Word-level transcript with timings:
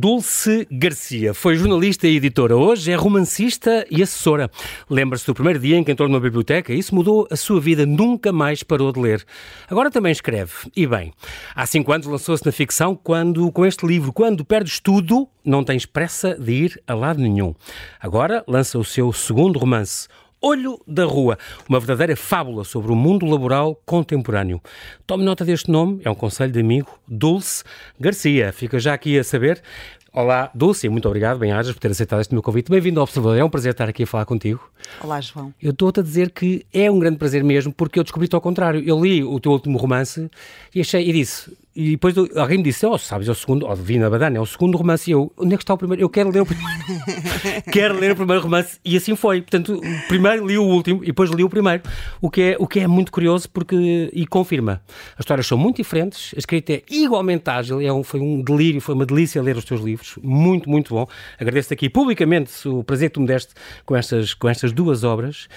Dulce 0.00 0.66
Garcia 0.70 1.34
foi 1.34 1.56
jornalista 1.56 2.08
e 2.08 2.16
editora. 2.16 2.56
Hoje 2.56 2.90
é 2.90 2.94
romancista 2.94 3.86
e 3.90 4.02
assessora. 4.02 4.50
Lembra-se 4.88 5.26
do 5.26 5.34
primeiro 5.34 5.58
dia 5.58 5.76
em 5.76 5.84
que 5.84 5.92
entrou 5.92 6.08
numa 6.08 6.18
biblioteca? 6.18 6.72
Isso 6.72 6.94
mudou 6.94 7.28
a 7.30 7.36
sua 7.36 7.60
vida. 7.60 7.84
Nunca 7.84 8.32
mais 8.32 8.62
parou 8.62 8.90
de 8.92 8.98
ler. 8.98 9.22
Agora 9.68 9.90
também 9.90 10.10
escreve. 10.10 10.52
E 10.74 10.86
bem, 10.86 11.12
há 11.54 11.66
cinco 11.66 11.92
anos 11.92 12.06
lançou-se 12.06 12.46
na 12.46 12.50
ficção 12.50 12.96
quando, 12.96 13.52
com 13.52 13.66
este 13.66 13.86
livro, 13.86 14.10
Quando 14.10 14.42
Perdes 14.42 14.80
Tudo, 14.80 15.28
não 15.44 15.62
tens 15.62 15.84
pressa 15.84 16.34
de 16.34 16.50
ir 16.50 16.82
a 16.86 16.94
lado 16.94 17.20
nenhum. 17.20 17.54
Agora 18.00 18.42
lança 18.48 18.78
o 18.78 18.84
seu 18.84 19.12
segundo 19.12 19.58
romance, 19.58 20.08
Olho 20.42 20.80
da 20.86 21.04
Rua, 21.04 21.36
uma 21.68 21.78
verdadeira 21.78 22.16
fábula 22.16 22.64
sobre 22.64 22.90
o 22.90 22.96
mundo 22.96 23.26
laboral 23.26 23.78
contemporâneo. 23.84 24.58
Tome 25.06 25.22
nota 25.22 25.44
deste 25.44 25.70
nome, 25.70 26.00
é 26.02 26.10
um 26.10 26.14
conselho 26.14 26.50
de 26.50 26.58
amigo, 26.58 26.88
Dulce 27.06 27.62
Garcia. 28.00 28.50
Fica 28.50 28.78
já 28.78 28.94
aqui 28.94 29.18
a 29.18 29.22
saber. 29.22 29.62
Olá, 30.10 30.50
Dulce, 30.54 30.88
muito 30.88 31.06
obrigado, 31.06 31.38
bem-ajas, 31.38 31.74
por 31.74 31.78
ter 31.78 31.90
aceitado 31.90 32.22
este 32.22 32.32
meu 32.32 32.42
convite. 32.42 32.70
Bem-vindo 32.70 32.98
ao 33.00 33.04
Observador, 33.04 33.38
é 33.38 33.44
um 33.44 33.50
prazer 33.50 33.72
estar 33.72 33.86
aqui 33.86 34.04
a 34.04 34.06
falar 34.06 34.24
contigo. 34.24 34.66
Olá, 35.04 35.20
João. 35.20 35.52
Eu 35.60 35.72
estou-te 35.72 36.00
a 36.00 36.02
dizer 36.02 36.30
que 36.30 36.64
é 36.72 36.90
um 36.90 36.98
grande 36.98 37.18
prazer 37.18 37.44
mesmo, 37.44 37.70
porque 37.70 37.98
eu 37.98 38.02
descobri-te 38.02 38.34
ao 38.34 38.40
contrário. 38.40 38.82
Eu 38.82 38.98
li 38.98 39.22
o 39.22 39.38
teu 39.38 39.52
último 39.52 39.76
romance 39.76 40.30
e 40.74 40.80
achei, 40.80 41.06
e 41.06 41.12
disse, 41.12 41.54
e 41.80 41.92
depois 41.92 42.14
alguém 42.36 42.58
me 42.58 42.64
disse, 42.64 42.84
oh, 42.84 42.98
sabes, 42.98 43.26
é 43.26 43.30
o 43.30 43.34
segundo, 43.34 43.66
oh, 43.66 43.74
Vina 43.74 44.10
Badana, 44.10 44.36
é 44.36 44.40
o 44.40 44.44
segundo 44.44 44.76
romance. 44.76 45.10
E 45.10 45.14
eu, 45.14 45.32
onde 45.38 45.54
é 45.54 45.56
que 45.56 45.62
está 45.62 45.72
o 45.72 45.78
primeiro? 45.78 46.02
Eu 46.02 46.10
quero 46.10 46.28
ler 46.28 46.42
o 46.42 46.46
primeiro. 46.46 46.70
quero 47.72 47.98
ler 47.98 48.12
o 48.12 48.16
primeiro 48.16 48.42
romance. 48.42 48.78
E 48.84 48.98
assim 48.98 49.16
foi. 49.16 49.40
Portanto, 49.40 49.80
primeiro 50.06 50.46
li 50.46 50.58
o 50.58 50.62
último 50.62 51.02
e 51.02 51.06
depois 51.06 51.30
li 51.30 51.42
o 51.42 51.48
primeiro. 51.48 51.82
O 52.20 52.28
que 52.28 52.42
é, 52.42 52.56
o 52.58 52.66
que 52.66 52.80
é 52.80 52.86
muito 52.86 53.10
curioso 53.10 53.48
porque, 53.48 54.10
e 54.12 54.26
confirma. 54.26 54.82
As 55.14 55.20
histórias 55.20 55.46
são 55.46 55.56
muito 55.56 55.76
diferentes, 55.76 56.34
a 56.36 56.38
escrita 56.38 56.74
é 56.74 56.82
igualmente 56.90 57.48
ágil, 57.48 57.80
é 57.80 57.90
um, 57.90 58.02
foi 58.02 58.20
um 58.20 58.42
delírio, 58.42 58.78
foi 58.82 58.94
uma 58.94 59.06
delícia 59.06 59.40
ler 59.40 59.56
os 59.56 59.64
teus 59.64 59.80
livros. 59.80 60.18
Muito, 60.22 60.68
muito 60.68 60.92
bom. 60.92 61.06
Agradeço-te 61.38 61.72
aqui 61.72 61.88
publicamente 61.88 62.68
o 62.68 62.84
prazer 62.84 63.08
que 63.08 63.14
tu 63.14 63.22
me 63.22 63.26
deste 63.26 63.54
com 63.86 63.96
estas, 63.96 64.34
com 64.34 64.50
estas 64.50 64.70
duas 64.70 65.02
obras. 65.02 65.48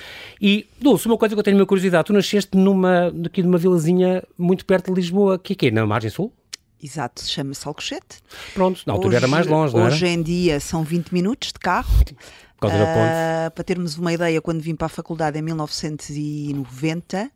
E, 0.41 0.67
Dulce, 0.79 1.05
uma 1.05 1.17
coisa 1.17 1.35
que 1.35 1.39
eu 1.39 1.43
tenho 1.43 1.57
uma 1.57 1.65
curiosidade, 1.65 2.05
tu 2.05 2.13
nasceste 2.13 2.57
numa, 2.57 3.13
aqui 3.25 3.43
numa 3.43 3.57
vilazinha 3.57 4.23
muito 4.37 4.65
perto 4.65 4.93
de 4.93 5.01
Lisboa, 5.01 5.37
que 5.37 5.51
é 5.51 5.55
que 5.55 5.67
é, 5.67 5.71
na 5.71 5.85
margem 5.85 6.12
sul? 6.13 6.33
Exato, 6.81 7.23
chama-se 7.23 7.65
Alcochete. 7.65 8.21
Pronto, 8.53 8.81
na 8.85 8.93
altura 8.93 9.09
hoje, 9.09 9.17
era 9.17 9.27
mais 9.27 9.47
longe, 9.47 9.73
não 9.73 9.85
Hoje 9.85 10.05
era? 10.05 10.13
em 10.13 10.21
dia 10.21 10.59
são 10.59 10.83
20 10.83 11.13
minutos 11.13 11.53
de 11.53 11.59
carro. 11.59 11.89
Uh, 12.61 13.51
para 13.53 13.63
termos 13.63 13.97
uma 13.97 14.13
ideia, 14.13 14.41
quando 14.41 14.61
vim 14.61 14.75
para 14.75 14.85
a 14.85 14.89
faculdade 14.89 15.37
em 15.37 15.41
1990, 15.41 17.31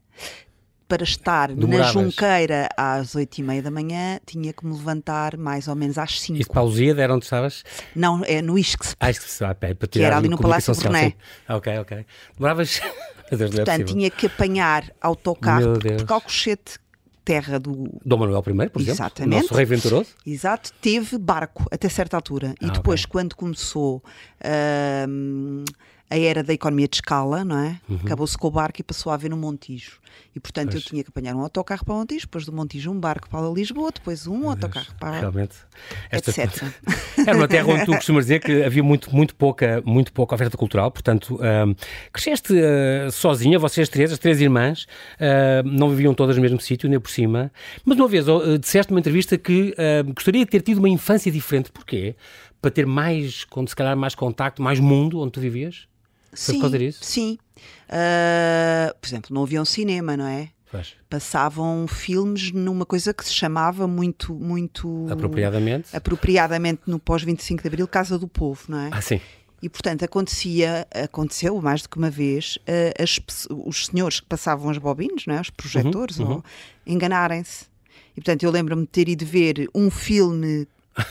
para 0.87 1.03
estar 1.03 1.49
Demoravas. 1.53 1.95
na 1.95 2.01
Junqueira 2.01 2.69
às 2.77 3.13
8 3.13 3.37
e 3.39 3.43
meia 3.43 3.61
da 3.61 3.69
manhã, 3.69 4.19
tinha 4.25 4.53
que 4.53 4.65
me 4.65 4.73
levantar 4.73 5.35
mais 5.37 5.67
ou 5.67 5.75
menos 5.75 5.97
às 5.97 6.19
5. 6.21 6.39
E 6.39 6.43
de 6.43 6.49
pausia 6.49 6.95
era 6.97 7.13
onde 7.13 7.25
estavas? 7.25 7.63
Não, 7.93 8.23
é 8.25 8.41
no 8.41 8.57
ISCS. 8.57 8.95
Ah, 8.99 9.11
ISCS, 9.11 9.41
ah, 9.41 9.53
para 9.53 9.75
que 9.75 10.01
era 10.01 10.17
ali 10.17 10.29
no 10.29 10.37
Palácio 10.37 10.73
Bruné. 10.75 11.13
Ok, 11.49 11.77
ok. 11.79 12.05
Demoravas... 12.35 12.79
Portanto, 13.29 13.87
tinha 13.87 14.09
que 14.09 14.27
apanhar 14.27 14.89
autocarro, 15.01 15.73
porque 15.73 16.13
Alcochete 16.13 16.79
terra 17.27 17.59
do 17.59 17.89
Dom 18.05 18.19
Manuel 18.19 18.39
I, 18.39 18.43
por 18.43 18.55
exemplo, 18.55 18.79
Exatamente. 18.81 19.41
nosso 19.41 19.53
rei 19.53 19.65
venturoso. 19.65 20.11
Exato, 20.25 20.71
teve 20.81 21.17
barco 21.17 21.65
até 21.69 21.89
certa 21.89 22.15
altura. 22.15 22.55
E 22.61 22.67
ah, 22.67 22.69
depois, 22.69 23.01
okay. 23.01 23.11
quando 23.11 23.35
começou 23.35 23.97
uh, 23.97 25.65
a 26.09 26.17
era 26.17 26.41
da 26.41 26.53
economia 26.53 26.87
de 26.87 26.95
escala, 26.95 27.43
não 27.43 27.57
é? 27.57 27.79
Uhum. 27.89 27.99
Acabou-se 28.03 28.37
com 28.37 28.47
o 28.47 28.51
barco 28.51 28.79
e 28.79 28.83
passou 28.83 29.11
a 29.11 29.15
haver 29.15 29.29
no 29.29 29.37
Montijo. 29.37 29.99
E, 30.35 30.39
portanto, 30.39 30.71
pois. 30.71 30.83
eu 30.83 30.89
tinha 30.89 31.03
que 31.03 31.09
apanhar 31.09 31.35
um 31.35 31.41
autocarro 31.41 31.83
para 31.83 31.93
o 31.93 31.97
Montijo, 31.97 32.21
depois 32.21 32.45
do 32.45 32.53
Montijo 32.53 32.91
um 32.91 32.99
barco 32.99 33.29
para 33.29 33.47
Lisboa, 33.49 33.91
depois 33.91 34.25
um 34.25 34.39
Meu 34.39 34.49
autocarro 34.51 34.85
Deus. 34.85 34.97
para... 34.99 35.19
Realmente. 35.19 35.55
Esta... 36.09 36.29
Etc. 36.29 36.63
Era 37.25 37.35
uma 37.35 37.47
terra 37.47 37.67
onde 37.67 37.85
tu 37.85 37.91
costumas 37.95 38.25
dizer 38.25 38.39
que 38.39 38.63
havia 38.63 38.83
muito, 38.83 39.13
muito, 39.13 39.35
pouca, 39.35 39.81
muito 39.85 40.13
pouca 40.13 40.35
oferta 40.35 40.55
cultural, 40.57 40.91
portanto, 40.91 41.39
um, 41.41 41.75
cresceste 42.13 42.53
uh, 42.53 43.11
sozinha, 43.11 43.59
vocês 43.59 43.89
três, 43.89 44.11
as 44.11 44.19
três 44.19 44.39
irmãs, 44.39 44.87
uh, 45.15 45.67
não 45.67 45.89
viviam 45.89 46.13
todas 46.13 46.37
no 46.37 46.41
mesmo 46.41 46.59
sítio, 46.61 46.87
nem 46.87 46.99
por 46.99 47.11
cima, 47.11 47.51
mas 47.83 47.97
uma 47.97 48.07
vez 48.07 48.27
uh, 48.27 48.57
disseste 48.57 48.91
numa 48.91 48.99
entrevista 48.99 49.37
que 49.37 49.73
uh, 49.73 50.13
gostaria 50.13 50.45
de 50.45 50.51
ter 50.51 50.61
tido 50.61 50.77
uma 50.77 50.89
infância 50.89 51.31
diferente. 51.31 51.71
Porquê? 51.71 52.15
Para 52.61 52.71
ter 52.71 52.85
mais, 52.85 53.45
se 53.67 53.75
calhar, 53.75 53.95
mais 53.95 54.15
contacto, 54.15 54.61
mais 54.61 54.79
mundo 54.79 55.19
onde 55.19 55.31
tu 55.31 55.39
vivias? 55.39 55.87
Foi 56.37 56.53
sim, 56.53 56.59
por 56.59 56.61
causa 56.61 56.79
disso? 56.79 56.99
Sim. 57.01 57.37
Uh, 57.89 58.95
por 58.99 59.07
exemplo, 59.07 59.33
não 59.33 59.43
havia 59.43 59.61
um 59.61 59.65
cinema, 59.65 60.15
não 60.15 60.27
é? 60.27 60.49
Faz. 60.65 60.93
Passavam 61.09 61.87
filmes 61.87 62.51
numa 62.51 62.85
coisa 62.85 63.13
que 63.13 63.23
se 63.25 63.33
chamava 63.33 63.87
muito, 63.87 64.33
muito 64.35 65.07
apropriadamente, 65.09 65.95
apropriadamente 65.95 66.81
no 66.85 66.99
pós 66.99 67.23
25 67.23 67.61
de 67.61 67.67
Abril, 67.67 67.87
Casa 67.87 68.19
do 68.19 68.27
Povo, 68.27 68.63
não 68.67 68.79
é? 68.79 68.89
Ah, 68.91 69.01
sim. 69.01 69.21
E 69.61 69.69
portanto 69.69 70.03
acontecia, 70.03 70.85
aconteceu 70.93 71.59
mais 71.61 71.81
do 71.81 71.89
que 71.89 71.97
uma 71.97 72.09
vez, 72.09 72.57
uh, 72.57 73.01
as, 73.01 73.19
os 73.49 73.87
senhores 73.87 74.19
que 74.19 74.27
passavam 74.27 74.69
as 74.69 74.77
bobinas, 74.77 75.25
não 75.25 75.35
é? 75.35 75.41
os 75.41 75.49
projetores, 75.49 76.19
uhum, 76.19 76.33
uhum. 76.33 76.43
enganarem-se. 76.85 77.65
E 78.11 78.21
portanto 78.21 78.43
eu 78.43 78.51
lembro-me 78.51 78.81
de 78.81 78.89
ter 78.89 79.07
ido 79.07 79.25
ver 79.25 79.69
um 79.73 79.89
filme 79.89 80.67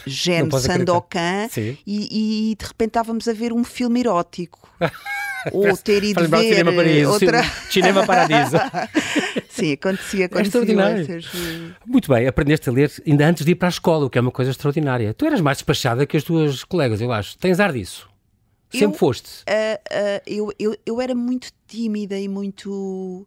género 0.06 0.58
Sandokan 0.58 1.48
e, 1.86 2.50
e, 2.50 2.54
de 2.56 2.64
repente 2.66 2.88
estávamos 2.88 3.28
a 3.28 3.32
ver 3.32 3.52
um 3.52 3.64
filme 3.64 4.00
erótico. 4.00 4.68
Ou 5.52 5.76
ter 5.76 6.02
ido 6.02 6.26
ver 6.28 6.56
cinema 6.56 6.72
outra... 7.08 7.44
Cinema 7.70 8.04
Paradiso. 8.04 8.56
Sim, 9.48 9.72
acontecia, 9.72 10.26
acontecia. 10.26 10.38
É 10.38 10.42
extraordinário. 10.42 11.02
Essas... 11.02 11.30
Muito 11.86 12.12
bem, 12.12 12.26
aprendeste 12.26 12.68
a 12.68 12.72
ler 12.72 12.90
ainda 13.06 13.26
antes 13.28 13.44
de 13.44 13.52
ir 13.52 13.54
para 13.54 13.68
a 13.68 13.70
escola, 13.70 14.06
o 14.06 14.10
que 14.10 14.18
é 14.18 14.20
uma 14.20 14.32
coisa 14.32 14.50
extraordinária. 14.50 15.14
Tu 15.14 15.24
eras 15.24 15.40
mais 15.40 15.58
despachada 15.58 16.04
que 16.04 16.16
as 16.16 16.24
tuas 16.24 16.64
colegas, 16.64 17.00
eu 17.00 17.12
acho. 17.12 17.38
Tens 17.38 17.60
ar 17.60 17.72
disso? 17.72 18.08
Sempre 18.70 18.96
eu, 18.96 18.98
foste? 18.98 19.28
Uh, 19.42 19.76
uh, 19.76 20.22
eu, 20.26 20.52
eu, 20.58 20.76
eu 20.84 21.00
era 21.00 21.14
muito 21.14 21.48
tímida 21.66 22.18
e 22.18 22.28
muito 22.28 23.26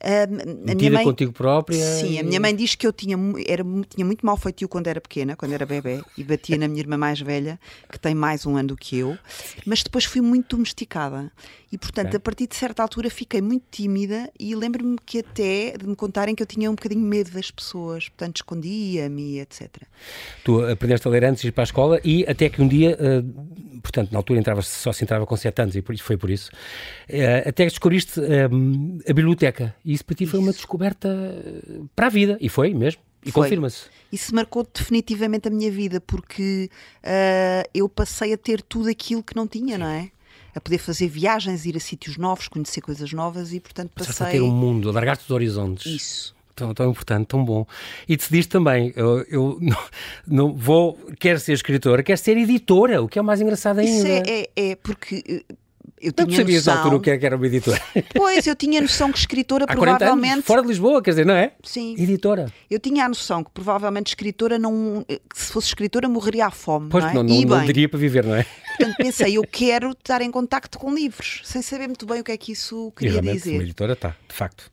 a 0.00 0.74
minha 0.74 0.90
mãe, 0.90 1.04
contigo 1.04 1.32
própria? 1.32 1.84
Sim, 1.84 2.12
e... 2.12 2.18
a 2.18 2.22
minha 2.22 2.40
mãe 2.40 2.54
diz 2.54 2.74
que 2.74 2.86
eu 2.86 2.92
tinha, 2.92 3.16
era, 3.46 3.64
tinha 3.88 4.04
muito 4.04 4.24
mal 4.24 4.36
feitio 4.36 4.68
quando 4.68 4.86
era 4.86 5.00
pequena, 5.00 5.36
quando 5.36 5.52
era 5.52 5.66
bebê, 5.66 6.00
e 6.16 6.24
batia 6.24 6.56
na 6.56 6.68
minha 6.68 6.80
irmã 6.80 6.96
mais 6.96 7.20
velha, 7.20 7.58
que 7.90 7.98
tem 7.98 8.14
mais 8.14 8.46
um 8.46 8.56
ano 8.56 8.68
do 8.68 8.76
que 8.76 8.98
eu, 8.98 9.18
mas 9.66 9.82
depois 9.82 10.04
fui 10.04 10.20
muito 10.20 10.56
domesticada. 10.56 11.30
E, 11.70 11.76
portanto, 11.76 12.08
okay. 12.08 12.16
a 12.16 12.20
partir 12.20 12.46
de 12.46 12.56
certa 12.56 12.82
altura 12.82 13.10
fiquei 13.10 13.42
muito 13.42 13.64
tímida 13.70 14.30
e 14.40 14.54
lembro-me 14.54 14.96
que 15.04 15.18
até 15.18 15.76
de 15.76 15.86
me 15.86 15.94
contarem 15.94 16.34
que 16.34 16.42
eu 16.42 16.46
tinha 16.46 16.70
um 16.70 16.74
bocadinho 16.74 17.02
medo 17.02 17.30
das 17.30 17.50
pessoas, 17.50 18.08
portanto, 18.08 18.36
escondia-me, 18.36 19.38
etc. 19.40 19.68
Tu 20.44 20.64
aprendeste 20.64 21.06
a 21.06 21.10
ler 21.10 21.24
antes 21.24 21.42
de 21.42 21.48
ir 21.48 21.52
para 21.52 21.64
a 21.64 21.66
escola 21.66 22.00
e 22.02 22.24
até 22.26 22.48
que 22.48 22.62
um 22.62 22.68
dia, 22.68 22.96
uh, 22.96 23.48
portanto, 23.82 24.12
na 24.12 24.18
altura 24.18 24.38
entrava, 24.38 24.62
só 24.62 24.92
se 24.92 25.04
entrava 25.04 25.26
com 25.26 25.36
7 25.36 25.62
anos 25.62 25.76
e 25.76 25.82
por 25.82 25.94
isso 25.94 26.04
foi 26.04 26.16
por 26.16 26.30
isso, 26.30 26.50
uh, 27.08 27.48
até 27.48 27.64
descobriste 27.64 28.20
uh, 28.20 28.24
a 29.08 29.12
biblioteca. 29.12 29.74
E 29.84 29.92
isso 29.92 30.04
para 30.04 30.16
ti 30.16 30.24
isso. 30.24 30.30
foi 30.32 30.40
uma 30.40 30.52
descoberta 30.52 31.08
para 31.94 32.06
a 32.06 32.10
vida. 32.10 32.36
E 32.40 32.48
foi 32.48 32.74
mesmo. 32.74 33.02
E 33.24 33.32
confirma-se. 33.32 33.86
Isso 34.12 34.34
marcou 34.34 34.66
definitivamente 34.72 35.48
a 35.48 35.50
minha 35.50 35.70
vida, 35.70 36.00
porque 36.00 36.70
eu 37.74 37.88
passei 37.88 38.32
a 38.32 38.38
ter 38.38 38.62
tudo 38.62 38.88
aquilo 38.88 39.22
que 39.22 39.34
não 39.34 39.46
tinha, 39.46 39.74
Sim. 39.74 39.80
não 39.80 39.88
é? 39.88 40.10
a 40.54 40.60
poder 40.60 40.78
fazer 40.78 41.08
viagens, 41.08 41.64
ir 41.66 41.76
a 41.76 41.80
sítios 41.80 42.16
novos, 42.16 42.48
conhecer 42.48 42.80
coisas 42.80 43.12
novas 43.12 43.52
e, 43.52 43.60
portanto, 43.60 43.90
passei... 43.94 44.12
Passaste 44.12 44.36
a 44.36 44.40
ter 44.40 44.42
um 44.42 44.50
mundo, 44.50 44.88
alargar-te 44.88 45.22
os 45.22 45.30
horizontes. 45.30 45.86
Isso. 45.86 46.37
Tão, 46.58 46.74
tão 46.74 46.90
importante, 46.90 47.26
tão 47.28 47.44
bom. 47.44 47.64
E 48.08 48.16
decidiste 48.16 48.50
também, 48.50 48.92
eu, 48.96 49.24
eu 49.30 49.58
não, 49.62 49.76
não, 50.26 50.52
vou, 50.52 50.98
quero 51.20 51.38
ser 51.38 51.52
escritora, 51.52 52.02
quero 52.02 52.18
ser 52.18 52.36
editora, 52.36 53.00
o 53.00 53.08
que 53.08 53.16
é 53.16 53.22
o 53.22 53.24
mais 53.24 53.40
engraçado 53.40 53.78
ainda. 53.78 53.90
Isso 53.90 54.06
é, 54.06 54.48
é, 54.56 54.70
é 54.70 54.76
porque 54.76 55.22
eh, 55.48 55.54
eu 56.00 56.12
tinha 56.12 56.36
sabias 56.36 56.66
noção... 56.66 56.78
altura 56.78 56.96
o 56.96 57.00
que, 57.00 57.10
é 57.10 57.18
que 57.18 57.26
era 57.26 57.36
uma 57.36 57.46
editora? 57.46 57.80
Pois, 58.14 58.46
eu 58.46 58.56
tinha 58.56 58.80
noção 58.80 59.12
que 59.12 59.18
escritora 59.18 59.64
Há 59.68 59.76
provavelmente... 59.76 60.32
Anos, 60.32 60.44
fora 60.44 60.62
de 60.62 60.68
Lisboa, 60.68 61.02
quer 61.02 61.10
dizer, 61.10 61.26
não 61.26 61.34
é? 61.34 61.52
Sim. 61.62 61.94
Editora. 61.98 62.52
Eu 62.70 62.78
tinha 62.78 63.04
a 63.04 63.08
noção 63.08 63.44
que 63.44 63.50
provavelmente 63.50 64.08
escritora 64.08 64.58
não... 64.58 65.04
Que 65.06 65.38
se 65.38 65.52
fosse 65.52 65.68
escritora 65.68 66.08
morreria 66.08 66.46
à 66.46 66.50
fome, 66.50 66.88
pois, 66.90 67.04
não 67.04 67.10
é? 67.10 67.14
não, 67.14 67.22
não, 67.22 67.40
não 67.42 67.64
diria 67.64 67.88
para 67.88 67.98
viver, 67.98 68.24
não 68.24 68.34
é? 68.34 68.46
Portanto, 68.78 68.96
pensei, 68.96 69.36
eu 69.36 69.42
quero 69.42 69.90
estar 69.90 70.22
em 70.22 70.30
contacto 70.30 70.78
com 70.78 70.94
livros, 70.94 71.40
sem 71.44 71.60
saber 71.60 71.88
muito 71.88 72.06
bem 72.06 72.20
o 72.20 72.24
que 72.24 72.30
é 72.30 72.36
que 72.36 72.52
isso 72.52 72.92
queria 72.96 73.20
dizer. 73.20 73.54
uma 73.54 73.62
editora 73.64 73.94
está, 73.94 74.14
de 74.28 74.34
facto. 74.34 74.70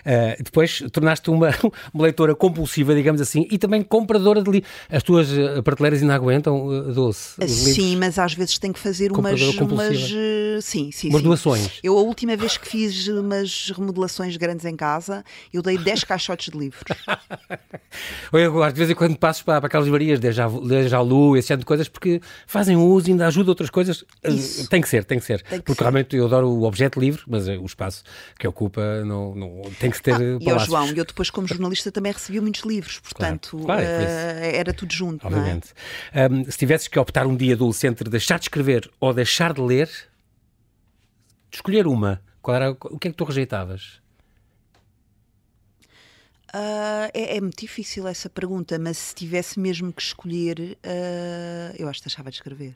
Uh, 0.00 0.42
depois 0.42 0.82
tornaste 0.92 1.30
uma, 1.30 1.50
uma 1.94 2.02
leitora 2.02 2.34
compulsiva, 2.34 2.94
digamos 2.94 3.20
assim, 3.20 3.46
e 3.50 3.56
também 3.56 3.82
compradora 3.82 4.42
de 4.42 4.50
livros. 4.50 4.70
As 4.90 5.02
tuas 5.02 5.32
eh, 5.32 5.62
prateleiras 5.62 6.02
ainda 6.02 6.14
aguentam, 6.14 6.66
uh, 6.66 6.92
Doce? 6.92 7.36
Sim, 7.48 7.96
mas 7.96 8.18
às 8.18 8.34
vezes 8.34 8.58
tem 8.58 8.72
que 8.72 8.78
fazer 8.78 9.12
umas 9.12 9.40
sim, 10.64 10.90
sim. 10.90 11.08
Umas 11.08 11.20
sim. 11.20 11.26
doações. 11.28 11.70
Eu, 11.82 11.98
a 11.98 12.02
última 12.02 12.36
vez 12.36 12.56
que 12.56 12.68
fiz 12.68 13.06
umas 13.08 13.70
remodelações 13.74 14.36
grandes 14.36 14.64
em 14.64 14.74
casa, 14.76 15.24
eu 15.52 15.62
dei 15.62 15.76
10 15.78 16.04
caixotes 16.04 16.50
de 16.52 16.58
livros. 16.58 16.82
Eu 18.32 18.46
agora, 18.50 18.72
de 18.72 18.78
vez 18.78 18.90
em 18.90 18.94
quando 18.94 19.16
passo 19.16 19.44
para, 19.44 19.60
para 19.60 19.66
aquelas 19.68 19.84
livrarias, 19.86 20.18
Deja, 20.18 20.48
Deja 20.48 21.00
Lu, 21.00 21.36
esse 21.36 21.48
tipo 21.48 21.60
de 21.60 21.66
coisas, 21.66 21.88
porque 21.88 22.20
fazem 22.46 22.76
uso, 22.76 23.08
ainda 23.10 23.26
ajuda 23.26 23.50
outras 23.50 23.70
coisas. 23.70 24.04
Isso. 24.24 24.64
Uh, 24.64 24.68
Tem 24.68 24.80
que 24.80 24.88
ser, 24.88 25.04
tem 25.04 25.18
que 25.18 25.24
ser. 25.24 25.42
Tem 25.42 25.58
que 25.58 25.64
porque 25.64 25.78
ser. 25.78 25.84
realmente 25.84 26.16
eu 26.16 26.26
adoro 26.26 26.48
o 26.48 26.64
objeto 26.64 26.98
livre, 26.98 27.22
mas 27.26 27.46
uh, 27.46 27.52
o 27.60 27.66
espaço 27.66 28.02
que 28.38 28.46
ocupa 28.48 29.04
não, 29.04 29.34
não, 29.34 29.62
tem 29.78 29.90
que 29.90 30.02
ter 30.02 30.14
Ah, 30.14 30.18
e 30.22 30.32
ao 30.34 30.40
palácios. 30.40 30.66
João, 30.66 30.86
eu 30.88 31.04
depois, 31.04 31.30
como 31.30 31.46
jornalista, 31.46 31.92
também 31.92 32.12
recebi 32.12 32.40
muitos 32.40 32.62
livros, 32.62 32.98
portanto, 33.00 33.58
Claro, 33.64 33.80
é 33.82 33.84
isso. 34.02 34.46
eh, 34.46 34.56
era 34.56 34.72
tudo 34.72 34.92
junto. 34.92 35.24
é? 35.24 35.28
Obviamente. 35.28 35.68
Um, 36.30 36.50
se 36.50 36.58
tivesses 36.58 36.88
que 36.88 36.98
optar 36.98 37.26
um 37.26 37.36
dia 37.36 37.54
adolescente 37.54 37.84
entre 37.94 38.08
deixar 38.10 38.38
de 38.38 38.46
escrever 38.46 38.90
ou 38.98 39.12
deixar 39.14 39.52
de 39.52 39.60
ler, 39.60 39.88
de 41.54 41.58
escolher 41.58 41.86
uma, 41.86 42.20
qual 42.42 42.56
era, 42.56 42.72
o 42.72 42.98
que 42.98 43.06
é 43.06 43.10
que 43.12 43.16
tu 43.16 43.22
rejeitavas? 43.22 44.02
Ah, 46.52 47.08
é, 47.14 47.36
é 47.36 47.40
muito 47.40 47.60
difícil 47.60 48.08
essa 48.08 48.28
pergunta, 48.28 48.76
mas 48.76 48.98
se 48.98 49.14
tivesse 49.14 49.60
mesmo 49.60 49.92
que 49.92 50.02
escolher, 50.02 50.76
ah, 50.82 51.72
eu 51.78 51.88
acho 51.88 52.00
que 52.00 52.08
deixava 52.08 52.28
de 52.28 52.36
escrever. 52.38 52.74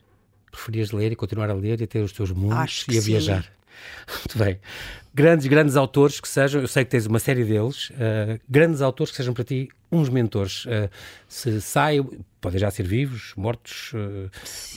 Preferias 0.52 0.92
ler 0.92 1.10
e 1.10 1.16
continuar 1.16 1.50
a 1.50 1.54
ler 1.54 1.80
e 1.80 1.86
ter 1.88 2.02
os 2.02 2.12
teus 2.12 2.30
mundos 2.30 2.56
Acho 2.56 2.92
e 2.92 2.98
a 2.98 3.02
sim. 3.02 3.06
viajar? 3.08 3.52
Muito 4.09 4.38
bem. 4.38 4.61
Grandes, 5.15 5.47
grandes 5.47 5.76
autores 5.76 6.20
que 6.20 6.29
sejam, 6.29 6.61
eu 6.61 6.69
sei 6.69 6.85
que 6.85 6.91
tens 6.91 7.06
uma 7.06 7.19
série 7.19 7.44
deles, 7.44 7.91
uh, 7.91 8.41
grandes 8.49 8.81
autores 8.81 9.11
que 9.11 9.17
sejam 9.17 9.35
para 9.35 9.43
ti 9.43 9.69
uns 9.91 10.09
mentores. 10.09 10.65
Uh, 10.67 10.88
se 11.26 11.61
sai, 11.61 11.99
podem 12.41 12.61
já 12.61 12.70
ser 12.70 12.85
vivos, 12.85 13.32
mortos, 13.37 13.93
uh, 13.94 14.31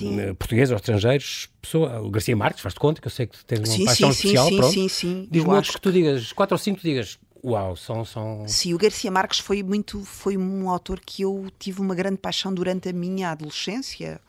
uh, 0.03 0.35
portugueses 0.35 0.71
ou 0.71 0.77
estrangeiros, 0.77 1.49
pessoa, 1.61 2.01
o 2.01 2.09
Garcia 2.09 2.35
Marques, 2.35 2.61
faz-te 2.61 2.79
conta 2.79 2.99
que 3.01 3.07
eu 3.07 3.11
sei 3.11 3.27
que 3.27 3.43
tens 3.45 3.59
uma 3.59 3.67
Sim, 3.67 3.85
paixão 3.85 4.11
sim, 4.11 4.13
sim, 4.13 4.27
especial, 4.27 4.47
sim, 4.47 4.57
pronto. 4.57 4.73
sim, 4.73 4.87
sim. 4.87 5.27
Diz-me 5.29 5.53
outros 5.53 5.75
que 5.75 5.81
tu 5.81 5.91
digas, 5.91 6.31
quatro 6.31 6.55
ou 6.55 6.59
cinco, 6.59 6.81
digas, 6.81 7.19
uau, 7.43 7.75
são... 7.75 8.03
são... 8.05 8.47
Sim, 8.47 8.73
o 8.73 8.77
Garcia 8.77 9.11
Marques 9.11 9.39
foi 9.39 9.61
muito 9.61 10.03
foi 10.03 10.37
um 10.37 10.69
autor 10.69 10.99
que 11.05 11.21
eu 11.23 11.51
tive 11.59 11.81
uma 11.81 11.93
grande 11.93 12.17
paixão 12.17 12.53
durante 12.53 12.89
a 12.89 12.93
minha 12.93 13.29
adolescência, 13.31 14.19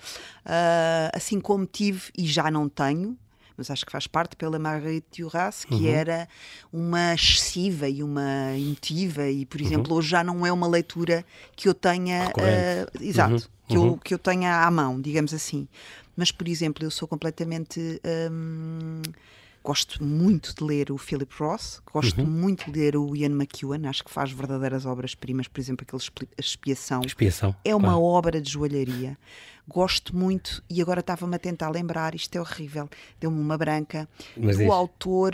Ah, 0.44 1.11
assim 1.14 1.41
como 1.41 1.64
tive 1.64 2.11
e 2.19 2.26
já 2.26 2.50
não 2.50 2.69
tenho. 2.69 3.17
Mas 3.56 3.70
acho 3.70 3.84
que 3.84 3.93
faz 3.93 4.06
parte 4.06 4.37
pela 4.37 4.58
Marguerite 4.58 5.22
Duras, 5.22 5.64
que 5.64 5.88
era 5.88 6.28
uma 6.72 7.14
excessiva 7.14 7.88
e 7.88 8.02
uma 8.02 8.56
emotiva, 8.56 9.28
e 9.28 9.44
por 9.46 9.60
exemplo, 9.60 9.94
hoje 9.94 10.08
já 10.08 10.25
não 10.25 10.46
é 10.46 10.52
uma 10.52 10.66
leitura 10.66 11.25
que 11.54 11.69
eu 11.69 11.75
tenha. 11.75 12.32
Ah, 12.38 12.99
exato, 13.00 13.50
Que, 13.69 13.76
eu, 13.76 13.99
que 13.99 14.14
eu 14.14 14.19
tenha 14.19 14.64
à 14.66 14.70
mão, 14.70 15.00
digamos 15.00 15.32
assim. 15.32 15.69
Mas, 16.16 16.31
por 16.31 16.46
exemplo, 16.46 16.84
eu 16.84 16.90
sou 16.90 17.08
completamente. 17.08 18.00
hum, 18.31 19.00
Gosto 19.64 20.02
muito 20.02 20.52
de 20.56 20.64
ler 20.64 20.90
o 20.90 20.99
Philip 20.99 21.32
Ross, 21.38 21.81
gosto 21.93 22.26
muito 22.26 22.64
de 22.64 22.81
ler 22.81 22.96
o 22.96 23.14
Ian 23.14 23.31
McEwan, 23.31 23.88
acho 23.88 24.02
que 24.02 24.10
faz 24.10 24.32
verdadeiras 24.32 24.84
obras-primas, 24.84 25.46
por 25.46 25.60
exemplo, 25.60 25.87
aquele 25.88 26.02
Expiação. 26.37 27.00
Expiação. 27.04 27.54
É 27.64 27.72
uma 27.72 27.90
claro. 27.90 28.02
obra 28.02 28.40
de 28.40 28.50
joalharia. 28.50 29.16
Gosto 29.69 30.14
muito, 30.17 30.62
e 30.69 30.82
agora 30.82 30.99
estava-me 31.00 31.37
a 31.37 31.38
tentar 31.38 31.70
lembrar, 31.70 32.17
isto 32.17 32.35
é 32.37 32.41
horrível, 32.41 32.88
deu-me 33.20 33.41
uma 33.41 33.56
branca, 33.56 34.09
Mas 34.37 34.56
do 34.56 34.64
diz. 34.64 34.73
autor 34.73 35.32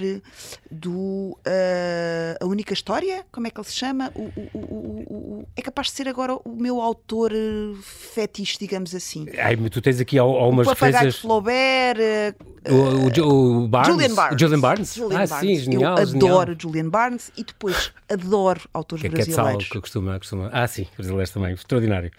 do 0.71 1.37
ah, 1.47 2.37
A 2.41 2.47
Única 2.47 2.75
História, 2.75 3.25
como 3.33 3.47
é 3.47 3.51
que 3.51 3.59
ele 3.59 3.67
se 3.67 3.75
chama? 3.75 4.13
O, 4.15 4.23
o- 4.25 4.33
o- 4.53 4.59
o- 4.59 5.41
o- 5.41 5.47
é 5.57 5.63
capaz 5.63 5.87
de 5.89 5.95
ser 5.95 6.09
agora 6.09 6.35
o 6.45 6.55
meu 6.57 6.81
autor 6.83 7.33
eh, 7.33 7.75
fetiche, 7.83 8.59
digamos 8.59 8.95
assim. 8.95 9.27
Ai, 9.39 9.57
tu 9.57 9.81
tens 9.81 9.99
aqui 9.99 10.19
al- 10.19 10.29
algumas 10.37 10.67
o 10.67 10.71
Papagaio 10.71 10.93
de 10.93 10.97
referências... 10.99 11.23
Flaubert, 11.23 11.99
eh, 11.99 12.35
O, 12.71 13.07
o, 13.07 13.11
Jo- 13.11 13.27
o 13.65 13.69
Barnes? 13.69 13.95
Julian 13.95 14.15
Barnes. 14.15 14.41
Julian 14.41 14.61
Barnes? 14.61 14.95
Julian 14.95 15.17
ah, 15.23 15.27
Barnes. 15.27 15.59
sim, 15.59 15.65
genial, 15.65 15.99
Eu 15.99 16.07
genial. 16.07 16.29
adoro 16.41 16.57
Julian 16.61 16.89
Barnes 16.91 17.33
e 17.37 17.45
depois 17.45 17.93
adoro 18.11 18.61
autores 18.75 19.01
Que 19.01 19.07
é 19.07 19.11
Quetzal, 19.11 19.35
brasileiros. 19.37 19.69
que 19.71 19.81
costuma, 19.81 20.19
costuma. 20.19 20.51
Ah, 20.53 20.67
sim, 20.69 20.87
brasileiros 20.97 21.31
também, 21.31 21.55
extraordinário. 21.55 22.11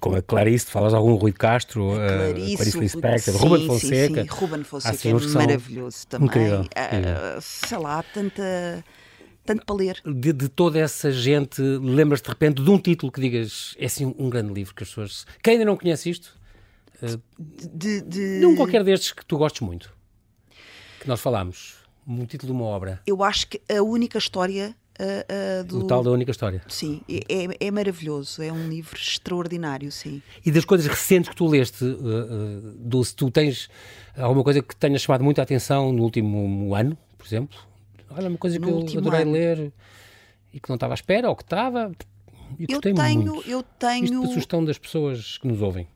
Como 0.00 0.16
a 0.16 0.22
Clarice, 0.22 0.66
falas 0.66 0.92
algum 0.92 1.14
Rui 1.30 1.32
Castro, 1.38 2.00
eh, 2.00 2.08
Clarice, 2.32 2.56
Clarice 2.56 2.76
o- 2.76 2.80
Lispector, 2.80 3.34
sim, 3.34 3.40
Ruben 3.40 3.60
sim, 3.60 3.66
Fonseca. 3.66 4.22
Sim, 4.22 4.28
Ruben 4.30 4.60
Há 4.60 4.64
Fonseca 4.64 5.08
é 5.08 5.12
que 5.14 5.20
são 5.28 5.40
maravilhoso 5.40 6.06
também. 6.06 6.26
incrível, 6.28 6.60
incrível. 6.62 7.40
sei 7.40 7.78
lá, 7.78 8.02
tanta, 8.02 8.84
tanto 9.44 9.64
para 9.66 9.76
ler. 9.76 10.00
De, 10.04 10.32
de 10.32 10.48
toda 10.48 10.78
essa 10.78 11.10
gente, 11.10 11.60
lembras-te 11.62 12.24
de 12.24 12.30
repente 12.30 12.62
de 12.62 12.70
um 12.70 12.78
título 12.78 13.10
que 13.12 13.20
digas 13.20 13.74
é 13.78 13.86
assim 13.86 14.14
um 14.18 14.28
grande 14.30 14.52
livro 14.52 14.74
que 14.74 14.82
as 14.82 14.88
pessoas. 14.88 15.26
Quem 15.42 15.54
ainda 15.54 15.64
não 15.64 15.76
conhece 15.76 16.10
isto, 16.10 16.38
De, 17.72 18.02
de- 18.02 18.40
de 18.40 18.46
um 18.46 18.54
qualquer 18.56 18.84
destes 18.84 19.12
que 19.12 19.24
tu 19.24 19.38
gostes 19.38 19.62
muito, 19.62 19.90
que 21.00 21.08
nós 21.08 21.18
falámos, 21.20 21.76
um 22.06 22.26
título 22.26 22.52
de 22.52 22.58
uma 22.58 22.66
obra, 22.66 23.00
Eu 23.06 23.22
acho 23.22 23.46
que 23.46 23.60
a 23.70 23.82
única 23.82 24.18
história 24.18 24.76
ah, 25.28 25.62
do. 25.64 25.80
o 25.80 25.86
tal 25.86 26.02
da 26.02 26.10
única 26.10 26.30
história. 26.30 26.62
Sim, 26.68 27.00
é, 27.08 27.66
é- 27.66 27.70
maravilhoso. 27.70 28.42
É 28.42 28.52
um 28.52 28.68
livro 28.68 28.96
extraordinário, 28.96 29.90
sim. 29.90 30.20
E 30.44 30.50
das 30.50 30.64
coisas 30.64 30.86
recentes 30.86 31.30
que 31.30 31.36
tu 31.36 31.46
leste, 31.46 31.84
eh, 31.84 32.74
Dulce, 32.78 33.14
tu 33.14 33.30
tens 33.30 33.68
alguma 34.16 34.42
coisa 34.44 34.60
que 34.62 34.74
tenha 34.76 34.98
chamado 34.98 35.24
muito 35.24 35.38
a 35.40 35.42
atenção 35.44 35.92
no 35.92 36.02
último 36.02 36.74
ano, 36.74 36.96
por 37.16 37.26
exemplo? 37.26 37.58
Olha, 38.10 38.28
uma 38.28 38.38
coisa 38.38 38.58
No 38.58 38.84
que 38.84 38.96
eu 38.96 39.00
adorei 39.00 39.22
ano. 39.22 39.32
ler 39.32 39.72
e 40.52 40.58
que 40.60 40.68
não 40.68 40.74
estava 40.74 40.92
à 40.92 40.96
espera, 40.96 41.28
ou 41.28 41.36
que 41.36 41.44
estava, 41.44 41.92
e 42.58 42.64
Eu 42.64 42.68
gostei 42.80 42.92
tenho, 42.92 43.22
muito. 43.22 43.48
eu 43.48 43.60
Isto 43.60 43.74
tenho. 43.78 44.20
para 44.20 44.28
sugestão 44.28 44.64
das 44.64 44.78
pessoas 44.78 45.38
que 45.38 45.46
nos 45.46 45.62
ouvem. 45.62 45.86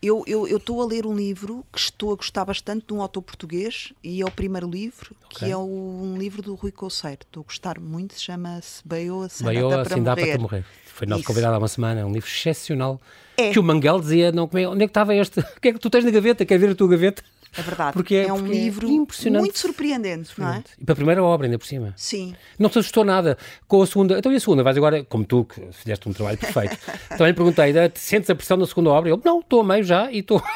Eu 0.00 0.24
estou 0.56 0.80
a 0.80 0.86
ler 0.86 1.04
um 1.06 1.14
livro 1.16 1.64
que 1.72 1.78
estou 1.78 2.12
a 2.12 2.16
gostar 2.16 2.44
bastante 2.44 2.86
de 2.86 2.92
um 2.94 3.02
autor 3.02 3.22
português 3.22 3.92
e 4.02 4.22
é 4.22 4.24
o 4.24 4.30
primeiro 4.30 4.68
livro, 4.70 5.14
Ok. 5.24 5.38
que 5.46 5.52
é 5.52 5.56
o- 5.56 5.60
um 6.04 6.16
livro 6.16 6.40
do 6.40 6.54
Rui 6.54 6.70
Coceiro. 6.70 7.18
Estou 7.22 7.40
a 7.40 7.44
gostar 7.44 7.80
muito, 7.80 8.18
chama-se 8.20 8.82
assim 9.24 9.44
Veio 9.44 9.68
dá 9.68 9.82
assim 9.82 10.02
dá 10.02 10.14
para 10.14 10.26
te 10.32 10.38
morrer. 10.38 10.64
Foi 10.86 11.06
nosso 11.06 11.20
Isso. 11.20 11.26
convidado 11.28 11.54
há 11.54 11.58
uma 11.58 11.68
semana, 11.68 12.00
é 12.00 12.04
um 12.04 12.12
livro 12.12 12.28
excepcional. 12.28 13.00
É. 13.36 13.50
Que 13.52 13.58
o 13.58 13.62
Manguel 13.62 14.00
dizia, 14.00 14.32
não, 14.32 14.48
é- 14.52 14.68
onde 14.68 14.84
é 14.84 14.86
que 14.86 14.90
estava 14.90 15.14
este? 15.14 15.38
O 15.56 15.60
que 15.60 15.68
é 15.68 15.72
que 15.72 15.78
tu 15.78 15.88
tens 15.90 16.04
na 16.04 16.10
gaveta? 16.10 16.44
Quer 16.44 16.58
ver 16.58 16.70
a 16.70 16.74
tua 16.74 16.88
gaveta? 16.88 17.22
É 17.56 17.62
verdade. 17.62 17.92
Porque 17.94 18.14
é- 18.14 18.26
é 18.28 18.32
um 18.32 18.38
porque 18.38 18.52
é 18.52 18.54
livro 18.60 18.88
impressionante. 18.88 19.40
muito 19.42 19.58
surpreendente, 19.58 20.30
não 20.38 20.48
é? 20.48 20.62
E 20.78 20.84
para 20.84 20.92
a 20.92 20.96
primeira 20.96 21.22
obra, 21.22 21.46
ainda 21.46 21.58
por 21.58 21.66
cima. 21.66 21.92
Sim. 21.96 22.34
Não 22.58 22.68
te 22.68 22.78
assustou 22.78 23.04
nada 23.04 23.36
com 23.66 23.82
a 23.82 23.86
segunda. 23.86 24.18
Então 24.18 24.32
e 24.32 24.36
a 24.36 24.40
segunda? 24.40 24.62
Vais 24.62 24.76
agora, 24.76 25.02
como 25.04 25.24
tu, 25.24 25.44
que 25.44 25.60
fizeste 25.72 26.08
um 26.08 26.12
trabalho 26.12 26.38
perfeito, 26.38 26.76
também 27.18 27.34
perguntei, 27.34 27.70
"Ah, 27.78 27.90
sentes 27.94 28.28
a 28.30 28.34
pressão 28.34 28.58
da 28.58 28.66
segunda 28.66 28.90
obra? 28.90 29.10
Ele, 29.10 29.20
não, 29.24 29.40
estou 29.40 29.60
a 29.60 29.64
meio 29.64 29.82
já 29.84 30.10
e 30.12 30.18
estou. 30.18 30.42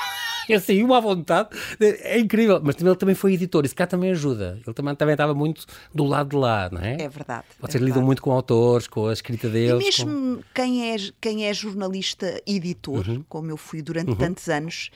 E 0.48 0.54
assim, 0.54 0.82
uma 0.82 0.98
à 0.98 1.00
vontade, 1.00 1.50
é 1.80 2.18
incrível. 2.18 2.60
Mas 2.64 2.74
também, 2.74 2.90
ele 2.90 2.98
também 2.98 3.14
foi 3.14 3.32
editor, 3.34 3.64
isso 3.64 3.76
cá 3.76 3.86
também 3.86 4.10
ajuda. 4.10 4.58
Ele 4.66 4.74
também, 4.74 4.92
também 4.96 5.12
estava 5.12 5.32
muito 5.32 5.64
do 5.94 6.02
lado 6.04 6.30
de 6.30 6.36
lá, 6.36 6.68
não 6.70 6.80
é? 6.80 6.94
É 7.00 7.08
verdade. 7.08 7.44
é 7.48 7.60
Vocês 7.60 7.74
lidam 7.74 7.84
verdade. 7.86 8.06
muito 8.06 8.20
com 8.22 8.32
autores, 8.32 8.88
com 8.88 9.06
a 9.06 9.12
escrita 9.12 9.46
E 9.46 9.50
deles. 9.50 9.98
com- 9.98 10.04
mesmo 10.04 10.44
quem, 10.52 10.92
é, 10.92 10.96
quem 11.20 11.46
é 11.46 11.54
jornalista 11.54 12.42
editor, 12.44 13.08
Uhum. 13.08 13.24
como 13.28 13.50
eu 13.52 13.56
fui 13.56 13.82
durante 13.82 14.16
tantos 14.16 14.48
anos, 14.48 14.90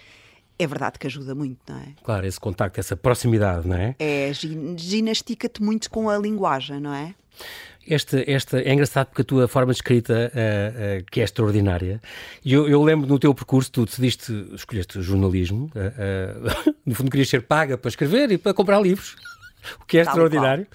é 0.59 0.67
verdade 0.67 0.99
que 0.99 1.07
ajuda 1.07 1.35
muito, 1.35 1.59
não 1.69 1.79
é? 1.79 1.87
Claro, 2.03 2.27
esse 2.27 2.41
contacto, 2.41 2.81
essa 2.81 2.97
proximidade, 2.97 3.67
não 3.69 3.77
é? 3.77 3.95
É, 3.99 4.33
gin- 4.33 4.77
ginastica-te 4.79 5.63
muito 5.63 5.91
com 5.91 6.09
a 6.09 6.19
linguagem, 6.19 6.81
não 6.81 6.95
é? 6.95 7.15
Este, 7.89 8.25
este, 8.27 8.57
é 8.57 8.73
engraçado 8.73 9.07
porque 9.09 9.23
a 9.23 9.25
tua 9.25 9.47
forma 9.47 9.73
de 9.73 9.79
escrita, 9.79 10.33
eh, 10.35 10.73
eh, 10.77 11.05
que 11.09 11.21
é 11.21 11.25
extraordinária, 11.25 12.01
e 12.45 12.53
eu, 12.53 12.69
eu 12.69 12.83
lembro 12.83 13.07
no 13.07 13.17
teu 13.17 13.33
percurso, 13.33 13.71
tu 13.71 13.85
decidiste, 13.85 14.33
escolheste 14.55 15.01
jornalismo, 15.01 15.71
eh, 15.77 16.35
no 16.85 16.95
fundo 16.97 17.11
querias 17.11 17.29
ser 17.29 17.43
paga 17.43 17.79
para 17.79 17.89
escrever 17.89 18.33
e 18.33 18.39
para 18.39 18.53
comprar 18.53 18.81
livros, 18.81 19.15
o 19.81 19.85
que 19.85 19.99
é 19.99 20.05
Tal 20.05 20.13
extraordinário. 20.13 20.67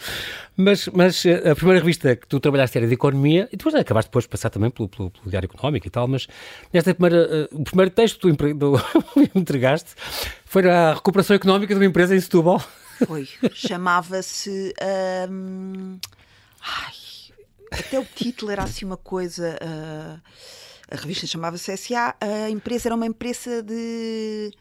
Mas, 0.58 0.88
mas 0.90 1.26
eh, 1.26 1.50
a 1.50 1.56
primeira 1.56 1.80
revista 1.80 2.16
que 2.16 2.28
tu 2.28 2.40
trabalhaste 2.40 2.78
era 2.78 2.86
de 2.88 2.94
economia, 2.94 3.48
e 3.52 3.58
depois 3.58 3.74
acabaste 3.76 4.10
depois 4.10 4.26
de 4.26 4.30
passar 4.30 4.50
também 4.50 4.70
pelo, 4.70 4.88
pelo, 4.90 5.10
pelo 5.10 5.30
Diário 5.30 5.50
Económico 5.52 5.88
e 5.88 5.90
tal, 5.90 6.08
mas 6.08 6.28
nesta 6.74 6.94
primeira, 6.94 7.28
eh, 7.32 7.50
o 7.52 7.64
primeiro 7.64 7.92
texto 7.92 8.20
que 8.20 8.36
tu 8.44 8.54
do- 8.54 8.82
entregaste 9.34 9.92
foi 10.46 10.70
a 10.70 10.94
recuperação 10.94 11.36
económica 11.36 11.74
de 11.74 11.80
uma 11.80 11.86
empresa 11.86 12.16
em 12.16 12.20
Setúbal. 12.20 12.62
Foi. 13.08 13.28
Chamava-se. 13.54 14.74
hum, 15.30 15.98
ai, 16.62 16.94
até 17.72 18.00
o 18.00 18.06
título 18.06 18.52
era 18.52 18.64
assim 18.64 18.86
uma 18.86 18.98
coisa. 18.98 19.58
ah, 19.62 20.18
a 20.92 20.96
revista 20.98 21.26
chamava-se 21.26 21.76
SA. 21.78 22.16
A 22.20 22.50
empresa 22.50 22.90
era 22.90 22.96
uma 22.96 23.06
empresa 23.08 23.64
de. 23.64 24.52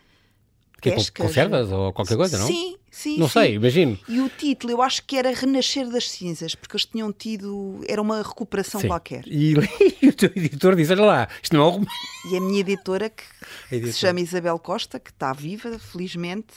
Que 0.80 0.90
com- 0.90 0.96
pescas. 0.96 1.26
conservas 1.26 1.70
ou 1.70 1.92
qualquer 1.92 2.16
coisa, 2.16 2.38
não? 2.38 2.46
Sim, 2.46 2.76
sim. 2.90 3.18
Não 3.18 3.26
sim. 3.26 3.32
sei, 3.32 3.54
imagino. 3.54 3.98
E 4.08 4.20
o 4.20 4.28
título 4.28 4.72
eu 4.72 4.82
acho 4.82 5.04
que 5.04 5.16
era 5.16 5.32
Renascer 5.32 5.88
das 5.90 6.10
Cinzas, 6.10 6.54
porque 6.54 6.76
eles 6.76 6.86
tinham 6.86 7.12
tido. 7.12 7.80
Era 7.88 8.00
uma 8.00 8.22
recuperação 8.22 8.80
Sim. 8.80 8.88
qualquer. 8.88 9.24
E, 9.26 9.54
e 10.02 10.08
o 10.08 10.12
teu 10.12 10.30
editor 10.34 10.74
diz: 10.76 10.90
Olha 10.90 11.04
lá, 11.04 11.28
isto 11.42 11.54
não 11.54 11.62
é 11.62 11.66
um 11.66 11.70
romance. 11.70 11.90
E 12.30 12.36
a 12.36 12.40
minha 12.40 12.60
editora, 12.60 13.10
que, 13.10 13.22
que 13.68 13.74
editora. 13.74 13.92
se 13.92 13.98
chama 13.98 14.20
Isabel 14.20 14.58
Costa, 14.58 14.98
que 14.98 15.10
está 15.10 15.32
viva, 15.32 15.78
felizmente. 15.78 16.54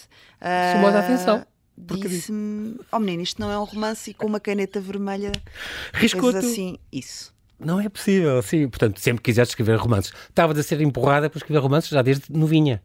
Chamou-te 0.73 0.95
a 0.95 0.99
ah, 0.99 1.03
atenção, 1.03 1.45
Disse-me: 1.75 2.77
Oh 2.91 2.99
menino, 2.99 3.23
isto 3.23 3.41
não 3.41 3.51
é 3.51 3.57
um 3.57 3.63
romance 3.63 4.11
e 4.11 4.13
com 4.13 4.27
uma 4.27 4.39
caneta 4.39 4.79
vermelha. 4.79 5.31
Riscou 5.93 6.21
coisas 6.21 6.43
tu. 6.43 6.51
assim, 6.51 6.77
isso. 6.91 7.33
Não 7.59 7.79
é 7.79 7.89
possível, 7.89 8.41
sim. 8.41 8.67
Portanto, 8.67 8.99
sempre 8.99 9.21
que 9.21 9.31
quiseste 9.31 9.51
escrever 9.51 9.77
romances. 9.77 10.13
Estavas 10.29 10.57
a 10.57 10.63
ser 10.63 10.81
empurrada 10.81 11.29
para 11.29 11.37
escrever 11.37 11.59
romances 11.59 11.89
já 11.89 12.01
desde 12.01 12.25
novinha. 12.29 12.81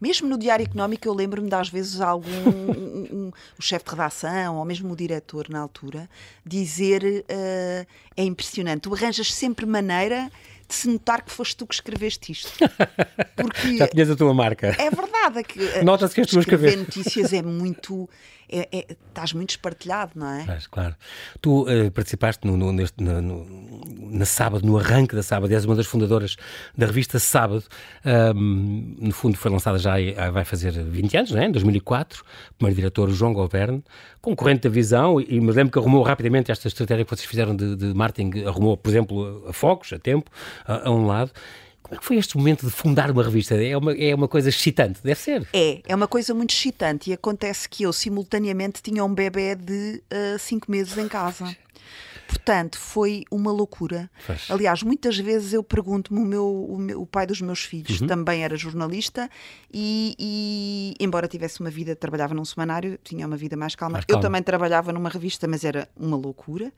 Mesmo 0.00 0.28
no 0.28 0.38
Diário 0.38 0.64
Económico, 0.64 1.08
eu 1.08 1.14
lembro-me 1.14 1.48
de 1.48 1.54
às 1.54 1.68
vezes 1.68 2.00
algum 2.00 2.30
um, 2.48 3.08
um, 3.12 3.32
o 3.58 3.62
chefe 3.62 3.84
de 3.84 3.90
redação 3.90 4.56
ou 4.56 4.64
mesmo 4.64 4.92
o 4.92 4.96
diretor 4.96 5.48
na 5.48 5.60
altura 5.60 6.08
dizer 6.44 7.02
uh, 7.04 7.86
é 8.16 8.22
impressionante, 8.22 8.82
tu 8.82 8.94
arranjas 8.94 9.32
sempre 9.32 9.66
maneira 9.66 10.30
de 10.68 10.74
se 10.74 10.88
notar 10.88 11.24
que 11.24 11.32
foste 11.32 11.56
tu 11.56 11.66
que 11.66 11.74
escreveste 11.74 12.32
isto. 12.32 12.52
Porque 13.34 13.78
Já 13.78 13.88
tinhas 13.88 14.10
a 14.10 14.16
tua 14.16 14.34
marca. 14.34 14.76
É 14.78 14.90
verdade. 14.90 15.42
Que, 15.42 15.82
Nota-se 15.82 16.14
que 16.14 16.20
és 16.20 16.28
tu 16.28 16.36
a 16.36 16.40
escrever. 16.40 16.76
notícias 16.76 17.32
é 17.32 17.42
muito 17.42 18.08
é, 18.50 18.68
é, 18.72 18.86
estás 19.08 19.32
muito 19.32 19.50
espartilhado, 19.50 20.12
não 20.14 20.26
é? 20.26 20.44
Mas, 20.46 20.66
claro. 20.66 20.94
Tu 21.40 21.62
uh, 21.62 21.90
participaste 21.90 22.46
no, 22.46 22.56
no, 22.56 22.72
neste, 22.72 23.02
no, 23.02 23.20
no, 23.20 24.10
na 24.10 24.24
sábado, 24.24 24.66
no 24.66 24.78
arranque 24.78 25.14
da 25.14 25.22
sábado, 25.22 25.52
és 25.52 25.64
uma 25.64 25.74
das 25.74 25.86
fundadoras 25.86 26.36
da 26.76 26.86
revista 26.86 27.18
Sábado. 27.18 27.64
Um, 28.34 28.96
no 28.98 29.12
fundo, 29.12 29.36
foi 29.36 29.50
lançada 29.50 29.78
já, 29.78 29.92
vai 30.32 30.44
fazer 30.44 30.72
20 30.72 31.16
anos, 31.16 31.30
não 31.32 31.40
é? 31.40 31.46
Em 31.46 31.52
2004. 31.52 32.22
O 32.22 32.54
primeiro 32.54 32.76
diretor, 32.76 33.10
João 33.10 33.32
Governe, 33.32 33.84
concorrente 34.20 34.62
da 34.62 34.70
visão, 34.70 35.20
e, 35.20 35.36
e 35.36 35.40
me 35.40 35.52
lembro 35.52 35.72
que 35.72 35.78
arrumou 35.78 36.02
rapidamente 36.02 36.50
esta 36.50 36.68
estratégia 36.68 37.04
que 37.04 37.10
vocês 37.10 37.28
fizeram 37.28 37.54
de, 37.54 37.76
de 37.76 37.94
marketing, 37.94 38.44
arrumou, 38.44 38.76
por 38.76 38.88
exemplo, 38.88 39.44
a 39.48 39.52
focos, 39.52 39.92
a 39.92 39.98
tempo, 39.98 40.30
a, 40.66 40.88
a 40.88 40.90
um 40.90 41.06
lado. 41.06 41.30
Como 41.88 41.96
é 41.96 42.00
que 42.00 42.04
foi 42.04 42.16
este 42.16 42.36
momento 42.36 42.66
de 42.66 42.70
fundar 42.70 43.10
uma 43.10 43.22
revista? 43.22 43.54
É 43.54 43.74
uma, 43.74 43.96
é 43.96 44.14
uma 44.14 44.28
coisa 44.28 44.50
excitante, 44.50 45.00
deve 45.02 45.18
ser. 45.18 45.48
É, 45.54 45.80
é 45.86 45.94
uma 45.94 46.06
coisa 46.06 46.34
muito 46.34 46.54
excitante 46.54 47.08
e 47.08 47.14
acontece 47.14 47.66
que 47.66 47.84
eu 47.84 47.92
simultaneamente 47.94 48.82
tinha 48.82 49.02
um 49.02 49.14
bebê 49.14 49.54
de 49.54 50.02
5 50.38 50.66
uh, 50.66 50.70
meses 50.70 50.98
em 50.98 51.08
casa. 51.08 51.56
Portanto, 52.26 52.78
foi 52.78 53.24
uma 53.30 53.50
loucura. 53.50 54.10
Faz. 54.18 54.50
Aliás, 54.50 54.82
muitas 54.82 55.16
vezes 55.16 55.54
eu 55.54 55.62
pergunto-me, 55.62 56.20
o, 56.20 56.26
meu, 56.26 56.46
o, 56.46 56.78
meu, 56.78 57.00
o 57.00 57.06
pai 57.06 57.26
dos 57.26 57.40
meus 57.40 57.64
filhos 57.64 58.02
uhum. 58.02 58.06
também 58.06 58.44
era 58.44 58.54
jornalista 58.54 59.30
e, 59.72 60.14
e, 60.18 60.94
embora 61.02 61.26
tivesse 61.26 61.60
uma 61.60 61.70
vida, 61.70 61.96
trabalhava 61.96 62.34
num 62.34 62.44
semanário, 62.44 62.98
tinha 63.02 63.26
uma 63.26 63.36
vida 63.36 63.56
mais 63.56 63.74
calma. 63.74 63.94
mais 63.94 64.04
calma. 64.04 64.18
Eu 64.18 64.22
também 64.22 64.42
trabalhava 64.42 64.92
numa 64.92 65.08
revista, 65.08 65.48
mas 65.48 65.64
era 65.64 65.88
uma 65.96 66.18
loucura. 66.18 66.70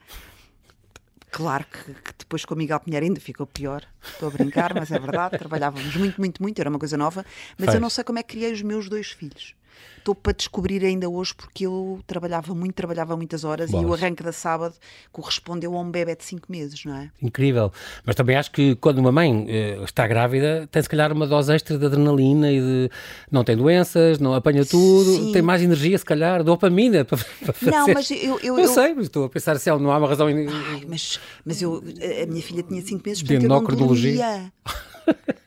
Claro 1.30 1.64
que, 1.64 1.94
que, 1.94 2.12
depois 2.18 2.44
com 2.44 2.54
o 2.54 2.58
Miguel 2.58 2.80
Pinheiro 2.80 3.06
ainda 3.06 3.20
ficou 3.20 3.46
pior. 3.46 3.84
Estou 4.02 4.28
a 4.28 4.32
brincar, 4.32 4.75
mas 4.75 4.90
é 4.90 4.99
verdade. 4.99 5.38
Trabalhávamos 5.38 5.94
muito, 5.96 6.18
muito, 6.18 6.42
muito. 6.42 6.58
Era 6.60 6.68
uma 6.68 6.78
coisa 6.78 6.96
nova. 6.96 7.25
Mas 7.56 7.66
Faz. 7.66 7.75
eu 7.75 7.80
não 7.80 7.90
sei 7.90 8.02
como 8.04 8.18
é 8.18 8.22
que 8.22 8.30
criei 8.30 8.52
os 8.52 8.62
meus 8.62 8.88
dois 8.88 9.10
filhos 9.12 9.54
estou 9.99 10.14
para 10.14 10.32
descobrir 10.32 10.84
ainda 10.84 11.08
hoje 11.08 11.34
porque 11.34 11.66
eu 11.66 12.00
trabalhava 12.06 12.54
muito, 12.54 12.75
trabalhava 12.75 13.16
muitas 13.16 13.44
horas 13.44 13.70
e 13.70 13.76
o 13.76 13.92
arranque 13.92 14.22
da 14.22 14.32
sábado 14.32 14.75
correspondeu 15.12 15.76
a 15.76 15.80
um 15.80 15.90
bebê 15.90 16.16
de 16.16 16.25
5 16.25 16.50
meses, 16.50 16.84
não 16.84 16.96
é? 16.96 17.10
Incrível. 17.22 17.72
Mas 18.04 18.16
também 18.16 18.37
acho 18.37 18.50
que 18.50 18.75
quando 18.76 18.99
uma 18.99 19.12
mãe 19.12 19.46
uh, 19.46 19.84
está 19.84 20.06
grávida, 20.06 20.68
tem 20.70 20.82
se 20.82 20.88
calhar 20.88 21.12
uma 21.12 21.26
dose 21.26 21.54
extra 21.54 21.78
de 21.78 21.87
adrenalina 21.87 22.50
e 22.50 22.60
de 22.60 22.90
não 23.30 23.44
tem 23.44 23.56
doenças, 23.56 24.18
não 24.18 24.34
apanha 24.34 24.64
tudo, 24.64 25.16
Sim. 25.16 25.32
tem 25.32 25.42
mais 25.42 25.62
energia, 25.62 25.96
se 25.96 26.04
calhar, 26.04 26.42
dopamina 26.42 27.04
para, 27.04 27.18
para 27.44 27.52
fazer. 27.52 27.70
Não, 27.70 27.87
mas 27.88 28.10
eu. 28.10 28.18
Eu, 28.20 28.38
eu, 28.40 28.58
eu 28.58 28.68
sei, 28.68 28.94
mas 28.94 29.06
estou 29.06 29.25
a 29.25 29.28
pensar 29.28 29.58
se 29.58 29.68
ela 29.68 29.78
não 29.78 29.90
há 29.90 29.99
uma 29.99 30.08
razão. 30.08 30.26
Ai, 30.28 30.84
mas, 30.88 31.20
mas 31.44 31.60
eu, 31.60 31.82
a 32.22 32.26
minha 32.26 32.42
filha 32.42 32.62
tinha 32.62 32.80
5 32.80 33.02
meses, 33.04 33.22
portanto 33.22 33.42
eu 33.42 33.49
não 33.49 33.87
dormia. 33.87 34.52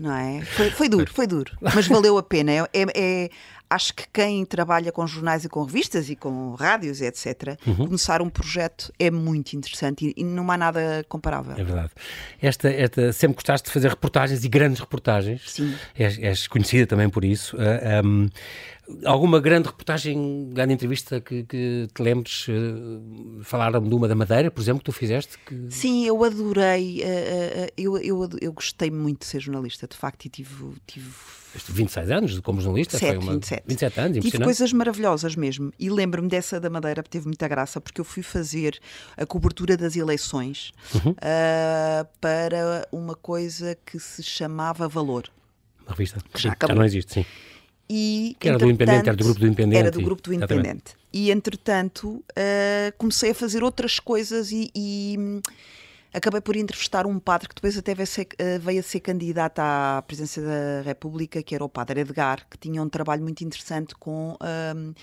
não 0.00 0.14
é? 0.14 0.42
Foi, 0.42 0.70
foi, 0.70 0.88
duro, 0.88 1.10
foi 1.12 1.26
duro, 1.26 1.52
mas 1.60 1.86
valeu 1.86 2.16
a 2.16 2.22
pena. 2.22 2.52
É, 2.52 2.58
é, 2.72 2.86
é, 2.94 3.30
acho 3.70 3.94
que 3.94 4.04
quem 4.12 4.44
trabalha 4.44 4.90
com 4.90 5.06
jornais 5.06 5.44
e 5.44 5.48
com 5.48 5.62
revistas 5.62 6.10
e 6.10 6.16
com 6.16 6.54
rádios, 6.54 7.00
etc., 7.00 7.56
uhum. 7.64 7.86
começar 7.86 8.20
um 8.20 8.28
projeto 8.28 8.92
é 8.98 9.10
muito 9.10 9.54
interessante 9.54 10.12
e, 10.16 10.24
não 10.24 10.50
há 10.50 10.58
nada 10.58 11.04
comparável. 11.08 11.52
É 11.56 11.62
verdade. 11.62 11.90
Esta, 12.42 12.68
esta, 12.68 13.12
sempre 13.12 13.36
gostaste 13.36 13.68
de 13.68 13.72
fazer 13.72 13.88
reportagens 13.88 14.44
e 14.44 14.48
grandes 14.48 14.80
reportagens. 14.80 15.42
Sim. 15.46 15.72
És, 15.96 16.18
és 16.18 16.48
conhecida 16.48 16.86
também 16.86 17.08
por 17.08 17.24
isso. 17.24 17.56
Uh, 17.56 17.60
ah, 17.60 18.02
um, 18.04 18.28
alguma 19.04 19.40
grande 19.40 19.68
reportagem, 19.68 20.50
grande 20.52 20.74
entrevista 20.74 21.20
que, 21.20 21.44
que 21.44 21.88
te 21.92 22.02
lembres? 22.02 22.46
Uh, 22.48 23.42
falaram 23.42 23.82
de 23.82 23.94
uma 23.94 24.08
da 24.08 24.14
Madeira, 24.14 24.50
por 24.50 24.60
exemplo, 24.60 24.80
que 24.80 24.86
tu 24.86 24.92
fizeste? 24.92 25.38
Que... 25.46 25.66
Sim, 25.70 26.06
eu 26.06 26.22
adorei. 26.24 27.02
Uh, 27.02 27.04
uh, 27.04 27.72
eu, 27.76 27.98
eu, 27.98 28.28
eu 28.40 28.52
gostei 28.52 28.90
muito 28.90 29.20
de 29.20 29.26
ser 29.26 29.40
jornalista, 29.40 29.86
de 29.86 29.96
facto, 29.96 30.24
e 30.26 30.28
tive, 30.28 30.74
tive 30.86 31.08
26 31.54 32.10
anos 32.10 32.40
como 32.40 32.60
jornalista. 32.60 32.98
7, 32.98 33.16
foi 33.16 33.18
uma... 33.18 33.32
27. 33.32 33.62
27 33.66 34.00
anos, 34.00 34.24
Tive 34.24 34.44
coisas 34.44 34.72
maravilhosas 34.72 35.36
mesmo. 35.36 35.72
E 35.78 35.90
lembro-me 35.90 36.28
dessa 36.28 36.60
da 36.60 36.70
Madeira, 36.70 37.02
que 37.02 37.10
teve 37.10 37.26
muita 37.26 37.48
graça, 37.48 37.80
porque 37.80 38.00
eu 38.00 38.04
fui 38.04 38.22
fazer 38.22 38.78
a 39.16 39.26
cobertura 39.26 39.76
das 39.76 39.96
eleições 39.96 40.72
uhum. 40.94 41.12
uh, 41.12 42.08
para 42.20 42.86
uma 42.92 43.14
coisa 43.14 43.76
que 43.84 43.98
se 43.98 44.22
chamava 44.22 44.88
Valor. 44.88 45.24
Uma 45.82 45.90
revista 45.90 46.20
que 46.32 46.40
já, 46.40 46.56
já 46.60 46.74
não 46.74 46.84
existe, 46.84 47.14
sim. 47.14 47.26
E, 47.92 48.36
que 48.38 48.48
era 48.48 48.56
do 48.56 48.70
Independente, 48.70 49.08
era 49.08 49.16
do 49.16 49.24
grupo 49.24 49.40
do 49.40 49.46
Independente. 49.48 49.78
Era 49.78 49.90
do 49.90 50.00
grupo 50.00 50.22
do 50.22 50.32
Independente. 50.32 50.94
E, 51.12 51.26
e 51.26 51.30
entretanto, 51.32 52.08
uh, 52.08 52.96
comecei 52.96 53.32
a 53.32 53.34
fazer 53.34 53.64
outras 53.64 53.98
coisas 53.98 54.52
e, 54.52 54.70
e 54.72 55.18
acabei 56.14 56.40
por 56.40 56.54
entrevistar 56.54 57.04
um 57.04 57.18
padre 57.18 57.48
que 57.48 57.54
depois 57.56 57.76
até 57.76 57.92
veio 57.92 58.04
a 58.04 58.06
ser, 58.06 58.28
eh, 58.38 58.58
veio 58.60 58.78
a 58.78 58.82
ser 58.82 59.00
candidato 59.00 59.58
à 59.58 60.04
presidência 60.06 60.40
da 60.40 60.82
República, 60.84 61.42
que 61.42 61.52
era 61.52 61.64
o 61.64 61.68
padre 61.68 62.02
Edgar, 62.02 62.46
que 62.48 62.56
tinha 62.56 62.80
um 62.80 62.88
trabalho 62.88 63.22
muito 63.22 63.42
interessante 63.42 63.94
com, 63.96 64.36
um, 64.40 64.94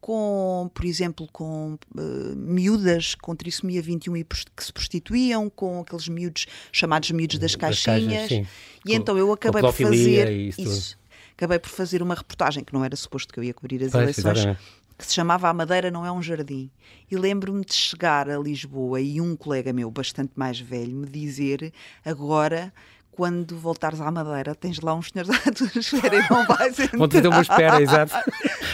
com, 0.00 0.70
por 0.74 0.84
exemplo, 0.84 1.28
com 1.32 1.78
uh, 1.96 2.36
miúdas 2.36 3.14
com 3.14 3.36
trissomia 3.36 3.82
21 3.82 4.16
e 4.16 4.24
que 4.24 4.64
se 4.64 4.72
prostituíam, 4.72 5.48
com 5.48 5.80
aqueles 5.80 6.08
miúdos 6.08 6.46
chamados 6.72 7.10
miúdos 7.12 7.38
das, 7.38 7.52
das 7.52 7.60
caixinhas. 7.60 8.28
Caixas, 8.28 8.48
e 8.84 8.90
com, 8.90 8.94
então 8.94 9.18
eu 9.18 9.32
acabei 9.32 9.62
por 9.62 9.72
fazer 9.72 10.30
isso. 10.30 11.01
Acabei 11.42 11.58
por 11.58 11.70
fazer 11.70 12.00
uma 12.04 12.14
reportagem 12.14 12.62
que 12.62 12.72
não 12.72 12.84
era 12.84 12.94
suposto 12.94 13.34
que 13.34 13.40
eu 13.40 13.42
ia 13.42 13.52
cobrir 13.52 13.82
as 13.82 13.90
pois, 13.90 14.16
eleições. 14.16 14.56
Que 14.96 15.04
se 15.04 15.12
chamava 15.12 15.48
A 15.48 15.52
Madeira 15.52 15.90
Não 15.90 16.06
É 16.06 16.12
um 16.12 16.22
Jardim. 16.22 16.70
E 17.10 17.16
lembro-me 17.16 17.64
de 17.64 17.74
chegar 17.74 18.30
a 18.30 18.38
Lisboa 18.38 19.00
e 19.00 19.20
um 19.20 19.34
colega 19.34 19.72
meu, 19.72 19.90
bastante 19.90 20.30
mais 20.36 20.60
velho, 20.60 20.94
me 20.94 21.08
dizer: 21.08 21.72
agora 22.04 22.72
quando 23.12 23.58
voltares 23.58 24.00
à 24.00 24.10
Madeira, 24.10 24.54
tens 24.54 24.80
lá 24.80 24.94
uns 24.94 25.10
senhores 25.10 25.30
à 25.46 25.52
tua 25.52 25.68
espera 25.78 26.16
e 26.16 26.30
não 26.30 26.46
vais 26.46 26.78
entrar. 26.78 26.98
Vão-te 26.98 27.20
ter 27.20 27.28
uma 27.28 27.42
espera, 27.42 27.80
exato. 27.80 28.14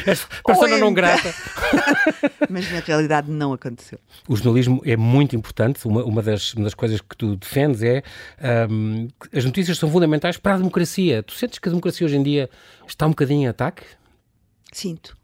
Persona 0.46 0.78
não 0.78 0.94
grata. 0.94 1.34
Mas 2.48 2.70
na 2.72 2.78
realidade 2.78 3.30
não 3.30 3.52
aconteceu. 3.52 3.98
O 4.28 4.36
jornalismo 4.36 4.80
é 4.84 4.96
muito 4.96 5.34
importante. 5.34 5.86
Uma, 5.86 6.04
uma, 6.04 6.22
das, 6.22 6.54
uma 6.54 6.64
das 6.64 6.74
coisas 6.74 7.00
que 7.00 7.16
tu 7.16 7.36
defendes 7.36 7.82
é 7.82 8.02
um, 8.70 9.08
as 9.34 9.44
notícias 9.44 9.76
são 9.76 9.90
fundamentais 9.90 10.36
para 10.36 10.54
a 10.54 10.58
democracia. 10.58 11.22
Tu 11.22 11.34
sentes 11.34 11.58
que 11.58 11.68
a 11.68 11.72
democracia 11.72 12.06
hoje 12.06 12.16
em 12.16 12.22
dia 12.22 12.48
está 12.86 13.06
um 13.06 13.10
bocadinho 13.10 13.42
em 13.42 13.48
ataque? 13.48 13.82
Sinto 14.72 15.17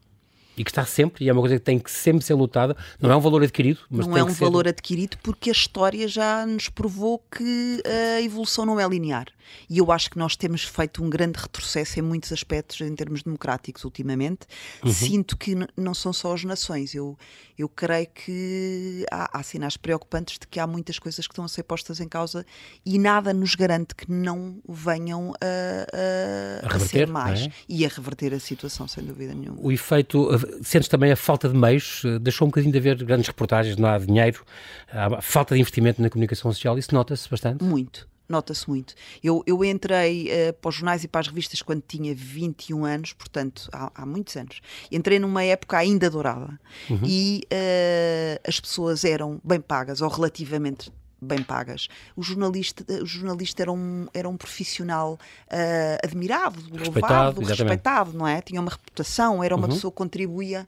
e 0.57 0.63
que 0.63 0.71
está 0.71 0.85
sempre, 0.85 1.25
e 1.25 1.29
é 1.29 1.33
uma 1.33 1.41
coisa 1.41 1.57
que 1.57 1.63
tem 1.63 1.79
que 1.79 1.91
sempre 1.91 2.23
ser 2.23 2.33
lutada. 2.33 2.75
Não 2.99 3.11
é 3.11 3.15
um 3.15 3.19
valor 3.19 3.43
adquirido, 3.43 3.79
mas 3.89 4.07
não 4.07 4.17
é 4.17 4.23
um 4.23 4.33
valor 4.33 4.67
adquirido 4.67 5.17
porque 5.21 5.49
a 5.49 5.53
história 5.53 6.07
já 6.07 6.45
nos 6.45 6.69
provou 6.69 7.19
que 7.19 7.81
a 8.17 8.21
evolução 8.21 8.65
não 8.65 8.79
é 8.79 8.87
linear. 8.87 9.27
E 9.69 9.77
eu 9.77 9.91
acho 9.91 10.09
que 10.09 10.17
nós 10.17 10.35
temos 10.35 10.63
feito 10.63 11.03
um 11.03 11.09
grande 11.09 11.39
retrocesso 11.39 11.99
em 11.99 12.01
muitos 12.01 12.31
aspectos 12.31 12.81
em 12.81 12.95
termos 12.95 13.23
democráticos 13.23 13.83
ultimamente. 13.83 14.47
Uhum. 14.83 14.91
Sinto 14.91 15.37
que 15.37 15.55
não 15.77 15.93
são 15.93 16.13
só 16.13 16.33
as 16.33 16.43
nações. 16.43 16.93
Eu, 16.93 17.17
eu 17.57 17.69
creio 17.69 18.07
que 18.07 19.05
há, 19.11 19.39
há 19.39 19.43
sinais 19.43 19.77
preocupantes 19.77 20.37
de 20.39 20.47
que 20.47 20.59
há 20.59 20.67
muitas 20.67 20.99
coisas 20.99 21.27
que 21.27 21.31
estão 21.31 21.45
a 21.45 21.47
ser 21.47 21.63
postas 21.63 21.99
em 21.99 22.07
causa 22.07 22.45
e 22.85 22.97
nada 22.97 23.33
nos 23.33 23.55
garante 23.55 23.95
que 23.95 24.11
não 24.11 24.57
venham 24.67 25.33
a, 25.41 26.65
a, 26.65 26.73
a, 26.73 26.75
a 26.75 26.79
ser 26.79 27.07
mais 27.07 27.41
é? 27.41 27.51
e 27.67 27.85
a 27.85 27.89
reverter 27.89 28.33
a 28.33 28.39
situação, 28.39 28.87
sem 28.87 29.03
dúvida 29.03 29.33
nenhuma. 29.33 29.57
O 29.61 29.71
efeito 29.71 30.29
sentes 30.61 30.87
também 30.87 31.11
a 31.11 31.15
falta 31.15 31.49
de 31.49 31.55
meios, 31.55 32.03
eh, 32.05 32.19
deixou 32.19 32.47
um 32.47 32.49
bocadinho 32.49 32.71
de 32.71 32.77
haver 32.77 33.03
grandes 33.03 33.27
reportagens, 33.27 33.77
não 33.77 33.89
há 33.89 33.97
dinheiro, 33.97 34.43
há 34.91 35.21
falta 35.21 35.55
de 35.55 35.61
investimento 35.61 36.01
na 36.01 36.09
comunicação 36.09 36.51
social, 36.51 36.77
isso 36.77 36.93
nota-se 36.93 37.29
bastante? 37.29 37.63
Muito. 37.63 38.07
Nota-se 38.27 38.67
muito. 38.67 38.95
Eu, 39.23 39.43
eu 39.45 39.63
entrei 39.63 40.29
uh, 40.29 40.53
para 40.53 40.69
os 40.69 40.75
jornais 40.75 41.03
e 41.03 41.07
para 41.07 41.21
as 41.21 41.27
revistas 41.27 41.61
quando 41.61 41.83
tinha 41.87 42.13
21 42.15 42.83
anos, 42.83 43.13
portanto, 43.13 43.69
há, 43.71 43.91
há 43.93 44.05
muitos 44.05 44.35
anos. 44.35 44.61
Entrei 44.91 45.19
numa 45.19 45.43
época 45.43 45.77
ainda 45.77 46.09
dourada 46.09 46.59
uhum. 46.89 47.01
e 47.05 47.43
uh, 47.45 48.41
as 48.47 48.59
pessoas 48.59 49.05
eram 49.05 49.39
bem 49.43 49.61
pagas, 49.61 50.01
ou 50.01 50.09
relativamente 50.09 50.91
bem 51.21 51.41
pagas. 51.41 51.87
O 52.15 52.23
jornalista, 52.23 52.85
o 53.01 53.05
jornalista 53.05 53.63
era, 53.63 53.71
um, 53.71 54.07
era 54.13 54.27
um 54.27 54.37
profissional 54.37 55.13
uh, 55.47 56.05
admirado, 56.05 56.59
louvado, 56.71 57.41
respeitado, 57.41 58.13
não 58.13 58.27
é? 58.27 58.41
Tinha 58.41 58.61
uma 58.61 58.71
reputação, 58.71 59.43
era 59.43 59.55
uma 59.55 59.67
uhum. 59.67 59.73
pessoa 59.73 59.91
que 59.91 59.97
contribuía. 59.97 60.67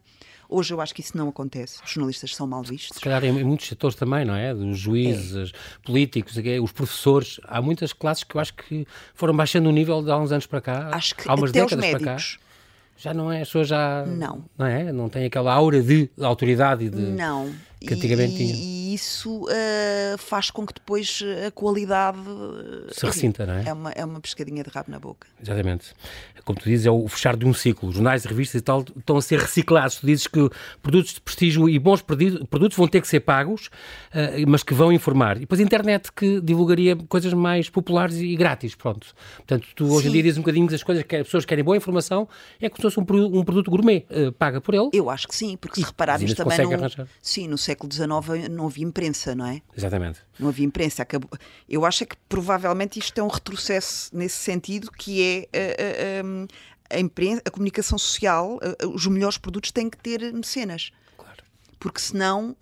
Hoje 0.50 0.74
eu 0.74 0.80
acho 0.80 0.96
que 0.96 1.02
isso 1.02 1.18
não 1.18 1.28
acontece. 1.28 1.80
Os 1.84 1.92
jornalistas 1.92 2.34
são 2.34 2.48
mal 2.48 2.64
vistos. 2.64 2.96
Se 2.96 3.02
calhar 3.02 3.24
em, 3.26 3.44
muitos 3.44 3.68
setores 3.68 3.98
também, 3.98 4.24
não 4.24 4.34
é? 4.34 4.54
Os 4.54 4.80
juízes, 4.80 5.52
é. 5.52 5.58
políticos, 5.86 6.38
os 6.64 6.72
professores. 6.72 7.40
Há 7.44 7.62
muitas 7.62 7.92
classes 7.92 8.24
que 8.24 8.36
eu 8.36 8.40
acho 8.40 8.54
que 8.54 8.88
foram 9.14 9.36
baixando 9.36 9.68
o 9.68 9.72
nível 9.74 10.02
de 10.02 10.10
há 10.10 10.18
uns 10.18 10.32
anos 10.32 10.46
para 10.46 10.62
cá. 10.62 10.90
Acho 10.94 11.16
que 11.16 11.30
há 11.30 11.36
umas 11.36 11.50
até 11.50 11.60
décadas 11.60 11.86
os 11.86 11.92
médicos. 11.92 12.04
para 12.06 12.16
cá 12.16 12.48
já 12.98 13.14
não 13.14 13.32
é, 13.32 13.42
as 13.42 13.48
pessoas 13.48 13.68
já 13.68 14.04
não, 14.08 14.44
não 14.58 14.66
é, 14.66 14.92
não 14.92 15.08
tem 15.08 15.26
aquela 15.26 15.54
aura 15.54 15.82
de 15.84 16.10
autoridade 16.20 16.86
e 16.86 16.90
de 16.90 17.00
não 17.00 17.54
que 17.80 17.94
antigamente 17.94 18.34
e, 18.34 18.38
tinha. 18.38 18.56
E 18.56 18.94
isso 18.94 19.44
uh, 19.46 20.18
faz 20.18 20.50
com 20.50 20.66
que 20.66 20.74
depois 20.74 21.24
a 21.46 21.52
qualidade 21.52 22.20
se 22.92 23.06
ressinta, 23.06 23.46
não 23.46 23.54
é? 23.54 23.66
É 23.68 23.74
uma, 23.74 23.92
é 23.92 24.06
uma 24.06 24.20
pescadinha 24.20 24.64
de 24.64 24.70
rabo 24.70 24.90
na 24.90 25.00
boca. 25.00 25.28
Exatamente. 25.42 25.94
Como 26.44 26.58
tu 26.58 26.70
dizes, 26.70 26.86
é 26.86 26.92
o 26.92 27.08
fechar 27.10 27.36
de 27.36 27.46
um 27.46 27.54
ciclo. 27.54 27.92
Jornais 27.92 28.24
e 28.24 28.28
revistas 28.28 28.60
e 28.60 28.64
tal 28.64 28.86
estão 28.98 29.18
a 29.18 29.22
ser 29.22 29.40
reciclados. 29.40 29.98
Tu 29.98 30.06
dizes 30.08 30.28
que 30.28 30.50
produtos 30.82 31.14
de 31.14 31.22
prestígio 31.22 31.68
e 31.68 31.78
bons 31.78 32.02
produtos 32.02 32.78
vão 32.78 32.88
ter 32.88 33.02
que 33.02 33.08
ser 33.08 33.20
pagos, 33.20 33.68
uh, 33.68 34.50
mas 34.50 34.64
que 34.64 34.74
vão 34.74 34.92
informar. 34.92 35.38
E 35.38 35.42
depois 35.42 35.60
a 35.60 35.64
internet 35.64 36.12
que 36.12 36.40
divulgaria 36.42 36.96
coisas 36.96 37.34
mais 37.34 37.70
populares 37.70 38.16
e 38.16 38.36
grátis, 38.36 38.76
pronto. 38.76 39.08
Portanto, 39.38 39.68
tu 39.76 39.92
hoje 39.92 40.04
Sim. 40.04 40.10
em 40.10 40.12
dia 40.14 40.24
dizes 40.24 40.38
um 40.38 40.42
bocadinho 40.42 40.68
que 40.68 40.76
as 40.76 40.84
coisas 40.84 41.04
que 41.04 41.16
as 41.18 41.24
pessoas 41.24 41.46
querem 41.46 41.64
boa 41.64 41.76
informação 41.76 42.28
é 42.62 42.70
como 42.70 42.78
se 42.78 42.96
fosse 42.96 43.00
um, 43.00 43.40
um 43.40 43.44
produto 43.44 43.70
gourmet, 43.70 44.06
uh, 44.10 44.32
paga 44.32 44.62
por 44.62 44.74
ele. 44.74 44.90
Eu 44.94 45.10
acho 45.10 45.28
que 45.28 45.36
sim, 45.36 45.58
porque 45.58 45.82
se 45.82 45.86
repararmos 45.86 46.34
também 46.34 46.58
no, 46.60 47.08
sim, 47.22 47.48
no 47.48 47.58
século 47.68 47.92
XIX 47.92 48.50
não 48.50 48.66
havia 48.68 48.86
imprensa, 48.86 49.36
não 49.36 49.46
é? 49.46 49.62
Exatamente. 49.76 50.20
Não 50.40 50.50
havia 50.50 50.66
imprensa. 50.66 51.04
Acabou. 51.04 51.30
Eu 51.68 51.86
acho 51.86 52.04
é 52.04 52.06
que 52.06 52.16
provavelmente 52.30 53.00
isto 53.00 53.18
é 53.20 53.24
um 53.24 53.28
retrocesso 53.28 54.16
nesse 54.16 54.38
sentido, 54.38 54.92
que 54.92 55.22
é 55.22 55.48
a, 55.54 56.96
a, 56.96 56.96
a, 56.96 56.98
a 56.98 57.00
imprensa, 57.00 57.42
a 57.46 57.52
comunicação 57.52 57.98
social, 57.98 58.60
os 58.94 59.06
melhores 59.08 59.38
produtos 59.38 59.72
têm 59.72 59.90
que 59.90 59.98
ter 59.98 60.34
mecenas 60.34 60.92
porque 61.80 62.00
senão 62.00 62.56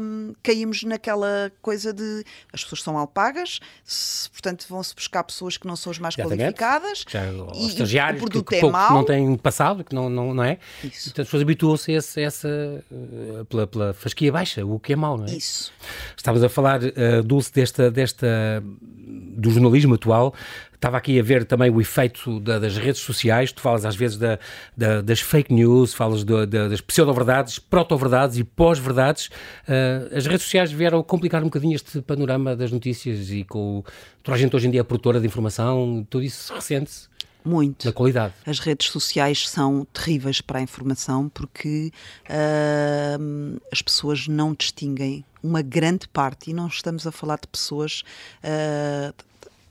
hum, 0.00 0.34
caímos 0.42 0.82
naquela 0.84 1.50
coisa 1.60 1.92
de 1.92 2.24
as 2.52 2.62
pessoas 2.62 2.82
são 2.82 2.94
mal 2.94 3.06
pagas, 3.06 3.60
se, 3.84 4.30
portanto 4.30 4.66
vão-se 4.68 4.94
buscar 4.94 5.24
pessoas 5.24 5.56
que 5.56 5.66
não 5.66 5.76
são 5.76 5.90
as 5.90 5.98
mais 5.98 6.14
Exatamente. 6.14 6.40
qualificadas 6.40 7.04
Já, 7.08 7.24
e, 7.54 7.66
estagiários 7.66 8.22
o 8.22 8.26
que, 8.26 8.42
que 8.42 8.56
é 8.56 8.70
mau. 8.70 8.94
não 8.94 9.04
têm 9.04 9.36
passado, 9.36 9.84
que 9.84 9.94
não, 9.94 10.08
não, 10.08 10.34
não 10.34 10.44
é? 10.44 10.58
Isso. 10.84 11.10
Então 11.10 11.22
as 11.22 11.28
pessoas 11.28 11.42
habituam-se 11.42 11.92
a 11.92 11.96
essa, 11.96 12.20
essa 12.20 12.84
uh, 12.90 13.44
pela, 13.46 13.66
pela 13.66 13.92
fasquia 13.94 14.32
baixa, 14.32 14.64
o 14.64 14.78
que 14.78 14.92
é 14.92 14.96
mau, 14.96 15.16
não 15.16 15.26
é? 15.26 15.30
Isso. 15.30 15.72
Estavas 16.16 16.42
a 16.42 16.48
falar, 16.48 16.80
uh, 16.82 17.22
Dulce, 17.24 17.52
desta, 17.52 17.90
desta, 17.90 18.62
do 18.62 19.50
jornalismo 19.50 19.94
atual, 19.94 20.34
Estava 20.80 20.96
aqui 20.96 21.20
a 21.20 21.22
ver 21.22 21.44
também 21.44 21.68
o 21.68 21.78
efeito 21.78 22.40
da, 22.40 22.58
das 22.58 22.78
redes 22.78 23.02
sociais. 23.02 23.52
Tu 23.52 23.60
falas 23.60 23.84
às 23.84 23.94
vezes 23.94 24.16
da, 24.16 24.38
da, 24.74 25.02
das 25.02 25.20
fake 25.20 25.52
news, 25.52 25.92
falas 25.92 26.24
do, 26.24 26.46
da, 26.46 26.68
das 26.68 26.80
pseudo-verdades, 26.80 27.58
proto-verdades 27.58 28.38
e 28.38 28.44
pós-verdades. 28.44 29.26
Uh, 29.68 30.16
as 30.16 30.24
redes 30.24 30.44
sociais 30.44 30.72
vieram 30.72 31.02
complicar 31.02 31.42
um 31.42 31.48
bocadinho 31.48 31.74
este 31.74 32.00
panorama 32.00 32.56
das 32.56 32.72
notícias 32.72 33.30
e 33.30 33.44
com 33.44 33.84
toda 34.22 34.36
a 34.36 34.40
gente 34.40 34.56
hoje 34.56 34.68
em 34.68 34.70
dia 34.70 34.80
é 34.80 34.82
produtora 34.82 35.20
de 35.20 35.26
informação, 35.26 36.06
tudo 36.08 36.24
isso 36.24 36.54
recente. 36.54 37.10
Muito. 37.44 37.84
Da 37.84 37.92
qualidade. 37.92 38.32
As 38.46 38.58
redes 38.58 38.88
sociais 38.88 39.50
são 39.50 39.86
terríveis 39.92 40.40
para 40.40 40.60
a 40.60 40.62
informação 40.62 41.28
porque 41.28 41.92
uh, 42.24 43.60
as 43.70 43.82
pessoas 43.82 44.26
não 44.26 44.54
distinguem 44.54 45.26
uma 45.42 45.60
grande 45.60 46.08
parte, 46.08 46.50
e 46.50 46.54
não 46.54 46.68
estamos 46.68 47.06
a 47.06 47.12
falar 47.12 47.36
de 47.36 47.48
pessoas 47.48 48.02
uh, 48.42 49.14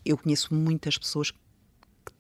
eu 0.10 0.18
conheço 0.18 0.54
muitas 0.54 0.98
pessoas 0.98 1.32
que 1.32 1.40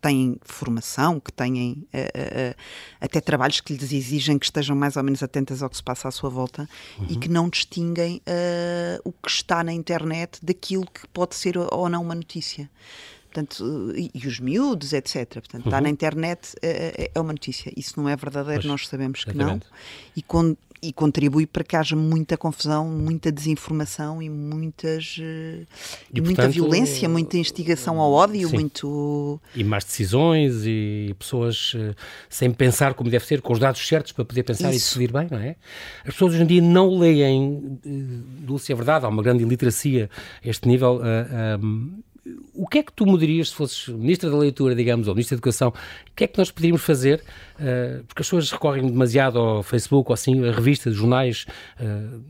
têm 0.02 0.38
formação, 0.42 1.20
que 1.20 1.32
têm 1.32 1.88
uh, 1.94 1.98
uh, 1.98 2.56
até 3.02 3.20
trabalhos 3.20 3.60
que 3.60 3.74
lhes 3.74 3.92
exigem 3.92 4.38
que 4.38 4.46
estejam 4.46 4.76
mais 4.76 4.96
ou 4.96 5.04
menos 5.04 5.24
atentas 5.24 5.64
ao 5.64 5.70
que 5.70 5.76
se 5.76 5.84
passa 5.84 6.08
à 6.08 6.12
sua 6.12 6.30
volta 6.30 6.70
uhum. 6.98 7.08
e 7.10 7.16
que 7.16 7.28
não 7.28 7.50
distinguem 7.50 8.18
uh, 8.18 9.02
o 9.04 9.12
que 9.12 9.30
está 9.30 9.64
na 9.64 9.74
internet 9.74 10.40
daquilo 10.44 10.86
que 10.86 11.08
pode 11.08 11.36
ser 11.36 11.58
ou 11.58 11.90
não 11.90 12.02
uma 12.02 12.16
notícia. 12.16 12.70
Portanto, 13.26 13.94
e, 13.96 14.10
e 14.14 14.28
os 14.28 14.40
miúdos, 14.40 14.92
etc. 14.92 15.28
Portanto, 15.34 15.64
uhum. 15.64 15.70
está 15.70 15.82
na 15.82 15.90
internet 15.90 16.56
é, 16.62 17.12
é 17.14 17.20
uma 17.20 17.34
notícia. 17.34 17.72
Isso 17.78 18.00
não 18.00 18.10
é 18.10 18.16
verdadeiro, 18.16 18.62
pois, 18.62 18.72
nós 18.72 18.88
sabemos 18.88 19.24
que 19.24 19.32
exatamente. 19.32 19.68
não. 19.70 19.78
E 20.16 20.22
quando 20.22 20.58
e 20.82 20.94
contribui 20.94 21.46
para 21.46 21.64
que 21.64 21.76
haja 21.76 21.96
muita 21.96 22.38
confusão, 22.38 22.88
muita 22.88 23.32
desinformação 23.32 24.22
e 24.22 24.30
muitas 24.30 25.18
eh, 25.20 25.66
e, 26.14 26.22
muita 26.22 26.44
portanto, 26.44 26.54
violência, 26.54 27.10
muita 27.10 27.38
instigação 27.38 28.00
ao 28.00 28.12
ódio, 28.12 28.48
sim. 28.50 28.56
muito 28.56 29.42
e 29.56 29.64
más 29.64 29.84
decisões 29.84 30.66
e 30.66 31.16
pessoas 31.20 31.74
uh, 31.74 31.96
sem 32.30 32.52
pensar 32.52 32.94
como 32.94 33.10
deve 33.10 33.26
ser, 33.26 33.42
com 33.42 33.54
os 33.54 33.60
dados 33.60 33.86
certos 33.86 34.12
para 34.12 34.24
poder 34.24 34.44
pensar 34.44 34.70
Isso. 34.70 34.98
e 34.98 35.08
decidir 35.08 35.12
bem, 35.12 35.28
não 35.30 35.40
é? 35.40 35.56
As 36.06 36.14
pessoas 36.14 36.34
hoje 36.34 36.44
em 36.44 36.48
dia 36.48 36.62
não 36.62 36.98
leem, 36.98 37.44
uh, 37.44 37.80
Dulce, 38.42 38.72
é 38.72 38.76
verdade, 38.76 39.06
há 39.06 39.10
uma 39.10 39.22
grande 39.22 39.44
iliteracia 39.44 40.10
a 40.44 40.48
este 40.48 40.68
nível. 40.68 40.98
Uh, 40.98 41.64
um, 41.64 42.04
o 42.54 42.68
que 42.68 42.80
é 42.80 42.84
que 42.84 42.92
tu 42.92 43.06
mudarias 43.06 43.50
se 43.50 43.56
fosses 43.56 43.88
Ministra 43.88 44.30
da 44.30 44.38
Leitura, 44.38 44.76
digamos, 44.76 45.08
ou 45.08 45.16
Ministra 45.16 45.36
da 45.36 45.40
Educação? 45.40 45.70
O 45.70 46.16
que 46.16 46.26
é 46.26 46.28
que 46.28 46.38
nós 46.38 46.52
poderíamos 46.52 46.84
fazer? 46.84 47.24
Uh, 47.60 48.04
porque 48.06 48.22
as 48.22 48.28
pessoas 48.28 48.52
recorrem 48.52 48.88
demasiado 48.88 49.38
ao 49.38 49.62
Facebook 49.62 50.10
ou 50.10 50.14
assim, 50.14 50.48
a 50.48 50.52
revistas, 50.52 50.96
jornais, 50.96 51.46
uh, 51.78 52.24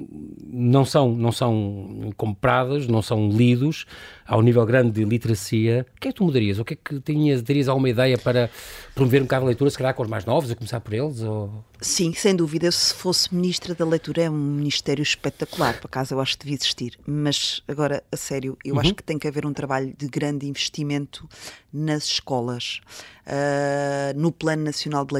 não, 0.51 0.83
são, 0.83 1.11
não 1.13 1.31
são 1.31 2.11
compradas, 2.17 2.87
não 2.87 3.01
são 3.01 3.29
lidos 3.29 3.85
ao 4.25 4.41
nível 4.41 4.65
grande 4.65 4.91
de 4.91 5.05
literacia. 5.05 5.85
O 5.95 5.99
que 5.99 6.07
é 6.07 6.11
que 6.11 6.17
tu 6.17 6.23
mudarias? 6.23 6.59
O 6.59 6.65
que 6.65 6.73
é 6.73 6.77
que 6.77 6.99
tinhas, 7.01 7.41
terias 7.41 7.67
alguma 7.67 7.89
ideia 7.89 8.17
para 8.17 8.49
promover 8.93 9.21
um 9.21 9.25
bocado 9.25 9.45
a 9.45 9.47
leitura, 9.47 9.69
se 9.69 9.77
calhar 9.77 9.93
com 9.93 10.03
os 10.03 10.09
mais 10.09 10.25
novos, 10.25 10.51
a 10.51 10.55
começar 10.55 10.79
por 10.79 10.93
eles? 10.93 11.21
Ou... 11.21 11.63
Sim, 11.81 12.13
sem 12.13 12.35
dúvida. 12.35 12.71
Se 12.71 12.93
fosse 12.93 13.33
Ministra 13.33 13.73
da 13.73 13.85
Leitura, 13.85 14.23
é 14.23 14.29
um 14.29 14.35
ministério 14.35 15.01
espetacular, 15.01 15.79
por 15.79 15.87
acaso 15.87 16.13
eu 16.13 16.19
acho 16.19 16.37
que 16.37 16.45
devia 16.45 16.55
existir. 16.55 16.99
Mas 17.07 17.61
agora, 17.67 18.03
a 18.11 18.17
sério, 18.17 18.57
eu 18.63 18.75
uhum. 18.75 18.81
acho 18.81 18.93
que 18.93 19.03
tem 19.03 19.17
que 19.17 19.27
haver 19.27 19.45
um 19.45 19.53
trabalho 19.53 19.93
de 19.97 20.07
grande 20.07 20.47
investimento 20.47 21.27
nas 21.71 22.03
escolas, 22.03 22.81
uh, 23.25 24.19
no 24.19 24.31
Plano 24.31 24.63
Nacional 24.63 25.05
de 25.05 25.13
Leitura. 25.13 25.18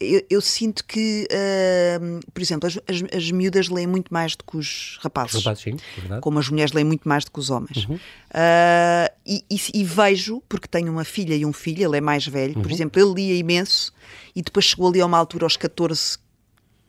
Eu, 0.00 0.22
eu 0.28 0.40
sinto 0.40 0.84
que, 0.84 1.26
uh, 1.30 2.20
por 2.32 2.42
exemplo, 2.42 2.66
as, 2.66 2.76
as, 2.88 3.16
as, 3.16 3.30
miúdas 3.30 3.68
leem 3.68 3.86
muito 3.86 4.12
mais 4.12 4.34
do 4.34 4.44
que 4.44 4.56
os 4.56 4.98
rapazes. 5.00 5.36
Os 5.36 5.44
rapazes 5.44 5.62
sim, 5.62 5.76
é 6.10 6.20
como 6.20 6.38
as 6.38 6.48
mulheres 6.48 6.72
leem 6.72 6.84
muito 6.84 7.08
mais 7.08 7.24
do 7.24 7.30
que 7.30 7.38
os 7.38 7.48
homens. 7.48 7.86
Uhum. 7.86 7.94
Uh, 7.94 9.14
e, 9.24 9.44
e, 9.48 9.60
e, 9.72 9.84
vejo, 9.84 10.42
porque 10.48 10.66
tenho 10.66 10.90
uma 10.90 11.04
filha 11.04 11.34
e 11.34 11.46
um 11.46 11.52
filho, 11.52 11.86
ele 11.88 11.96
é 11.96 12.00
mais 12.00 12.26
velho, 12.26 12.56
uhum. 12.56 12.62
por 12.62 12.72
exemplo, 12.72 13.00
ele 13.00 13.14
lia 13.14 13.38
imenso 13.38 13.92
e 14.34 14.42
depois 14.42 14.66
chegou 14.66 14.88
ali 14.88 15.00
a 15.00 15.06
uma 15.06 15.16
altura, 15.16 15.46
aos 15.46 15.56
14, 15.56 16.18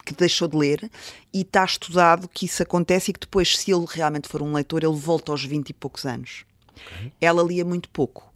que 0.04 0.14
deixou 0.14 0.48
de 0.48 0.58
ler 0.58 0.90
e 1.34 1.42
está 1.42 1.64
estudado 1.64 2.28
que 2.28 2.46
isso 2.46 2.62
acontece 2.62 3.12
e 3.12 3.14
que 3.14 3.20
depois, 3.20 3.58
se 3.58 3.72
ele 3.72 3.86
realmente 3.88 4.28
for 4.28 4.42
um 4.42 4.54
leitor, 4.54 4.84
ele 4.84 4.96
volta 4.96 5.32
aos 5.32 5.44
20 5.44 5.70
e 5.70 5.74
poucos 5.74 6.06
anos. 6.06 6.46
Okay. 6.76 7.12
Ela 7.22 7.44
lia 7.44 7.66
muito 7.66 7.90
pouco. 7.90 8.32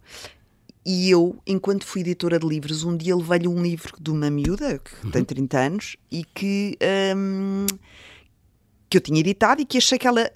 E 0.84 1.10
eu, 1.10 1.38
enquanto 1.46 1.84
fui 1.84 2.00
editora 2.00 2.38
de 2.38 2.46
livros, 2.46 2.84
um 2.84 2.96
dia 2.96 3.14
levei-lhe 3.14 3.48
um 3.48 3.62
livro 3.62 3.94
de 4.00 4.10
uma 4.10 4.30
miúda 4.30 4.78
que 4.78 5.06
uhum. 5.06 5.10
tem 5.10 5.24
30 5.24 5.58
anos 5.58 5.96
e 6.10 6.24
que, 6.24 6.78
um, 7.16 7.66
que 8.88 8.96
eu 8.96 9.00
tinha 9.00 9.20
editado 9.20 9.60
e 9.60 9.66
que 9.66 9.76
achei 9.76 9.98
que 9.98 10.06
ela 10.06 10.30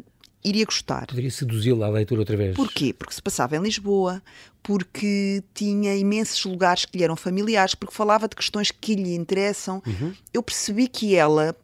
iria 0.45 0.67
gostar. 0.67 1.07
Poderia 1.07 1.31
seduzi-la 1.31 1.87
à 1.87 1.91
leitura 1.91 2.21
outra 2.21 2.37
vez. 2.37 2.55
Porquê? 2.55 2.93
Porque 2.93 3.15
se 3.15 3.23
passava 3.23 3.57
em 3.57 3.63
Lisboa, 3.63 4.23
porque 4.63 5.43
tinha 5.55 5.97
imensos 5.97 6.45
lugares 6.45 6.85
que 6.85 6.99
lhe 6.99 7.05
eram 7.05 7.17
familiares, 7.17 7.75
porque 7.75 7.95
falava 7.95 8.29
de 8.29 8.37
questões 8.37 8.71
que 8.71 8.95
lhe 8.95 9.15
interessam. 9.15 9.83
Uhum. 9.87 10.13
Eu 10.33 10.43
percebi 10.43 10.89
que 10.89 11.15
ela 11.15 11.57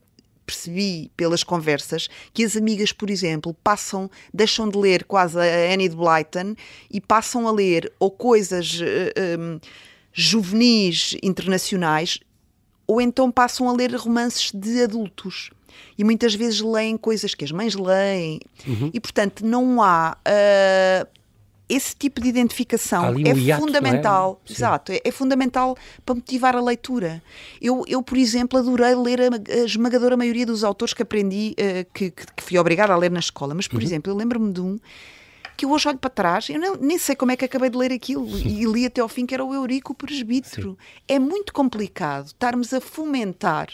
percebi 0.51 1.11
pelas 1.17 1.45
conversas 1.45 2.09
que 2.35 2.45
as 2.45 2.57
amigas, 2.57 2.93
por 2.93 3.09
exemplo, 3.09 3.55
passam, 3.63 4.11
deixam 4.35 4.69
de 4.69 4.77
ler 4.77 5.05
quase 5.05 5.39
a 5.39 5.73
Annie 5.73 5.89
de 5.89 5.97
Blyton 5.97 6.57
e 6.91 7.01
passam 7.01 7.47
a 7.47 7.53
ler 7.53 7.93
ou 8.01 8.11
coisas 8.11 8.81
uh, 8.81 8.85
eh, 8.85 9.37
um, 9.39 9.53
ehm, 9.55 9.61
juvenis 10.13 11.17
internacionais 11.23 12.19
ou 12.87 13.01
então 13.01 13.31
passam 13.31 13.69
a 13.69 13.73
ler 13.73 13.95
romances 13.95 14.51
de 14.53 14.83
adultos. 14.83 15.51
E 15.97 16.03
muitas 16.03 16.35
vezes 16.35 16.61
leem 16.61 16.97
coisas 16.97 17.35
que 17.35 17.45
as 17.45 17.53
mães 17.53 17.77
leem. 17.77 18.41
Uhum. 18.67 18.91
E, 18.93 18.99
portanto, 18.99 19.47
não 19.47 19.81
há 19.81 20.17
uh, 20.19 21.20
esse 21.71 21.95
tipo 21.95 22.21
de 22.21 22.29
identificação 22.29 23.15
é 23.17 23.33
hiato, 23.33 23.63
fundamental. 23.65 24.41
É? 24.49 24.53
Exato, 24.53 24.93
é, 24.93 25.01
é, 25.05 25.11
fundamental 25.13 25.77
para 26.05 26.17
motivar 26.17 26.57
a 26.57 26.61
leitura. 26.61 27.23
Eu, 27.63 27.85
eu 27.87 28.03
por 28.03 28.19
exemplo, 28.19 28.59
adorei 28.59 28.95
ler 28.95 29.21
a, 29.21 29.53
a 29.53 29.65
esmagadora 29.65 30.17
maioria 30.17 30.45
dos 30.45 30.65
autores 30.65 30.93
que 30.93 31.03
aprendi, 31.03 31.55
uh, 31.59 31.87
que, 31.95 32.11
que, 32.11 32.43
fui 32.43 32.59
obrigada 32.59 32.93
a 32.93 32.97
ler 32.97 33.11
na 33.11 33.21
escola. 33.21 33.55
Mas, 33.55 33.69
por 33.69 33.79
uhum. 33.79 33.87
exemplo, 33.87 34.13
eu 34.13 34.17
lembro-me 34.17 34.53
de 34.53 34.61
um 34.61 34.79
que 35.57 35.67
eu 35.67 35.71
hoje 35.73 35.89
olho 35.89 35.99
para 35.99 36.09
trás, 36.09 36.49
eu 36.49 36.59
não, 36.59 36.75
nem 36.77 36.97
sei 36.99 37.15
como 37.15 37.33
é 37.33 37.37
que 37.37 37.45
acabei 37.45 37.69
de 37.69 37.77
ler 37.77 37.93
aquilo 37.93 38.27
e 38.39 38.65
li 38.65 38.87
até 38.87 39.03
ao 39.03 39.09
fim, 39.09 39.27
que 39.27 39.35
era 39.35 39.45
o 39.45 39.55
Eurico 39.55 39.95
Presbítero. 39.95 40.77
É 41.07 41.19
muito 41.19 41.53
complicado 41.53 42.29
estarmos 42.29 42.73
a 42.73 42.81
fomentar 42.81 43.69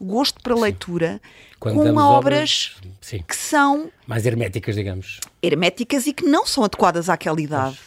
gosto 0.00 0.40
para 0.42 0.54
leitura 0.54 1.20
com 1.58 1.76
obras, 1.76 2.76
obras 2.78 3.22
que 3.26 3.36
são 3.36 3.90
mais 4.06 4.24
herméticas, 4.24 4.74
digamos. 4.74 5.20
Herméticas 5.42 6.06
e 6.06 6.12
que 6.12 6.24
não 6.24 6.46
são 6.46 6.64
adequadas 6.64 7.08
àquela 7.08 7.40
idade. 7.40 7.78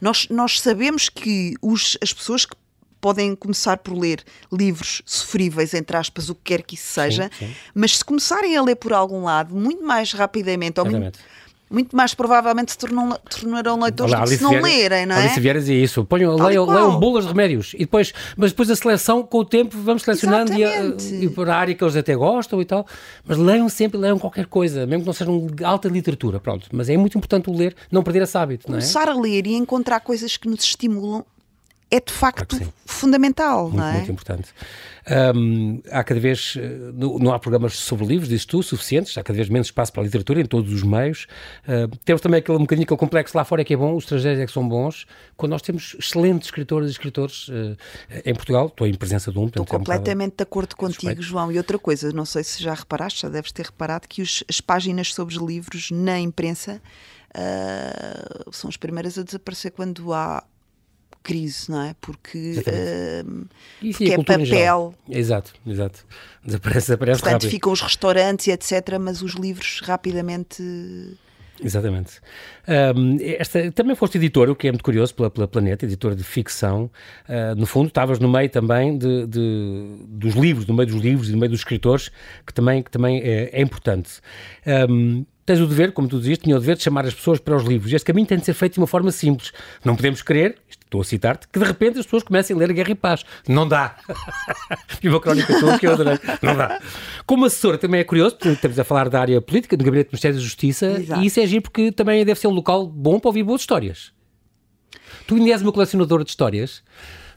Nós, 0.00 0.28
nós 0.28 0.60
sabemos 0.60 1.08
que 1.08 1.54
os, 1.62 1.96
as 2.02 2.12
pessoas 2.12 2.44
que 2.44 2.56
podem 3.00 3.34
começar 3.36 3.76
por 3.78 3.92
ler 3.98 4.24
livros 4.50 5.02
sofríveis, 5.04 5.74
entre 5.74 5.94
aspas, 5.94 6.30
o 6.30 6.34
que 6.34 6.40
quer 6.44 6.62
que 6.62 6.74
isso 6.74 6.86
seja, 6.86 7.30
sim, 7.38 7.48
sim. 7.48 7.54
mas 7.74 7.98
se 7.98 8.04
começarem 8.04 8.56
a 8.56 8.62
ler 8.62 8.76
por 8.76 8.94
algum 8.94 9.24
lado, 9.24 9.54
muito 9.54 9.84
mais 9.84 10.12
rapidamente, 10.12 10.80
ou 10.80 10.86
muito, 10.86 11.18
muito 11.74 11.94
mais 11.94 12.14
provavelmente 12.14 12.72
se 12.72 12.78
tornam, 12.78 13.18
tornarão 13.28 13.80
leitores 13.80 14.12
Olá, 14.12 14.24
do 14.24 14.30
que 14.30 14.36
se 14.36 14.42
não 14.42 14.50
Vieira, 14.50 14.68
lerem, 14.68 15.06
não 15.06 15.16
é? 15.16 15.20
Alice 15.24 15.40
Vieira 15.40 15.58
dizia 15.58 15.82
isso. 15.82 16.04
Ponham, 16.04 16.34
leiam, 16.36 16.64
leiam 16.64 16.98
bolas 16.98 17.24
de 17.24 17.30
remédios. 17.30 17.74
E 17.74 17.78
depois, 17.78 18.12
mas 18.36 18.52
depois 18.52 18.70
a 18.70 18.76
seleção, 18.76 19.22
com 19.22 19.38
o 19.38 19.44
tempo, 19.44 19.76
vamos 19.76 20.02
selecionando 20.02 20.52
e, 20.54 21.24
e 21.24 21.28
para 21.28 21.54
a 21.54 21.58
área 21.58 21.74
que 21.74 21.82
eles 21.84 21.96
até 21.96 22.14
gostam 22.14 22.60
e 22.62 22.64
tal. 22.64 22.86
Mas 23.26 23.36
leiam 23.36 23.68
sempre, 23.68 23.98
leiam 23.98 24.18
qualquer 24.18 24.46
coisa, 24.46 24.86
mesmo 24.86 25.02
que 25.02 25.06
não 25.06 25.12
sejam 25.12 25.46
alta 25.64 25.88
literatura, 25.88 26.40
pronto. 26.40 26.68
Mas 26.72 26.88
é 26.88 26.96
muito 26.96 27.18
importante 27.18 27.50
o 27.50 27.52
ler, 27.56 27.74
não 27.90 28.02
perder 28.02 28.22
esse 28.22 28.38
hábito, 28.38 28.66
Começar 28.66 29.06
não 29.06 29.12
é? 29.14 29.16
a 29.16 29.20
ler 29.20 29.46
e 29.46 29.54
encontrar 29.54 30.00
coisas 30.00 30.36
que 30.36 30.48
nos 30.48 30.62
estimulam 30.62 31.24
é 31.96 32.00
de 32.00 32.12
facto 32.12 32.56
claro 32.56 32.72
fundamental, 32.94 33.64
muito, 33.64 33.76
não 33.76 33.86
é? 33.86 33.92
Muito 33.94 34.12
importante. 34.12 34.48
Um, 35.36 35.82
há 35.90 36.02
cada 36.02 36.18
vez, 36.20 36.54
eh, 36.58 36.92
não 36.94 37.32
há 37.32 37.38
programas 37.38 37.74
sobre 37.74 38.06
livros, 38.06 38.28
dizes 38.28 38.46
tu, 38.46 38.62
suficientes, 38.62 39.16
há 39.18 39.22
cada 39.22 39.36
vez 39.36 39.48
menos 39.48 39.68
espaço 39.68 39.92
para 39.92 40.02
a 40.02 40.04
literatura 40.04 40.40
em 40.40 40.46
todos 40.46 40.72
os 40.72 40.82
meios. 40.82 41.26
Uh, 41.68 41.94
temos 42.04 42.22
também 42.22 42.38
aquele 42.38 42.56
um 42.56 42.62
bocadinho 42.62 42.84
aquele 42.84 42.98
complexo 42.98 43.36
lá 43.36 43.44
fora 43.44 43.62
é 43.62 43.64
que 43.64 43.74
é 43.74 43.76
bom, 43.76 43.94
os 43.94 44.04
estrangeiros 44.04 44.40
é 44.40 44.46
que 44.46 44.52
são 44.52 44.66
bons, 44.66 45.06
quando 45.36 45.52
nós 45.52 45.62
temos 45.62 45.96
excelentes 45.98 46.48
escritores 46.48 46.88
e 46.88 46.92
escritores 46.92 47.48
uh, 47.48 47.76
em 48.24 48.34
Portugal, 48.34 48.66
estou 48.66 48.86
em 48.86 48.94
presença 48.94 49.30
de 49.30 49.38
um. 49.38 49.46
Estou 49.46 49.66
completamente 49.66 50.32
é 50.32 50.34
um 50.34 50.36
de 50.36 50.42
acordo 50.42 50.76
contigo, 50.76 51.20
João. 51.20 51.52
E 51.52 51.58
outra 51.58 51.78
coisa, 51.78 52.10
não 52.12 52.24
sei 52.24 52.44
se 52.44 52.62
já 52.62 52.74
reparaste, 52.74 53.22
já 53.22 53.28
deves 53.28 53.52
ter 53.52 53.66
reparado 53.66 54.08
que 54.08 54.22
os, 54.22 54.44
as 54.48 54.60
páginas 54.60 55.12
sobre 55.12 55.34
os 55.34 55.42
livros 55.42 55.90
na 55.90 56.18
imprensa 56.18 56.80
uh, 57.36 58.52
são 58.52 58.68
as 58.68 58.76
primeiras 58.76 59.18
a 59.18 59.22
desaparecer 59.22 59.72
quando 59.72 60.12
há 60.12 60.42
crise, 61.24 61.70
não 61.70 61.82
é? 61.82 61.96
Porque, 62.00 62.52
uh, 62.58 63.46
porque 63.80 64.12
é 64.12 64.22
papel. 64.22 64.94
Exato, 65.10 65.54
exato. 65.66 66.06
Desaparece, 66.44 66.86
desaparece 66.86 67.20
Portanto, 67.20 67.42
rápido. 67.42 67.50
ficam 67.50 67.72
os 67.72 67.80
restaurantes 67.80 68.46
e 68.46 68.52
etc., 68.52 68.98
mas 69.00 69.22
os 69.22 69.32
livros 69.32 69.80
rapidamente. 69.82 70.62
Exatamente. 71.62 72.20
Um, 72.96 73.16
esta, 73.20 73.72
também 73.72 73.96
foste 73.96 74.18
editor, 74.18 74.50
o 74.50 74.56
que 74.56 74.68
é 74.68 74.72
muito 74.72 74.84
curioso, 74.84 75.14
pela, 75.14 75.30
pela 75.30 75.48
Planeta, 75.48 75.86
editor 75.86 76.14
de 76.14 76.22
ficção. 76.22 76.90
Uh, 77.26 77.54
no 77.56 77.64
fundo, 77.64 77.88
estavas 77.88 78.18
no 78.18 78.28
meio 78.28 78.50
também 78.50 78.98
de, 78.98 79.26
de, 79.26 79.96
dos 80.08 80.34
livros, 80.34 80.66
no 80.66 80.74
meio 80.74 80.88
dos 80.88 81.00
livros 81.00 81.28
e 81.28 81.32
no 81.32 81.38
meio 81.38 81.50
dos 81.50 81.60
escritores, 81.60 82.10
que 82.46 82.52
também, 82.52 82.82
que 82.82 82.90
também 82.90 83.20
é, 83.20 83.50
é 83.52 83.62
importante. 83.62 84.20
Um, 84.90 85.24
tens 85.46 85.60
o 85.60 85.66
dever, 85.66 85.92
como 85.92 86.08
tu 86.08 86.18
dizias, 86.18 86.38
tinha 86.38 86.56
o 86.56 86.60
dever 86.60 86.76
de 86.76 86.82
chamar 86.82 87.06
as 87.06 87.14
pessoas 87.14 87.38
para 87.38 87.56
os 87.56 87.64
livros. 87.64 87.92
E 87.92 87.96
este 87.96 88.06
caminho 88.06 88.26
tem 88.26 88.38
de 88.38 88.44
ser 88.44 88.54
feito 88.54 88.74
de 88.74 88.80
uma 88.80 88.86
forma 88.86 89.10
simples. 89.10 89.52
Não 89.84 89.94
podemos 89.94 90.22
querer, 90.22 90.56
estou 90.94 91.00
a 91.00 91.04
citar-te, 91.04 91.48
que 91.48 91.58
de 91.58 91.64
repente 91.64 91.98
as 91.98 92.06
pessoas 92.06 92.22
comecem 92.22 92.54
a 92.54 92.58
ler 92.58 92.72
Guerra 92.72 92.90
e 92.90 92.94
Paz. 92.94 93.24
Não 93.48 93.66
dá. 93.66 93.96
e 95.02 95.08
uma 95.08 95.20
crónica 95.20 95.58
tua 95.58 95.78
que 95.78 95.86
eu 95.86 95.92
adorei. 95.92 96.18
Não 96.40 96.56
dá. 96.56 96.80
Como 97.26 97.44
assessora 97.44 97.76
também 97.76 98.00
é 98.00 98.04
curioso, 98.04 98.36
porque 98.36 98.50
estamos 98.50 98.78
a 98.78 98.84
falar 98.84 99.08
da 99.08 99.20
área 99.20 99.40
política, 99.40 99.76
do 99.76 99.84
Gabinete 99.84 100.08
do 100.08 100.12
Ministério 100.12 100.36
da 100.36 100.42
Justiça, 100.42 100.86
Exato. 100.86 101.20
e 101.20 101.26
isso 101.26 101.40
é 101.40 101.46
giro 101.46 101.62
porque 101.62 101.90
também 101.90 102.24
deve 102.24 102.38
ser 102.38 102.46
um 102.46 102.52
local 102.52 102.86
bom 102.86 103.18
para 103.18 103.28
ouvir 103.28 103.42
boas 103.42 103.60
histórias. 103.60 104.12
Tu 105.26 105.34
ainda 105.34 105.50
és 105.50 105.62
uma 105.62 105.72
colecionadora 105.72 106.22
de 106.22 106.30
histórias 106.30 106.82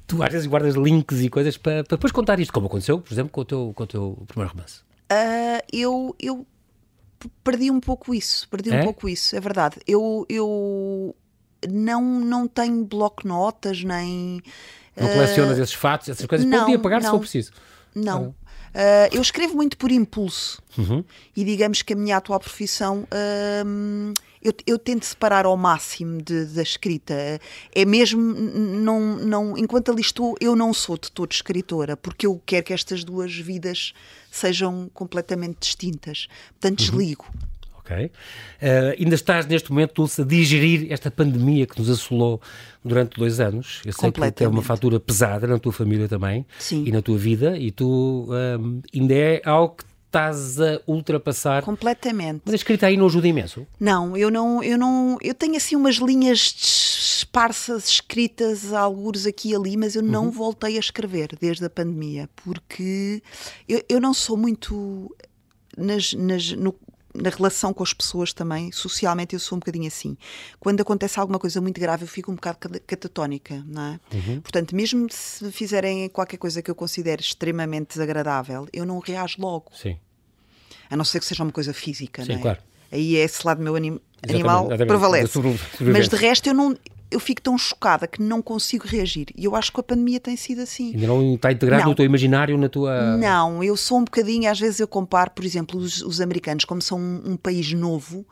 tu 0.06 0.24
às 0.24 0.32
vezes 0.32 0.48
guardas 0.48 0.76
links 0.76 1.20
e 1.22 1.30
coisas 1.30 1.58
para, 1.58 1.84
para 1.84 1.98
depois 1.98 2.14
contar 2.14 2.40
isto, 2.40 2.54
como 2.54 2.68
aconteceu, 2.68 3.02
por 3.02 3.14
exemplo, 3.14 3.30
com 3.30 3.42
o 3.42 3.46
teu, 3.46 3.74
com 3.76 3.84
o 3.84 3.88
teu 3.88 4.24
primeiro 4.26 4.54
romance. 4.54 4.80
Uh, 5.12 5.60
eu, 5.74 6.16
eu 6.18 6.48
perdi 7.44 7.70
um 7.70 7.82
pouco 7.82 8.16
isso, 8.16 8.48
perdi 8.48 8.72
é? 8.74 8.80
um 8.80 8.84
pouco 8.86 9.10
isso, 9.10 9.36
é 9.36 9.40
verdade. 9.42 9.76
Eu, 9.86 10.26
eu 10.30 11.14
não, 11.70 12.02
não 12.02 12.48
tenho 12.48 12.84
bloco 12.86 13.28
notas, 13.28 13.84
nem. 13.84 14.42
Não 14.96 15.08
colecionas 15.08 15.58
uh, 15.58 15.62
esses 15.62 15.76
fatos, 15.76 16.10
essas 16.10 16.26
coisas? 16.26 16.48
Não, 16.48 16.62
Podia 16.62 16.80
pagar 16.80 17.02
não, 17.02 17.06
se 17.06 17.12
for 17.12 17.20
preciso. 17.20 17.52
Não. 17.94 18.36
Uh, 18.78 19.10
eu 19.12 19.22
escrevo 19.22 19.56
muito 19.56 19.78
por 19.78 19.92
impulso 19.92 20.62
uhum. 20.78 21.04
e 21.36 21.44
digamos 21.44 21.82
que 21.82 21.94
a 21.94 21.96
minha 21.96 22.18
atual 22.18 22.40
profissão 22.40 23.08
uh, 23.12 24.14
eu, 24.42 24.54
eu, 24.66 24.78
tento 24.78 25.06
separar 25.06 25.46
ao 25.46 25.58
máximo 25.58 26.22
de, 26.22 26.46
da 26.46 26.62
escrita. 26.62 27.14
É 27.74 27.86
mesmo, 27.86 28.22
não, 28.22 29.18
não, 29.18 29.58
enquanto 29.58 29.92
ali 29.92 30.02
estou, 30.02 30.36
eu 30.40 30.56
não 30.56 30.74
sou 30.74 30.98
de 30.98 31.12
todo 31.12 31.32
escritora, 31.32 31.98
porque 31.98 32.28
eu 32.28 32.42
quero 32.46 32.66
que 32.66 32.74
estas 32.74 33.04
duas 33.04 33.36
vidas 33.36 33.94
sejam 34.32 34.90
completamente 34.94 35.58
distintas. 35.62 36.28
Portanto, 36.60 36.82
uhum. 36.82 37.18
Ok. 37.88 38.06
Uh, 38.06 38.10
ainda 39.00 39.16
estás 39.16 39.46
neste 39.46 39.72
momento, 39.72 39.94
Dulce, 39.94 40.22
a 40.22 40.26
digerir 40.26 40.92
esta 40.92 41.10
pandemia 41.10 41.66
que 41.66 41.80
nos 41.80 41.90
assolou 41.90 42.42
durante 42.84 43.18
dois 43.18 43.40
anos. 43.40 43.82
Eu 43.86 43.94
sei 43.94 44.12
que 44.12 44.32
tem 44.32 44.48
uma 44.48 44.62
fatura 44.62 45.00
pesada 45.00 45.48
na 45.48 45.58
tua 45.58 45.72
família 45.72 46.08
também 46.08 46.46
Sim. 46.60 46.84
e 46.86 46.92
na 46.92 47.02
tua 47.02 47.18
vida, 47.18 47.58
e 47.58 47.72
tu 47.72 48.28
um, 48.30 48.82
ainda 48.94 49.14
é 49.14 49.42
algo 49.46 49.76
que 49.76 49.86
estás 50.08 50.60
a 50.60 50.82
ultrapassar. 50.88 51.64
Completamente. 51.64 52.42
Mas 52.46 52.54
a 52.54 52.56
escrita 52.56 52.88
aí 52.88 52.98
não 52.98 53.06
ajuda 53.06 53.28
imenso? 53.28 53.66
Não, 53.80 54.18
eu 54.18 54.30
não, 54.30 54.64
eu 54.64 54.78
não, 54.78 55.18
eu 55.22 55.34
tenho 55.34 55.56
assim 55.56 55.76
umas 55.76 55.96
linhas 55.96 56.56
esparsas 57.20 57.88
escritas, 57.88 58.74
algures 58.74 59.26
aqui 59.26 59.52
e 59.52 59.56
ali, 59.56 59.78
mas 59.78 59.96
eu 59.96 60.02
não 60.02 60.26
uhum. 60.26 60.32
voltei 60.32 60.78
a 60.78 60.80
escrever 60.80 61.30
desde 61.40 61.66
a 61.66 61.70
pandemia, 61.70 62.30
porque 62.38 63.22
eu, 63.68 63.84
eu 63.88 64.02
não 64.02 64.14
sou 64.14 64.38
muito 64.38 65.16
nas, 65.78 66.14
nas, 66.14 66.52
no, 66.54 66.74
na 67.22 67.30
relação 67.30 67.74
com 67.74 67.84
as 67.84 67.94
pessoas 67.94 68.32
também, 68.32 68.72
socialmente 68.72 69.34
eu 69.34 69.40
sou 69.40 69.56
um 69.56 69.60
bocadinho 69.60 69.88
assim. 69.88 70.16
Quando 70.60 70.82
acontece 70.82 71.20
alguma 71.20 71.40
coisa 71.40 71.60
muito 71.60 71.80
grave, 71.82 72.04
eu 72.04 72.08
fico 72.08 72.32
um 72.32 72.36
bocado 72.36 72.58
catatónica, 72.86 73.64
não 73.68 73.82
é? 73.82 74.00
Uhum. 74.14 74.42
Portanto, 74.42 74.76
mesmo 74.76 75.08
se 75.10 75.52
fizerem 75.52 76.08
qualquer 76.10 76.38
coisa 76.38 76.62
que 76.62 76.70
eu 76.70 76.76
considere 76.76 77.22
extremamente 77.22 77.90
desagradável, 77.90 78.68
eu 78.72 78.86
não 78.86 79.00
reajo 79.00 79.36
logo. 79.40 79.72
Sim. 79.74 79.98
A 80.90 80.96
não 80.96 81.04
ser 81.04 81.20
que 81.20 81.26
seja 81.26 81.44
uma 81.44 81.52
coisa 81.52 81.74
física, 81.74 82.24
Sim, 82.24 82.34
não 82.34 82.40
é? 82.40 82.42
claro. 82.42 82.60
Aí 82.92 83.18
é 83.18 83.20
esse 83.20 83.46
lado 83.46 83.62
meu 83.62 83.76
anim 83.76 84.00
animal 84.24 84.68
exatamente, 84.68 84.88
prevalece. 84.88 85.40
Mas 85.82 86.08
de 86.08 86.16
resto 86.16 86.48
eu 86.48 86.54
não 86.54 86.76
eu 87.10 87.20
fico 87.20 87.42
tão 87.42 87.58
chocada 87.58 88.08
que 88.08 88.22
não 88.22 88.42
consigo 88.42 88.86
reagir. 88.88 89.28
E 89.36 89.46
eu 89.46 89.56
acho 89.56 89.72
que 89.72 89.80
a 89.80 89.84
pandemia 89.84 90.20
tem 90.20 90.36
sido 90.36 90.62
assim. 90.62 90.94
Ainda 90.94 91.08
não 91.08 91.36
está 91.36 91.52
integrado 91.52 91.84
não. 91.84 91.90
no 91.90 91.96
teu 91.96 92.06
imaginário, 92.06 92.58
na 92.58 92.68
tua. 92.68 93.18
Não, 93.18 93.64
eu 93.64 93.78
sou 93.78 94.00
um 94.00 94.04
bocadinho, 94.04 94.50
às 94.50 94.60
vezes 94.60 94.80
eu 94.80 94.88
comparo, 94.88 95.32
por 95.32 95.46
exemplo, 95.46 95.80
os, 95.80 96.02
os 96.02 96.20
americanos, 96.20 96.66
como 96.66 96.82
são 96.82 97.00
um, 97.00 97.32
um 97.32 97.38
país 97.38 97.72
novo, 97.74 98.26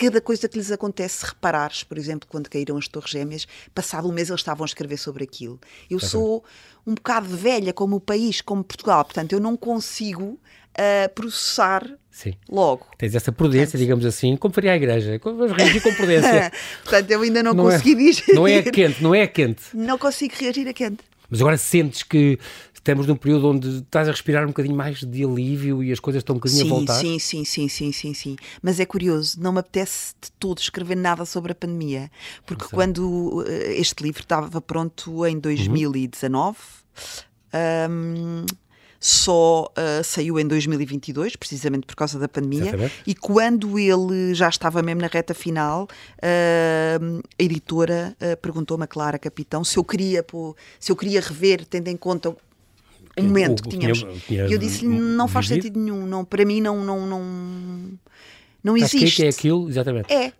cada 0.00 0.18
coisa 0.18 0.48
que 0.48 0.56
lhes 0.56 0.72
acontece, 0.72 1.18
se 1.18 1.26
reparares, 1.26 1.84
por 1.84 1.98
exemplo, 1.98 2.26
quando 2.26 2.48
caíram 2.48 2.78
as 2.78 2.88
Torres 2.88 3.10
Gêmeas, 3.10 3.46
passado 3.74 4.08
um 4.08 4.12
mês 4.12 4.30
eles 4.30 4.40
estavam 4.40 4.64
a 4.64 4.66
escrever 4.66 4.96
sobre 4.96 5.24
aquilo. 5.24 5.60
Eu 5.90 5.98
é 5.98 6.00
sou 6.00 6.42
um 6.86 6.94
bocado 6.94 7.28
velha 7.28 7.70
como 7.74 7.96
o 7.96 8.00
país, 8.00 8.40
como 8.40 8.64
Portugal, 8.64 9.04
portanto, 9.04 9.34
eu 9.34 9.40
não 9.40 9.58
consigo 9.58 10.24
uh, 10.24 11.14
processar 11.14 11.86
Sim. 12.10 12.32
logo. 12.48 12.86
Tens 12.96 13.14
essa 13.14 13.30
prudência, 13.30 13.66
portanto, 13.66 13.80
digamos 13.80 14.06
assim, 14.06 14.38
como 14.38 14.54
faria 14.54 14.72
a 14.72 14.76
igreja. 14.76 15.20
Vamos 15.22 15.52
reagir 15.52 15.82
com 15.82 15.94
prudência. 15.94 16.50
portanto, 16.82 17.10
eu 17.10 17.20
ainda 17.20 17.42
não, 17.42 17.52
não 17.52 17.70
é- 17.70 17.74
consegui 17.74 17.92
é, 17.92 18.10
digerir. 18.10 18.34
Não 18.34 18.48
é 18.48 18.62
quente, 18.62 19.02
não 19.02 19.14
é 19.14 19.26
quente. 19.26 19.62
Não 19.74 19.98
consigo 19.98 20.34
reagir 20.34 20.66
a 20.66 20.72
quente. 20.72 21.04
Mas 21.28 21.40
agora 21.40 21.58
sentes 21.58 22.02
que 22.02 22.38
estamos 22.80 23.06
num 23.06 23.14
período 23.14 23.48
onde 23.48 23.68
estás 23.78 24.08
a 24.08 24.10
respirar 24.10 24.44
um 24.44 24.48
bocadinho 24.48 24.74
mais 24.74 25.00
de 25.00 25.24
alívio 25.24 25.82
e 25.82 25.92
as 25.92 26.00
coisas 26.00 26.20
estão 26.20 26.34
um 26.34 26.38
bocadinho 26.38 26.62
sim, 26.62 26.70
a 26.70 26.74
voltar? 26.74 26.94
Sim, 26.94 27.18
sim, 27.18 27.44
sim, 27.44 27.68
sim, 27.68 27.92
sim, 27.92 28.14
sim. 28.14 28.36
Mas 28.62 28.80
é 28.80 28.86
curioso, 28.86 29.38
não 29.40 29.52
me 29.52 29.60
apetece 29.60 30.14
de 30.20 30.32
todo 30.32 30.58
escrever 30.58 30.96
nada 30.96 31.24
sobre 31.24 31.52
a 31.52 31.54
pandemia, 31.54 32.10
porque 32.46 32.64
quando 32.68 33.44
eh, 33.46 33.74
este 33.78 34.02
livro 34.02 34.22
estava 34.22 34.60
pronto 34.60 35.26
em 35.26 35.38
2019, 35.38 36.58
uhum. 37.52 37.90
um, 37.90 38.46
só 38.98 39.64
uh, 39.64 40.04
saiu 40.04 40.38
em 40.38 40.46
2022, 40.46 41.34
precisamente 41.34 41.86
por 41.86 41.96
causa 41.96 42.18
da 42.18 42.28
pandemia, 42.28 42.68
Exatamente. 42.68 42.94
e 43.06 43.14
quando 43.14 43.78
ele 43.78 44.34
já 44.34 44.48
estava 44.48 44.82
mesmo 44.82 45.00
na 45.00 45.06
reta 45.06 45.32
final, 45.32 45.84
uh, 45.84 47.22
a 47.38 47.42
editora 47.42 48.14
uh, 48.20 48.36
perguntou-me 48.38 48.84
a 48.84 48.86
Clara 48.86 49.18
Capitão 49.18 49.64
se 49.64 49.78
eu 49.78 49.84
queria 49.84 50.22
pô, 50.22 50.54
se 50.78 50.92
eu 50.92 50.96
queria 50.96 51.20
rever, 51.20 51.64
tendo 51.64 51.88
em 51.88 51.96
conta 51.96 52.36
o 53.18 53.22
momento 53.22 53.62
que 53.62 53.70
tínhamos. 53.70 54.04
E 54.28 54.36
eu 54.36 54.58
disse-lhe, 54.58 54.88
não 54.88 55.28
faz 55.28 55.48
sentido 55.48 55.78
nenhum, 55.78 56.06
não, 56.06 56.24
para 56.24 56.44
mim 56.44 56.60
não, 56.60 56.84
não, 56.84 57.06
não, 57.06 57.92
não 58.62 58.76
existe. 58.76 59.16
que 59.16 59.24
é 59.24 59.28
aquilo, 59.28 59.68
exatamente. 59.68 60.12
É. 60.12 60.32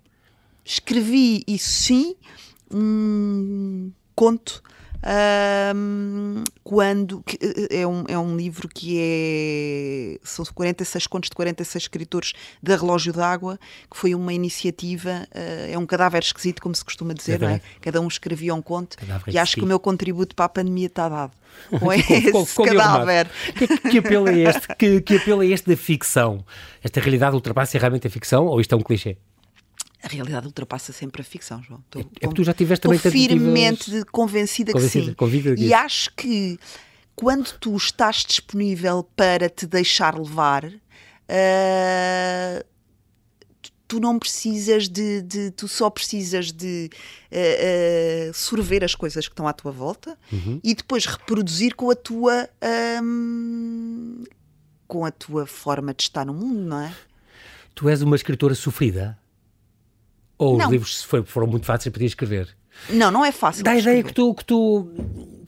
Escrevi 0.64 1.42
isso 1.46 1.68
sim, 1.68 2.14
um 2.70 3.90
conto 4.14 4.62
um, 5.74 6.44
quando 6.62 7.24
é 7.70 7.86
um, 7.86 8.04
é 8.06 8.18
um 8.18 8.36
livro 8.36 8.68
que 8.68 8.98
é 8.98 10.18
são 10.22 10.44
46 10.44 11.06
contos 11.06 11.30
de 11.30 11.36
46 11.36 11.84
escritores 11.84 12.32
da 12.62 12.76
Relógio 12.76 13.12
d'Água, 13.12 13.58
que 13.90 13.96
foi 13.96 14.14
uma 14.14 14.32
iniciativa, 14.32 15.26
uh, 15.34 15.72
é 15.72 15.78
um 15.78 15.86
cadáver 15.86 16.22
esquisito, 16.22 16.60
como 16.60 16.74
se 16.74 16.84
costuma 16.84 17.14
dizer, 17.14 17.42
é? 17.42 17.60
cada 17.80 18.00
um 18.00 18.08
escrevia 18.08 18.54
um 18.54 18.60
conto, 18.60 18.98
cadáver 18.98 19.32
e 19.32 19.38
acho 19.38 19.56
que 19.56 19.62
o 19.62 19.66
meu 19.66 19.80
contributo 19.80 20.34
para 20.34 20.44
a 20.44 20.48
pandemia 20.48 20.86
está 20.86 21.08
dado. 21.08 21.32
Com 21.80 21.92
esse 21.92 22.30
com, 22.30 22.46
com, 22.46 22.64
cadáver. 22.64 23.28
Que, 23.56 23.66
que, 23.90 23.98
apelo 23.98 24.28
é 24.28 24.38
este? 24.38 24.68
Que, 24.76 25.00
que 25.00 25.16
apelo 25.16 25.42
é 25.42 25.46
este 25.46 25.68
da 25.68 25.76
ficção? 25.76 26.44
Esta 26.80 27.00
realidade 27.00 27.34
ultrapassa 27.34 27.76
realmente 27.76 28.06
a 28.06 28.10
ficção 28.10 28.46
ou 28.46 28.60
isto 28.60 28.72
é 28.72 28.78
um 28.78 28.82
clichê? 28.82 29.16
A 30.02 30.08
realidade 30.08 30.46
ultrapassa 30.46 30.92
sempre 30.92 31.20
a 31.20 31.24
ficção, 31.24 31.62
João. 31.62 31.80
Estou, 31.80 32.02
é, 32.02 32.24
é 32.24 32.28
que 32.28 32.34
tu 32.34 32.42
já 32.42 32.54
tiveste 32.54 32.82
também 32.82 32.96
Estou 32.96 33.12
firmemente 33.12 33.90
convencida, 34.10 34.72
convencida, 34.72 35.14
que 35.14 35.56
sim. 35.58 35.58
e 35.58 35.74
acho 35.74 36.10
que 36.14 36.58
quando 37.14 37.52
tu 37.58 37.76
estás 37.76 38.24
disponível 38.26 39.02
para 39.14 39.50
te 39.50 39.66
deixar 39.66 40.18
levar, 40.18 40.64
uh, 40.64 42.64
tu 43.86 44.00
não 44.00 44.18
precisas 44.18 44.88
de, 44.88 45.20
de 45.20 45.50
tu 45.50 45.68
só 45.68 45.90
precisas 45.90 46.50
de 46.50 46.88
uh, 47.30 48.30
uh, 48.30 48.34
sorver 48.34 48.82
as 48.84 48.94
coisas 48.94 49.28
que 49.28 49.32
estão 49.32 49.46
à 49.46 49.52
tua 49.52 49.70
volta 49.70 50.16
Uhum. 50.32 50.60
e 50.64 50.74
depois 50.74 51.04
reproduzir 51.04 51.74
com 51.74 51.90
a 51.90 51.94
tua 51.94 52.48
hum, 53.02 54.24
com 54.86 55.04
a 55.04 55.10
tua 55.10 55.44
forma 55.46 55.92
de 55.92 56.04
estar 56.04 56.24
no 56.24 56.32
mundo, 56.32 56.60
não 56.60 56.80
é? 56.80 56.94
Tu 57.74 57.86
és 57.88 58.00
uma 58.00 58.16
escritora 58.16 58.54
sofrida? 58.54 59.18
Ou 60.40 60.56
Não. 60.56 60.64
os 60.66 60.72
livros 60.72 61.06
foram 61.26 61.46
muito 61.46 61.66
fáceis 61.66 61.92
para 61.92 62.00
ti 62.00 62.06
escrever? 62.06 62.48
Não, 62.88 63.10
não 63.10 63.22
é 63.24 63.30
fácil. 63.30 63.62
Dá 63.62 63.72
a 63.72 63.74
de 63.74 63.80
ideia 63.82 64.02
que 64.02 64.14
tu, 64.14 64.32
que 64.34 64.44
tu 64.44 64.88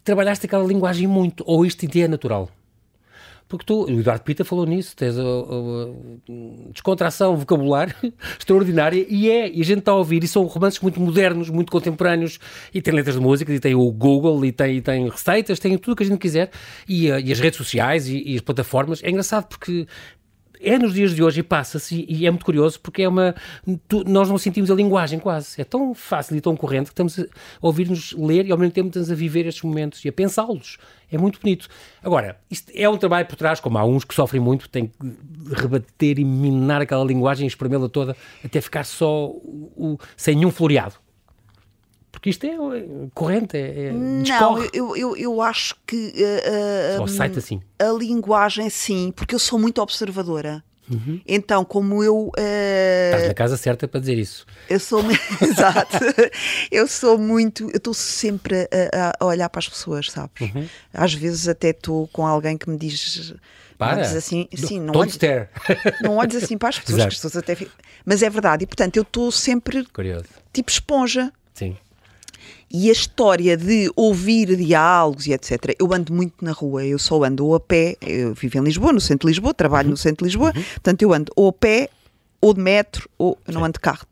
trabalhaste 0.04 0.44
aquela 0.44 0.64
linguagem 0.66 1.06
muito, 1.06 1.42
ou 1.46 1.64
isto 1.64 1.82
em 1.84 1.88
ti 1.88 2.02
é 2.02 2.08
natural? 2.08 2.50
Porque 3.48 3.64
tu, 3.66 3.84
o 3.84 4.00
Eduardo 4.00 4.22
Pita 4.24 4.44
falou 4.44 4.64
nisso, 4.66 4.94
tens 4.96 5.18
a, 5.18 5.22
a- 5.22 5.88
descontração 6.72 7.36
vocabular 7.36 7.94
extraordinária 8.38 9.04
e 9.08 9.30
é, 9.30 9.50
e 9.50 9.60
a 9.60 9.64
gente 9.64 9.80
está 9.80 9.92
a 9.92 9.96
ouvir, 9.96 10.22
e 10.24 10.28
são 10.28 10.44
romances 10.44 10.80
muito 10.80 11.00
modernos, 11.00 11.50
muito 11.50 11.70
contemporâneos, 11.72 12.38
e 12.72 12.80
tem 12.80 12.94
letras 12.94 13.14
de 13.14 13.20
música, 13.20 13.52
e 13.52 13.60
tem 13.60 13.74
o 13.74 13.90
Google, 13.92 14.44
e 14.44 14.52
tem, 14.52 14.76
e 14.76 14.80
tem 14.82 15.08
receitas, 15.08 15.58
tem 15.58 15.76
tudo 15.78 15.92
o 15.92 15.96
que 15.96 16.02
a 16.02 16.06
gente 16.06 16.18
quiser, 16.18 16.50
e, 16.88 17.10
a- 17.10 17.20
e 17.20 17.30
as 17.32 17.40
redes 17.40 17.56
sociais 17.58 18.08
e, 18.08 18.22
e 18.26 18.34
as 18.36 18.40
plataformas. 18.40 19.02
É 19.02 19.10
engraçado 19.10 19.46
porque 19.48 19.86
é 20.62 20.78
nos 20.78 20.94
dias 20.94 21.14
de 21.14 21.22
hoje 21.22 21.40
e 21.40 21.42
passa-se, 21.42 22.04
e, 22.08 22.26
é 22.26 22.30
muito 22.30 22.44
curioso 22.44 22.80
porque 22.80 23.02
é 23.02 23.08
uma. 23.08 23.34
tu- 23.88 24.04
nós 24.04 24.28
não 24.28 24.38
sentimos 24.38 24.70
a 24.70 24.74
linguagem 24.74 25.18
quase. 25.18 25.60
É 25.60 25.64
tão 25.64 25.94
fácil 25.94 26.36
e 26.36 26.40
tão 26.40 26.56
corrente 26.56 26.86
que 26.86 26.92
estamos 26.92 27.18
a 27.18 27.24
ouvir-nos 27.60 28.12
ler 28.12 28.46
e 28.46 28.52
ao 28.52 28.58
mesmo 28.58 28.72
tempo 28.72 28.88
estamos 28.88 29.10
a 29.10 29.14
viver 29.14 29.46
estes 29.46 29.62
momentos 29.62 30.04
e 30.04 30.08
a 30.08 30.12
pensá-los. 30.12 30.78
É 31.10 31.18
muito 31.18 31.38
bonito. 31.40 31.68
Agora, 32.02 32.38
isto 32.50 32.72
é 32.74 32.88
um 32.88 32.96
trabalho 32.96 33.26
por 33.26 33.36
trás, 33.36 33.60
como 33.60 33.76
há 33.76 33.84
uns 33.84 34.02
que 34.04 34.14
sofrem 34.14 34.40
muito, 34.40 34.68
têm 34.68 34.86
que 34.86 34.94
rebater 35.54 36.18
e 36.18 36.24
minar 36.24 36.80
aquela 36.80 37.04
linguagem 37.04 37.44
e 37.44 37.48
espremê-la 37.48 37.88
toda 37.88 38.16
até 38.44 38.60
ficar 38.60 38.84
só 38.84 39.26
o, 39.26 39.72
o- 39.76 39.98
sem 40.16 40.34
nenhum 40.36 40.50
floreado. 40.50 40.94
Porque 42.12 42.28
isto 42.30 42.44
é 42.44 42.50
é 42.50 42.84
corrente, 43.14 43.56
é, 43.56 43.86
é 43.86 43.92
Não, 43.92 44.62
eu, 44.72 44.94
eu, 44.96 45.16
eu 45.16 45.42
acho 45.42 45.74
que 45.86 45.96
uh, 45.96 46.94
uh, 46.94 46.96
Só 46.98 47.06
site 47.16 47.38
assim. 47.38 47.60
a 47.78 47.86
linguagem, 47.86 48.68
sim, 48.70 49.12
porque 49.16 49.34
eu 49.34 49.38
sou 49.40 49.58
muito 49.58 49.80
observadora. 49.82 50.62
Uhum. 50.90 51.20
Então, 51.26 51.64
como 51.64 52.02
eu. 52.04 52.26
uh, 52.28 52.32
Estás 53.06 53.28
na 53.28 53.34
casa 53.34 53.56
certa 53.56 53.88
para 53.88 54.00
dizer 54.00 54.18
isso. 54.18 54.44
Eu 54.68 54.78
sou. 54.78 55.00
Exato. 55.40 55.96
Eu 56.70 56.86
sou 56.86 57.16
muito. 57.16 57.64
Eu 57.70 57.76
estou 57.76 57.94
sempre 57.94 58.68
a, 58.92 59.12
a- 59.18 59.24
olhar 59.26 59.48
para 59.48 59.60
as 59.60 59.68
pessoas, 59.68 60.10
sabes? 60.10 60.32
Uhum. 60.40 60.66
Às 60.92 61.14
vezes 61.14 61.48
até 61.48 61.70
estou 61.70 62.08
com 62.08 62.26
alguém 62.26 62.58
que 62.58 62.68
me 62.68 62.76
diz. 62.76 63.32
Para. 63.78 63.96
Não, 63.96 64.02
diz 64.02 64.14
assim, 64.14 64.48
sim, 64.54 64.80
não 64.80 64.94
olhes, 64.94 65.18
não 66.02 66.16
olhes 66.16 66.36
assim 66.36 66.58
para 66.58 66.68
as 66.68 66.78
pessoas, 66.78 67.00
as 67.06 67.14
pessoas 67.14 67.36
até 67.36 67.56
Mas 68.04 68.22
é 68.22 68.28
verdade, 68.30 68.64
e 68.64 68.66
portanto 68.66 68.96
eu 68.96 69.02
estou 69.02 69.32
sempre 69.32 69.84
Curioso. 69.86 70.26
tipo 70.52 70.70
esponja. 70.70 71.32
Sim. 71.54 71.76
E 72.70 72.88
a 72.88 72.92
história 72.92 73.56
de 73.56 73.90
ouvir 73.94 74.56
diálogos 74.56 75.26
e 75.26 75.32
etc. 75.32 75.74
Eu 75.78 75.92
ando 75.92 76.12
muito 76.12 76.42
na 76.44 76.52
rua, 76.52 76.84
eu 76.86 76.98
só 76.98 77.22
ando 77.24 77.44
ou 77.46 77.54
a 77.54 77.60
pé, 77.60 77.96
eu 78.00 78.32
vivo 78.34 78.58
em 78.58 78.62
Lisboa, 78.62 78.92
no 78.92 79.00
centro 79.00 79.26
de 79.28 79.32
Lisboa, 79.32 79.52
trabalho 79.52 79.90
no 79.90 79.96
centro 79.96 80.24
de 80.24 80.30
Lisboa, 80.30 80.52
portanto 80.52 81.02
eu 81.02 81.12
ando 81.12 81.30
ou 81.36 81.48
a 81.48 81.52
pé, 81.52 81.90
ou 82.40 82.54
de 82.54 82.60
metro, 82.60 83.08
ou 83.18 83.38
eu 83.46 83.52
não 83.54 83.62
ando 83.64 83.74
de 83.74 83.80
carro 83.80 84.06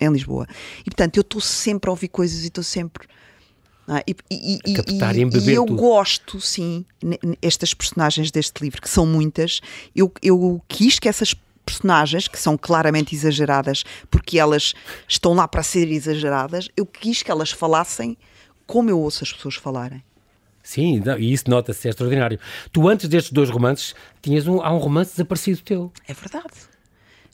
em 0.00 0.08
Lisboa. 0.12 0.46
E 0.80 0.84
portanto 0.84 1.16
eu 1.16 1.22
estou 1.22 1.40
sempre 1.40 1.88
a 1.88 1.92
ouvir 1.92 2.08
coisas 2.08 2.44
e 2.44 2.46
estou 2.46 2.62
sempre. 2.62 3.06
é? 3.88 4.02
E, 4.06 4.16
e- 4.30 4.58
e- 4.64 4.74
captar 4.74 5.16
e- 5.16 5.20
eu 5.52 5.66
tudo. 5.66 5.76
gosto, 5.76 6.40
sim, 6.40 6.84
estas 7.42 7.74
personagens 7.74 8.30
deste 8.30 8.62
livro, 8.62 8.80
que 8.80 8.88
são 8.88 9.04
muitas, 9.04 9.60
eu, 9.94 10.10
eu 10.22 10.62
quis 10.68 10.98
que 10.98 11.08
essas 11.08 11.34
personagens, 11.64 12.28
que 12.28 12.38
são 12.38 12.56
claramente 12.56 13.14
exageradas, 13.14 13.82
porque 14.10 14.38
elas 14.38 14.74
estão 15.08 15.34
lá 15.34 15.48
para 15.48 15.62
ser 15.62 15.88
exageradas, 15.90 16.68
eu 16.76 16.84
quis 16.86 17.22
que 17.22 17.30
elas 17.30 17.50
falassem 17.50 18.16
como 18.66 18.90
eu 18.90 18.98
ouço 19.00 19.24
as 19.24 19.32
pessoas 19.32 19.54
falarem. 19.56 20.02
Sim, 20.62 21.02
não, 21.04 21.18
e 21.18 21.30
isso 21.32 21.44
nota-se, 21.48 21.86
é 21.86 21.90
extraordinário. 21.90 22.38
Tu, 22.72 22.88
antes 22.88 23.06
destes 23.08 23.30
dois 23.32 23.50
romances, 23.50 23.94
tinhas 24.22 24.46
um, 24.46 24.62
há 24.62 24.72
um 24.72 24.78
romance 24.78 25.10
desaparecido 25.10 25.60
teu. 25.60 25.92
É 26.08 26.14
verdade. 26.14 26.54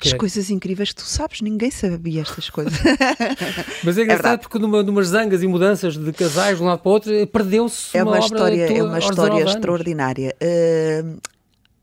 Que 0.00 0.08
As 0.08 0.14
é- 0.14 0.16
coisas 0.16 0.50
incríveis 0.50 0.88
que 0.88 0.96
tu 0.96 1.02
sabes, 1.04 1.40
ninguém 1.40 1.70
sabia 1.70 2.22
estas 2.22 2.50
coisas. 2.50 2.72
Mas 3.84 3.98
é 3.98 4.02
engraçado 4.02 4.22
verdade. 4.22 4.42
porque 4.42 4.58
numa, 4.58 4.82
numas 4.82 5.08
zangas 5.08 5.42
e 5.42 5.46
mudanças 5.46 5.96
de 5.96 6.12
casais 6.12 6.56
de 6.56 6.62
um 6.62 6.66
lado 6.66 6.80
para 6.80 6.88
o 6.88 6.92
outro, 6.92 7.26
perdeu-se 7.28 7.96
É 7.96 8.02
uma, 8.02 8.12
uma 8.12 8.18
história, 8.18 8.66
tua 8.66 8.76
é 8.76 8.82
uma 8.82 8.98
história 8.98 9.20
19 9.34 9.40
anos. 9.42 9.54
extraordinária. 9.54 10.36
Uh, 10.42 11.20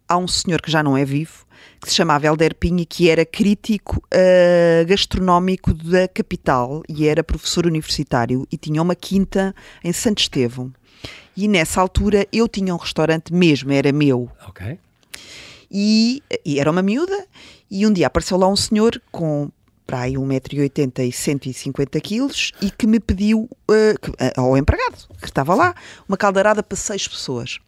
há 0.08 0.18
um 0.18 0.28
senhor 0.28 0.62
que 0.62 0.72
já 0.72 0.82
não 0.84 0.98
é 0.98 1.04
vivo, 1.06 1.46
que 1.82 1.90
se 1.90 1.96
chamava 1.96 2.26
Helder 2.26 2.56
Pinho, 2.56 2.86
que 2.86 3.10
era 3.10 3.26
crítico 3.26 3.98
uh, 4.14 4.86
gastronómico 4.88 5.74
da 5.74 6.08
capital 6.08 6.82
e 6.90 7.08
era 7.08 7.24
professor 7.24 7.66
universitário 7.66 8.48
e 8.52 8.58
tinha 8.58 8.82
uma 8.82 8.96
quinta 8.96 9.54
em 9.84 9.92
Santo 9.94 10.20
Estevão. 10.20 10.72
E 11.36 11.48
nessa 11.48 11.80
altura 11.82 12.28
eu 12.34 12.48
tinha 12.48 12.74
um 12.74 12.78
restaurante 12.78 13.32
mesmo, 13.34 13.72
era 13.72 13.92
meu, 13.92 14.30
Ok. 14.48 14.80
e, 15.72 16.24
e 16.46 16.60
era 16.60 16.72
uma 16.72 16.82
miúda, 16.82 17.28
e 17.70 17.86
um 17.86 17.94
dia 17.94 18.08
apareceu 18.08 18.38
lá 18.38 18.48
um 18.48 18.56
senhor 18.56 19.00
com 19.12 19.52
para 19.86 20.02
aí 20.02 20.14
1,80m 20.16 21.08
e 21.08 21.12
150 21.14 22.02
quilos 22.02 22.52
e 22.62 22.70
que 22.70 22.86
me 22.86 23.00
pediu, 23.00 23.50
eh, 23.72 23.96
que- 24.02 24.12
eh, 24.20 24.34
ao 24.36 24.58
empregado 24.58 24.98
que 25.22 25.28
estava 25.28 25.56
lá, 25.56 25.74
uma 26.10 26.18
caldeirada 26.18 26.62
para 26.62 26.76
seis 26.76 27.08
pessoas. 27.08 27.60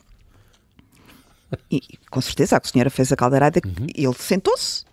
E 1.72 1.82
com 2.10 2.22
certeza 2.22 2.58
a 2.58 2.68
senhora 2.68 2.90
fez 2.90 3.12
a 3.12 3.16
caldeirada, 3.16 3.60
ele 3.96 4.14
sentou-se 4.18 4.84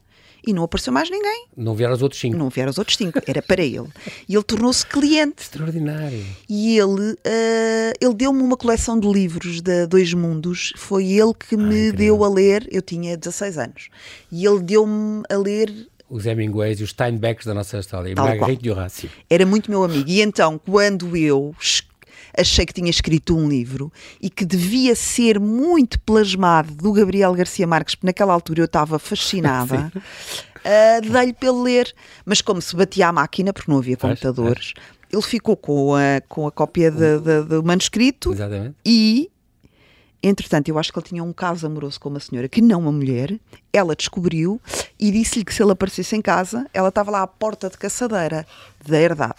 e 0.46 0.52
não 0.52 0.62
apareceu 0.62 0.92
mais 0.92 1.10
ninguém. 1.10 1.46
Não 1.56 1.74
vieram 1.74 1.92
os 1.92 2.02
outros 2.02 2.20
cinco. 2.20 2.36
Não 2.36 2.48
vieram 2.48 2.70
os 2.70 2.78
outros 2.78 2.96
cinco, 2.96 3.20
era 3.26 3.42
para 3.42 3.62
ele. 3.64 3.88
E 4.28 4.34
ele 4.34 4.44
tornou-se 4.44 4.86
cliente. 4.86 5.42
Extraordinário. 5.42 6.24
E 6.48 6.78
ele, 6.78 7.16
eh, 7.24 7.92
ele 8.00 8.14
deu-me 8.14 8.40
uma 8.42 8.56
coleção 8.56 8.98
de 8.98 9.08
livros 9.08 9.60
da 9.60 9.86
Dois 9.86 10.14
Mundos. 10.14 10.72
Foi 10.76 11.04
ele 11.04 11.34
que 11.34 11.56
me 11.56 11.88
incrível. 11.88 11.96
deu 11.96 12.24
a 12.24 12.28
ler. 12.28 12.68
Eu 12.70 12.80
tinha 12.80 13.16
16 13.16 13.58
anos. 13.58 13.88
E 14.30 14.46
ele 14.46 14.60
deu-me 14.60 15.24
a 15.28 15.36
ler. 15.36 15.88
Os 16.08 16.24
Hemingways 16.24 16.78
e 16.78 16.84
os 16.84 16.90
Steinbecks 16.90 17.44
da 17.44 17.52
nossa 17.52 17.78
história. 17.78 18.14
Marguerite 18.16 18.62
de 18.62 18.70
Horácio. 18.70 19.10
Era 19.28 19.44
muito 19.44 19.68
meu 19.68 19.82
amigo. 19.82 20.08
E 20.08 20.20
então, 20.20 20.60
quando 20.64 21.16
eu 21.16 21.52
achei 22.36 22.64
que 22.66 22.72
tinha 22.72 22.90
escrito 22.90 23.36
um 23.36 23.48
livro 23.48 23.92
e 24.20 24.28
que 24.30 24.44
devia 24.44 24.94
ser 24.94 25.38
muito 25.40 25.98
plasmado 26.00 26.74
do 26.74 26.92
Gabriel 26.92 27.32
Garcia 27.34 27.66
Marques, 27.66 27.94
porque 27.94 28.06
naquela 28.06 28.32
altura 28.32 28.60
eu 28.60 28.66
estava 28.66 28.98
fascinada. 28.98 29.90
Uh, 30.66 31.00
dei-lhe 31.12 31.32
para 31.32 31.48
ele 31.48 31.62
ler, 31.62 31.94
mas 32.24 32.40
como 32.42 32.60
se 32.60 32.74
batia 32.74 33.06
à 33.06 33.12
máquina, 33.12 33.52
porque 33.52 33.70
não 33.70 33.78
havia 33.78 33.96
computadores, 33.96 34.74
ele 35.12 35.22
ficou 35.22 35.56
com 35.56 35.94
a, 35.94 36.20
com 36.28 36.44
a 36.44 36.50
cópia 36.50 36.90
de- 36.90 37.20
de- 37.20 37.42
do 37.44 37.62
manuscrito 37.62 38.32
Exatamente. 38.32 38.74
E, 38.84 39.30
entretanto, 40.20 40.68
eu 40.68 40.76
acho 40.76 40.92
que 40.92 40.98
ele 40.98 41.06
tinha 41.06 41.22
um 41.22 41.32
caso 41.32 41.68
amoroso 41.68 42.00
com 42.00 42.08
uma 42.08 42.18
senhora 42.18 42.48
que 42.48 42.60
não 42.60 42.80
uma 42.80 42.90
mulher. 42.90 43.38
Ela 43.72 43.94
descobriu 43.94 44.60
e 44.98 45.12
disse-lhe 45.12 45.44
que 45.44 45.54
se 45.54 45.62
ele 45.62 45.70
aparecesse 45.70 46.16
em 46.16 46.20
casa, 46.20 46.66
ela 46.74 46.88
estava 46.88 47.12
lá 47.12 47.22
à 47.22 47.28
porta 47.28 47.70
de 47.70 47.78
caçadeira 47.78 48.44
da 48.84 49.00
herdade. 49.00 49.38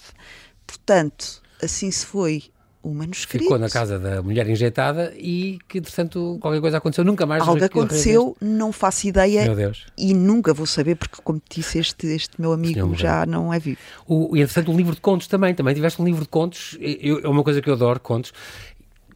Portanto, 0.66 1.42
assim 1.62 1.92
se 1.92 2.06
foi 2.06 2.44
o 2.90 2.94
manuscrito. 2.94 3.44
Ficou 3.44 3.60
na 3.60 3.70
casa 3.70 4.00
da 4.00 4.22
mulher 4.22 4.48
injetada 4.50 5.14
e 5.18 5.60
que, 5.68 5.80
entretanto, 5.80 6.38
qualquer 6.42 6.62
coisa 6.62 6.78
aconteceu. 6.78 7.04
Nunca 7.04 7.26
mais. 7.26 7.48
Algo 7.48 7.64
aconteceu, 7.64 8.36
não 8.42 8.72
faço 8.72 9.08
ideia 9.08 9.44
Meu 9.46 9.56
Deus. 9.56 9.86
e 9.98 10.14
nunca 10.14 10.54
vou 10.54 10.66
saber, 10.66 10.96
porque, 10.96 11.18
como 11.24 11.40
te 11.40 11.58
disse, 11.60 11.80
este, 11.80 12.08
este 12.08 12.40
meu 12.40 12.52
amigo 12.54 12.80
morreu. 12.82 12.96
já 12.98 13.26
não 13.26 13.54
é 13.54 13.60
vivo. 13.60 13.78
O, 14.08 14.36
e, 14.36 14.42
entretanto, 14.42 14.72
um 14.72 14.78
livro 14.78 14.96
de 14.96 15.02
contos 15.02 15.28
também. 15.28 15.54
Também 15.54 15.74
tiveste 15.76 16.02
um 16.02 16.06
livro 16.06 16.22
de 16.24 16.30
contos. 16.30 16.78
Eu- 16.80 17.20
é 17.24 17.28
uma 17.28 17.44
coisa 17.44 17.62
que 17.62 17.70
eu 17.70 17.74
adoro, 17.74 18.00
contos. 18.00 18.32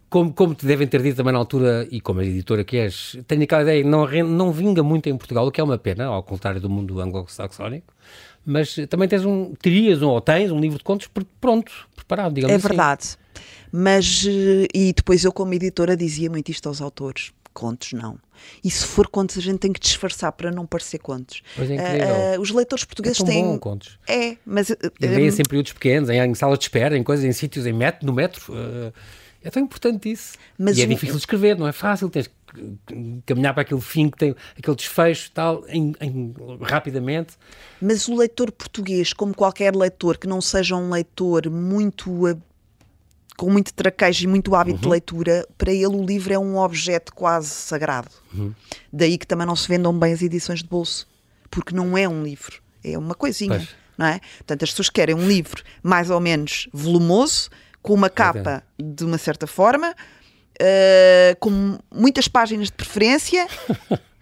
Como, 0.10 0.34
como 0.34 0.54
te 0.54 0.66
devem 0.66 0.86
ter 0.88 1.02
dito 1.02 1.16
também 1.16 1.32
na 1.32 1.40
altura, 1.40 1.88
e 1.90 2.02
como 2.02 2.20
a 2.20 2.26
editora 2.26 2.66
que 2.66 2.76
és, 2.76 3.18
tenho 3.28 3.44
aquela 3.44 3.62
ideia, 3.62 3.82
não, 3.82 4.06
não 4.26 4.52
vinga 4.52 4.84
muito 4.84 5.08
em 5.08 5.16
Portugal, 5.16 5.48
o 5.48 5.52
que 5.52 5.62
é 5.62 5.64
uma 5.64 5.78
pena, 5.78 6.04
ao 6.08 6.22
contrário 6.22 6.60
do 6.60 6.70
mundo 6.70 7.00
anglo-saxónico. 7.00 7.94
Mas 8.46 8.76
também 8.90 9.08
tens 9.08 9.24
um, 9.24 9.54
terias 9.56 10.02
um, 10.02 10.10
ou 10.10 10.20
tens 10.20 10.52
um 10.52 10.60
livro 10.60 10.80
de 10.80 10.84
contos 10.84 11.08
pr- 11.08 11.24
pronto, 11.40 11.72
preparado, 11.96 12.34
digamos 12.34 12.52
É 12.52 12.58
assim. 12.58 12.68
verdade. 12.68 13.16
Mas, 13.72 14.26
eh, 14.28 14.68
e 14.74 14.94
depois 14.94 15.24
eu, 15.24 15.32
como 15.32 15.54
editora, 15.54 15.96
dizia 15.96 16.30
muito 16.30 16.50
isto 16.50 16.68
aos 16.68 16.82
autores: 16.82 17.32
contos 17.54 17.94
não. 17.94 18.18
E 18.64 18.72
se 18.72 18.86
for 18.86 19.08
contos, 19.08 19.38
a 19.38 19.42
gente 19.42 19.60
tem 19.60 19.72
que 19.72 19.80
disfarçar 19.80 20.32
para 20.32 20.52
não 20.52 20.66
parecer 20.66 20.98
contos. 21.00 21.42
É 21.58 21.64
incrível. 21.64 22.16
Ah, 22.36 22.40
os 22.40 22.50
leitores 22.52 22.84
É 22.84 22.88
portugueses 22.88 23.18
tão 23.20 23.28
têm. 23.28 23.44
bom, 23.44 23.60
contos. 23.60 23.98
É, 24.08 24.36
mas. 24.46 24.70
eh, 24.72 24.78
leia-se 25.00 25.42
em 25.42 25.46
períodos 25.46 25.72
pequenos, 25.74 26.10
em, 26.10 26.18
em 26.20 26.34
salas 26.36 26.58
de 26.60 26.66
espera, 26.66 26.98
em 26.98 27.04
coisas, 27.04 27.24
em 27.24 27.32
sítios, 27.32 27.66
em 27.66 27.74
metro, 27.74 28.06
no 28.06 28.14
metro. 28.14 28.42
eh, 28.56 28.92
é 29.44 29.50
tão 29.50 29.62
importante 29.64 30.12
isso. 30.12 30.34
Mas 30.58 30.78
e 30.78 30.82
é 30.82 30.86
o- 30.86 30.88
difícil 30.90 31.16
de 31.16 31.22
escrever, 31.22 31.58
não 31.58 31.68
é 31.68 31.72
fácil. 31.72 32.10
Tens 32.10 32.28
que 32.28 33.22
caminhar 33.26 33.54
para 33.54 33.62
aquele 33.62 33.82
fim 33.82 34.10
que 34.10 34.18
tem 34.18 34.36
aquele 34.58 34.76
desfecho 34.76 35.32
tal, 35.32 35.64
em, 35.70 35.94
em- 36.02 36.34
rapidamente. 36.62 37.34
Mas 37.82 38.08
o 38.08 38.16
leitor 38.16 38.52
português, 38.52 39.14
como 39.14 39.34
qualquer 39.36 39.76
leitor 39.76 40.18
que 40.18 40.28
não 40.28 40.42
seja 40.42 40.76
um 40.76 40.90
leitor 40.92 41.50
muito. 41.50 42.40
Com 43.42 43.50
muito 43.50 43.74
traquejo 43.74 44.24
e 44.24 44.28
muito 44.28 44.54
hábito 44.54 44.76
Uhum. 44.76 44.82
de 44.84 44.88
leitura, 44.88 45.48
para 45.58 45.72
ele 45.72 45.88
o 45.88 46.06
livro 46.06 46.32
é 46.32 46.38
um 46.38 46.60
objeto 46.60 47.12
quase 47.12 47.50
sagrado. 47.50 48.12
Uhum. 48.32 48.54
Daí 48.94 49.18
que 49.18 49.26
também 49.26 49.48
não 49.48 49.56
se 49.56 49.68
vendam 49.68 49.98
bem 49.98 50.14
as 50.14 50.22
edições 50.22 50.60
de 50.60 50.70
bolso, 50.70 51.08
porque 51.50 51.74
não 51.74 51.98
é 51.98 52.08
um 52.08 52.24
livro, 52.24 52.62
é 52.84 52.96
uma 52.96 53.16
coisinha, 53.16 53.58
pois. 53.58 53.70
não 53.98 54.06
é? 54.06 54.20
Portanto, 54.38 54.62
as 54.62 54.70
pessoas 54.70 54.92
querem 54.92 55.16
um 55.16 55.28
livro 55.28 55.64
mais 55.82 56.12
ou 56.12 56.20
menos 56.20 56.70
volumoso, 56.72 57.50
com 57.82 57.96
uma 57.96 58.12
capa 58.12 58.62
de 58.78 59.04
uma 59.04 59.18
certa 59.18 59.48
forma, 59.48 59.90
uh, 59.90 61.36
com 61.40 61.80
muitas 61.92 62.28
páginas 62.28 62.68
de 62.68 62.74
preferência. 62.74 63.48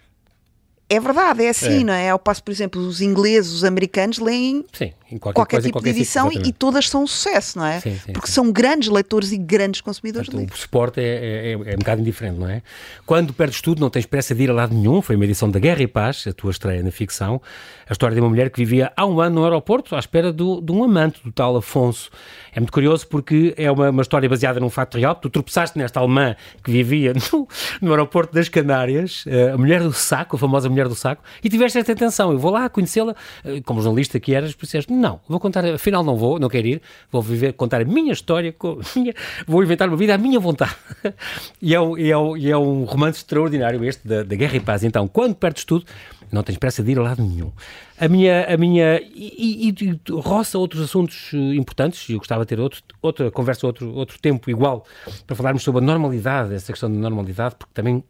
é 0.88 0.98
verdade, 0.98 1.44
é 1.44 1.50
assim, 1.50 1.82
é. 1.82 1.84
não 1.84 1.92
é? 1.92 2.08
Ao 2.08 2.18
passo, 2.18 2.42
por 2.42 2.52
exemplo, 2.52 2.80
os 2.80 3.02
ingleses, 3.02 3.52
os 3.52 3.64
americanos 3.64 4.18
leem 4.18 4.64
Sim 4.72 4.94
em 5.10 5.18
qualquer, 5.18 5.34
qualquer 5.34 5.56
coisa, 5.56 5.68
tipo 5.68 5.78
qualquer 5.78 5.92
de 5.92 5.98
edição 5.98 6.30
e, 6.30 6.48
e, 6.48 6.52
todas 6.52 6.88
são 6.88 7.02
um 7.02 7.06
sucesso, 7.06 7.58
não 7.58 7.66
é? 7.66 7.80
Sim, 7.80 7.98
sim, 8.04 8.12
Porque 8.12 8.28
sim. 8.28 8.34
são 8.34 8.52
grandes 8.52 8.88
leitores 8.88 9.32
e 9.32 9.38
grandes 9.38 9.80
consumidores 9.80 10.26
Portanto, 10.26 10.40
de 10.40 10.44
livros. 10.44 10.60
O 10.60 10.62
suporte 10.62 11.00
é, 11.00 11.04
é, 11.04 11.52
é, 11.52 11.74
um 11.74 11.78
bocado 11.78 12.00
indiferente, 12.00 12.38
não 12.38 12.48
é? 12.48 12.62
Quando 13.04 13.32
perdes 13.32 13.60
tudo, 13.60 13.80
não 13.80 13.90
tens 13.90 14.06
pressa 14.06 14.34
de 14.34 14.42
ir 14.44 14.50
a 14.50 14.54
lado 14.54 14.74
nenhum. 14.74 15.02
Foi 15.02 15.16
uma 15.16 15.24
edição 15.24 15.50
da 15.50 15.58
Guerra 15.58 15.82
e 15.82 15.88
Paz, 15.88 16.24
a 16.28 16.32
tua 16.32 16.50
estreia 16.50 16.82
na 16.82 16.90
ficção. 16.90 17.40
A 17.88 17.92
história 17.92 18.14
de 18.14 18.20
uma 18.20 18.28
mulher 18.28 18.50
que 18.50 18.58
vivia 18.58 18.92
há 18.96 19.04
um 19.04 19.20
ano 19.20 19.40
no 19.40 19.44
aeroporto 19.44 19.96
à 19.96 19.98
espera 19.98 20.32
do, 20.32 20.60
de 20.60 20.70
um 20.70 20.84
amante, 20.84 21.20
do 21.24 21.32
tal 21.32 21.56
Afonso. 21.56 22.10
É 22.52 22.60
muito 22.60 22.72
curioso 22.72 23.06
porque 23.08 23.52
é 23.56 23.70
uma, 23.70 23.90
uma 23.90 24.02
história 24.02 24.28
baseada 24.28 24.60
num 24.60 24.70
facto 24.70 24.96
real. 24.96 25.14
Tu 25.16 25.28
tropeçaste 25.28 25.76
nesta 25.76 25.98
alemã 25.98 26.36
que 26.62 26.70
vivia 26.70 27.12
no, 27.32 27.48
no 27.80 27.90
aeroporto 27.90 28.32
das 28.32 28.48
Canárias, 28.48 29.24
eh, 29.26 29.50
a 29.50 29.58
mulher 29.58 29.82
do 29.82 29.92
saco, 29.92 30.36
a 30.36 30.38
famosa 30.38 30.68
mulher 30.68 30.86
do 30.86 30.94
saco, 30.94 31.22
e 31.42 31.48
tiveste 31.48 31.78
esta 31.78 31.90
intenção. 31.92 32.30
Eu 32.30 32.38
vou 32.38 32.52
lá 32.52 32.68
conhecê-la, 32.68 33.14
eh, 33.44 33.60
como 33.64 33.82
jornalista 33.82 34.20
que 34.20 34.34
eras, 34.34 34.54
disseste, 34.54 34.92
não, 35.00 35.20
vou 35.28 35.40
contar 35.40 35.64
afinal 35.64 36.04
não 36.04 36.16
vou, 36.16 36.38
não 36.38 36.48
quero 36.48 36.66
ir, 36.66 36.82
vou 37.10 37.22
viver, 37.22 37.52
contar 37.54 37.80
a 37.80 37.84
minha 37.84 38.12
história, 38.12 38.54
minha, 38.94 39.14
vou 39.46 39.62
inventar 39.62 39.88
uma 39.88 39.96
vida 39.96 40.14
à 40.14 40.18
minha 40.18 40.38
vontade. 40.38 40.76
e, 41.60 41.74
é, 41.74 41.80
um, 41.80 41.98
e, 41.98 42.10
é 42.10 42.16
um, 42.16 42.36
e 42.36 42.50
é 42.50 42.56
um 42.56 42.84
romance 42.84 43.18
extraordinário 43.18 43.82
este 43.84 44.06
da, 44.06 44.22
da 44.22 44.36
Guerra 44.36 44.56
e 44.56 44.60
Paz. 44.60 44.84
Então, 44.84 45.08
quando 45.08 45.34
perdes 45.34 45.64
tudo, 45.64 45.84
não 46.30 46.42
tens 46.42 46.58
pressa 46.58 46.82
de 46.82 46.92
ir 46.92 46.98
a 46.98 47.02
lado 47.02 47.22
nenhum. 47.22 47.50
A 47.98 48.08
minha, 48.08 48.44
a 48.44 48.56
minha 48.56 49.00
e, 49.00 49.68
e, 49.68 49.84
e 49.84 50.00
roça 50.12 50.58
outros 50.58 50.82
assuntos 50.82 51.30
eh, 51.34 51.54
importantes, 51.54 52.08
e 52.08 52.12
eu 52.12 52.18
gostava 52.18 52.44
de 52.44 52.48
ter 52.48 52.60
outro, 52.60 52.82
outra 53.02 53.30
conversa, 53.30 53.66
outro, 53.66 53.92
outro 53.94 54.18
tempo 54.20 54.48
igual, 54.48 54.86
para 55.26 55.34
falarmos 55.34 55.62
sobre 55.62 55.82
a 55.82 55.84
normalidade, 55.84 56.54
essa 56.54 56.72
questão 56.72 56.90
da 56.90 56.98
normalidade, 56.98 57.56
porque 57.58 57.74
também 57.74 58.04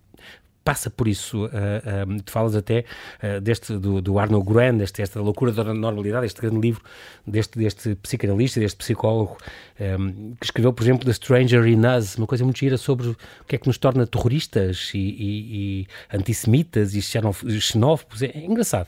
passa 0.71 0.89
por 0.89 1.09
isso. 1.09 1.47
Uh, 1.47 2.23
tu 2.25 2.31
falas 2.31 2.55
até 2.55 2.85
uh, 3.25 3.41
deste, 3.41 3.77
do, 3.77 4.01
do 4.01 4.21
Arno 4.21 4.41
Gruen, 4.41 4.81
esta 4.81 5.21
loucura 5.21 5.51
da 5.51 5.65
normalidade, 5.75 6.27
este 6.27 6.41
grande 6.41 6.61
livro 6.61 6.81
deste, 7.27 7.59
deste 7.59 7.97
psicanalista, 7.97 8.61
deste 8.61 8.77
psicólogo, 8.77 9.37
um, 9.81 10.37
que 10.37 10.47
escreveu, 10.47 10.73
por 10.73 10.85
exemplo, 10.85 11.05
The 11.05 11.13
Stranger 11.13 11.67
in 11.67 11.81
Us, 11.85 12.17
uma 12.17 12.27
coisa 12.29 12.45
muito 12.45 12.61
gira 12.61 12.77
sobre 12.77 13.09
o 13.09 13.17
que 13.49 13.57
é 13.57 13.59
que 13.59 13.67
nos 13.67 13.79
torna 13.79 14.07
terroristas 14.07 14.93
e, 14.95 14.99
e, 14.99 15.81
e 15.81 15.87
antissemitas 16.17 16.95
e 16.95 17.03
xenófobos. 17.03 18.23
É, 18.23 18.27
é 18.27 18.45
engraçado. 18.45 18.87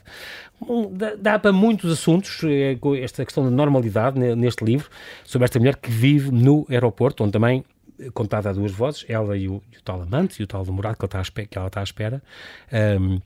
Dá, 0.93 1.17
dá, 1.17 1.39
para 1.41 1.53
muitos 1.53 1.91
assuntos 1.91 2.43
esta 3.03 3.25
questão 3.25 3.43
da 3.43 3.51
normalidade 3.51 4.17
neste 4.37 4.65
livro, 4.65 4.89
sobre 5.25 5.47
esta 5.47 5.59
mulher 5.59 5.75
que 5.75 5.91
vive 5.91 6.31
no 6.31 6.65
aeroporto, 6.71 7.25
onde 7.25 7.33
também 7.33 7.65
contada 8.11 8.51
a 8.51 8.53
duas 8.53 8.73
vozes, 8.73 9.05
ela 9.09 9.37
e 9.37 9.49
o, 9.49 9.63
e 9.73 9.79
o 9.79 9.83
tal 9.83 10.03
amante, 10.03 10.41
e 10.41 10.45
o 10.45 10.47
tal 10.47 10.65
namorado 10.65 10.97
que 10.97 11.05
ela 11.05 11.23
está. 11.23 11.47
Que 11.47 11.59
ela 11.59 11.67
está 11.69 11.81
à 11.81 11.85
espera. 11.85 12.23
Um, 13.01 13.21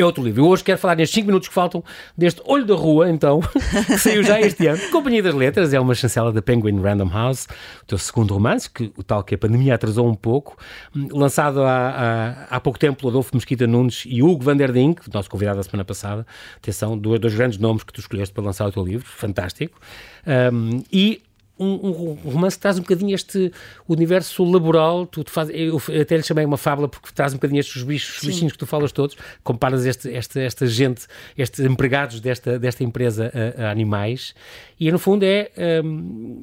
é 0.00 0.04
outro 0.04 0.22
livro. 0.22 0.42
Eu 0.42 0.48
hoje 0.48 0.64
quero 0.64 0.78
falar 0.78 0.96
nestes 0.96 1.14
5 1.14 1.26
minutos 1.26 1.48
que 1.48 1.54
faltam 1.54 1.84
deste 2.16 2.40
Olho 2.46 2.64
da 2.64 2.74
Rua, 2.74 3.10
então, 3.10 3.40
que 3.86 3.98
saiu 3.98 4.22
já 4.22 4.40
este 4.40 4.66
ano. 4.66 4.80
Companhia 4.90 5.22
das 5.22 5.34
Letras, 5.34 5.74
é 5.74 5.80
uma 5.80 5.94
chancela 5.94 6.32
da 6.32 6.40
Penguin 6.40 6.80
Random 6.80 7.08
House, 7.08 7.46
o 7.82 7.86
teu 7.86 7.98
segundo 7.98 8.32
romance, 8.32 8.68
que 8.68 8.92
o 8.96 9.02
tal 9.02 9.22
que 9.22 9.34
a 9.34 9.38
pandemia 9.38 9.74
atrasou 9.74 10.08
um 10.08 10.14
pouco, 10.14 10.56
lançado 10.94 11.62
há, 11.62 12.46
há, 12.48 12.56
há 12.56 12.60
pouco 12.60 12.78
tempo 12.78 12.98
pelo 12.98 13.10
Adolfo 13.10 13.30
Mesquita 13.34 13.66
Nunes 13.66 14.04
e 14.06 14.22
Hugo 14.22 14.42
Van 14.42 14.56
der 14.56 14.72
Dink, 14.72 15.02
nosso 15.12 15.28
convidado 15.28 15.58
da 15.58 15.62
semana 15.62 15.84
passada. 15.84 16.26
Atenção, 16.56 16.96
dois, 16.96 17.20
dois 17.20 17.34
grandes 17.34 17.58
nomes 17.58 17.82
que 17.82 17.92
tu 17.92 18.00
escolheste 18.00 18.32
para 18.32 18.44
lançar 18.44 18.66
o 18.66 18.72
teu 18.72 18.84
livro, 18.84 19.06
fantástico. 19.06 19.78
Um, 20.26 20.82
e 20.90 21.22
um, 21.60 22.18
um, 22.24 22.30
romance 22.30 22.56
que 22.56 22.62
traz 22.62 22.78
um 22.78 22.82
bocadinho 22.82 23.14
este 23.14 23.52
universo 23.88 24.42
laboral, 24.44 25.06
tu 25.06 25.24
faz, 25.28 25.50
eu 25.50 25.80
até 26.00 26.16
lhe 26.16 26.22
chamei 26.22 26.44
uma 26.44 26.56
fábula 26.56 26.88
porque 26.88 27.10
traz 27.14 27.32
um 27.32 27.36
bocadinho 27.36 27.60
estes 27.60 27.82
bichos, 27.82 28.24
bichinhos 28.26 28.52
que 28.52 28.58
tu 28.58 28.66
falas 28.66 28.92
todos, 28.92 29.16
comparas 29.44 29.84
este, 29.84 30.08
este, 30.08 30.40
esta 30.40 30.66
gente, 30.66 31.06
estes 31.36 31.60
empregados 31.60 32.20
desta, 32.20 32.58
desta 32.58 32.82
empresa 32.82 33.30
a, 33.56 33.64
a 33.64 33.70
animais, 33.70 34.34
e 34.78 34.90
no 34.90 34.98
fundo 34.98 35.24
é... 35.24 35.50
Um, 35.84 36.40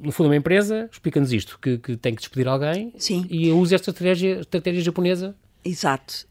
no 0.00 0.12
fundo, 0.12 0.26
uma 0.26 0.36
empresa 0.36 0.88
explica-nos 0.92 1.32
isto: 1.32 1.58
que, 1.60 1.76
que, 1.76 1.96
tem 1.96 2.14
que 2.14 2.20
despedir 2.20 2.46
alguém 2.46 2.94
Sim. 2.98 3.26
e 3.28 3.50
usa 3.50 3.74
esta 3.74 3.90
estratégia, 3.90 4.38
estratégia 4.38 4.80
japonesa 4.80 5.34
Exato. 5.64 6.26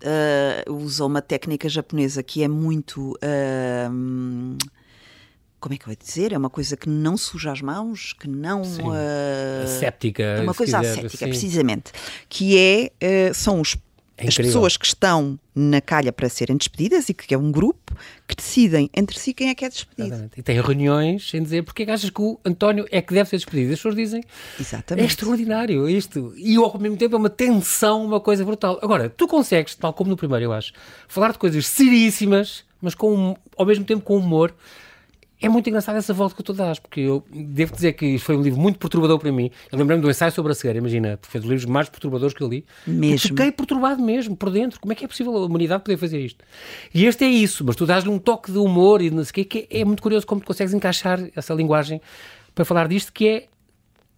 Uh, 0.67 0.73
usa 0.73 1.05
uma 1.05 1.21
técnica 1.21 1.67
japonesa 1.69 2.23
que 2.23 2.43
é 2.43 2.47
muito. 2.47 3.11
Uh, 3.11 4.57
como 5.59 5.73
é 5.73 5.77
que 5.77 5.83
eu 5.83 5.87
vou 5.87 5.95
dizer? 5.95 6.33
É 6.33 6.37
uma 6.37 6.49
coisa 6.49 6.77
que 6.77 6.87
não 6.87 7.17
suja 7.17 7.51
as 7.51 7.61
mãos, 7.61 8.13
que 8.13 8.27
não. 8.27 8.61
Uh, 8.61 9.63
asséptica. 9.63 10.23
É 10.23 10.41
uma 10.41 10.53
coisa 10.53 10.77
quiser, 10.77 10.91
asséptica, 10.91 11.25
sim. 11.25 11.29
precisamente. 11.29 11.91
Que 12.29 12.57
é, 12.57 13.29
uh, 13.29 13.33
são 13.33 13.59
os, 13.59 13.75
é 14.17 14.27
as 14.27 14.35
pessoas 14.35 14.77
que 14.77 14.85
estão 14.85 15.39
na 15.55 15.81
calha 15.81 16.13
para 16.13 16.29
serem 16.29 16.55
despedidas 16.55 17.09
e 17.09 17.13
que 17.13 17.33
é 17.33 17.37
um 17.37 17.51
grupo 17.51 17.95
que 18.27 18.35
decidem 18.35 18.87
entre 18.93 19.17
si 19.17 19.33
quem 19.33 19.49
é 19.49 19.55
que 19.55 19.65
é 19.65 19.69
despedido. 19.69 20.07
Exatamente. 20.07 20.39
E 20.39 20.43
tem 20.43 20.61
reuniões 20.61 21.33
em 21.33 21.41
dizer 21.41 21.63
porque 21.63 21.83
é 21.83 21.85
que 21.87 21.91
achas 21.91 22.09
que 22.11 22.21
o 22.21 22.39
António 22.45 22.85
é 22.91 23.01
que 23.01 23.13
deve 23.13 23.27
ser 23.27 23.37
despedido. 23.37 23.73
As 23.73 23.79
pessoas 23.79 23.95
dizem 23.95 24.23
Exatamente. 24.59 25.03
é 25.03 25.07
extraordinário 25.07 25.89
isto. 25.89 26.33
E 26.37 26.55
ao 26.55 26.77
mesmo 26.77 26.97
tempo 26.97 27.15
é 27.15 27.17
uma 27.17 27.29
tensão, 27.31 28.05
uma 28.05 28.19
coisa 28.19 28.45
brutal. 28.45 28.79
Agora, 28.81 29.09
tu 29.09 29.27
consegues, 29.27 29.73
tal 29.73 29.91
como 29.91 30.11
no 30.11 30.17
primeiro, 30.17 30.45
eu 30.45 30.53
acho, 30.53 30.71
falar 31.07 31.31
de 31.31 31.39
coisas 31.39 31.65
seríssimas, 31.65 32.63
mas 32.79 32.93
com, 32.93 33.35
ao 33.57 33.65
mesmo 33.65 33.83
tempo 33.83 34.03
com 34.03 34.17
humor 34.17 34.53
é 35.39 35.47
muito 35.47 35.69
engraçado 35.69 35.97
essa 35.97 36.13
volta 36.13 36.35
que 36.35 36.41
tu 36.41 36.51
dás, 36.51 36.79
porque 36.79 37.01
eu 37.01 37.23
devo 37.31 37.73
dizer 37.73 37.93
que 37.93 38.17
foi 38.17 38.35
um 38.35 38.41
livro 38.41 38.59
muito 38.59 38.79
perturbador 38.79 39.19
para 39.19 39.31
mim. 39.31 39.51
Eu 39.71 39.77
lembrei-me 39.77 40.01
do 40.01 40.09
ensaio 40.09 40.31
sobre 40.31 40.51
a 40.51 40.55
cegueira, 40.55 40.79
imagina, 40.79 41.19
foi 41.21 41.39
dos 41.39 41.47
livros 41.47 41.65
mais 41.65 41.87
perturbadores 41.89 42.33
que 42.33 42.41
eu 42.41 42.47
li. 42.47 42.65
Mesmo. 42.87 43.19
Fiquei 43.19 43.51
perturbado 43.51 44.01
mesmo, 44.01 44.35
por 44.35 44.49
dentro. 44.49 44.79
Como 44.79 44.91
é 44.91 44.95
que 44.95 45.05
é 45.05 45.07
possível 45.07 45.35
a 45.37 45.45
humanidade 45.45 45.83
poder 45.83 45.97
fazer 45.97 46.19
isto? 46.19 46.43
E 46.93 47.05
este 47.05 47.23
é 47.23 47.27
isso, 47.27 47.63
mas 47.63 47.75
tu 47.75 47.85
dás-lhe 47.85 48.09
um 48.09 48.17
toque 48.17 48.51
de 48.51 48.57
humor 48.57 49.01
e 49.01 49.11
não 49.11 49.23
sei 49.23 49.29
o 49.29 49.33
quê, 49.33 49.43
que 49.45 49.67
é 49.69 49.85
muito 49.85 50.01
curioso 50.01 50.25
como 50.25 50.41
tu 50.41 50.47
consegues 50.47 50.73
encaixar 50.73 51.19
essa 51.35 51.53
linguagem 51.53 52.01
para 52.55 52.65
falar 52.65 52.87
disto, 52.87 53.13
que 53.13 53.27
é 53.27 53.45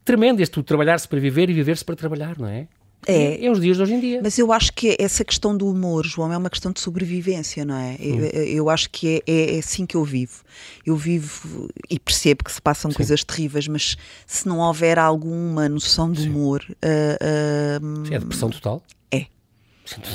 tremendo, 0.05 0.39
este 0.39 0.63
trabalhar-se 0.63 1.07
para 1.07 1.19
viver 1.19 1.49
e 1.49 1.53
viver-se 1.53 1.83
para 1.83 1.95
trabalhar, 1.95 2.39
não 2.39 2.47
é? 2.47 2.67
É, 3.07 3.45
é 3.45 3.51
os 3.51 3.59
dias 3.59 3.77
de 3.77 3.83
hoje 3.83 3.93
em 3.93 3.99
dia. 3.99 4.19
Mas 4.21 4.37
eu 4.37 4.51
acho 4.51 4.73
que 4.73 4.95
essa 4.99 5.23
questão 5.23 5.55
do 5.55 5.67
humor, 5.67 6.05
João, 6.05 6.31
é 6.33 6.37
uma 6.37 6.49
questão 6.49 6.71
de 6.71 6.79
sobrevivência, 6.79 7.63
não 7.63 7.75
é? 7.75 7.95
Eu, 7.99 8.15
hum. 8.15 8.25
eu, 8.25 8.69
acho 8.69 8.89
que 8.89 9.23
é, 9.25 9.31
é, 9.31 9.55
é, 9.55 9.59
assim 9.59 9.85
que 9.85 9.95
eu 9.95 10.03
vivo. 10.03 10.43
Eu 10.85 10.95
vivo 10.95 11.69
e 11.89 11.99
percebo 11.99 12.43
que 12.43 12.51
se 12.51 12.61
passam 12.61 12.91
Sim. 12.91 12.97
coisas 12.97 13.23
terríveis, 13.23 13.67
mas 13.67 13.97
se 14.27 14.47
não 14.47 14.59
houver 14.59 14.99
alguma 14.99 15.69
noção 15.69 16.11
de 16.11 16.27
humor. 16.27 16.63
Uh, 16.69 17.81
uh, 17.81 18.05
Sim, 18.07 18.15
é 18.15 18.19
depressão 18.19 18.49
total. 18.49 18.83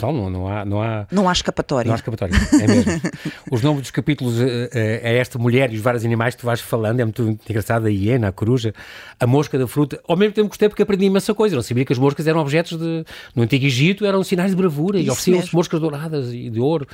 Não, 0.01 0.13
não, 0.13 0.31
não, 0.31 0.49
há, 0.49 0.65
não, 0.65 0.83
há, 0.83 1.07
não 1.11 1.29
há 1.29 1.33
escapatória. 1.33 1.89
Não 1.89 1.95
há 1.95 1.97
escapatória, 1.97 2.35
é 2.61 2.67
mesmo. 2.67 2.93
os 3.51 3.63
nomes 3.63 3.83
dos 3.83 3.91
capítulos 3.91 4.41
eh, 4.41 5.01
a, 5.03 5.09
esta 5.09 5.39
mulher 5.39 5.73
e 5.73 5.77
os 5.77 5.83
vários 5.83 6.05
animais 6.05 6.35
que 6.35 6.41
tu 6.41 6.47
vais 6.47 6.61
falando 6.61 7.01
é 7.01 7.05
muito 7.05 7.39
engraçado. 7.49 7.87
A 7.87 7.91
hiena, 7.91 8.29
a 8.29 8.33
coruja, 8.33 8.73
a 9.19 9.27
mosca 9.27 9.59
da 9.59 9.67
fruta. 9.67 10.01
Ao 10.07 10.17
mesmo 10.17 10.35
tempo 10.35 10.49
gostei 10.49 10.69
porque 10.69 10.83
aprendi 10.83 11.07
imensa 11.07 11.35
coisa. 11.35 11.57
Não 11.57 11.63
sabia 11.63 11.85
que 11.85 11.93
as 11.93 11.99
moscas 11.99 12.27
eram 12.27 12.41
objetos 12.41 12.79
de. 12.79 13.05
No 13.35 13.43
Antigo 13.43 13.65
Egito 13.65 14.05
eram 14.05 14.23
sinais 14.23 14.51
de 14.51 14.57
bravura 14.57 14.99
Isso 14.99 15.09
e 15.09 15.11
ofereciam-se 15.11 15.55
moscas 15.55 15.81
douradas 15.81 16.33
e 16.33 16.51
de 16.51 16.61
ouro. 16.61 16.87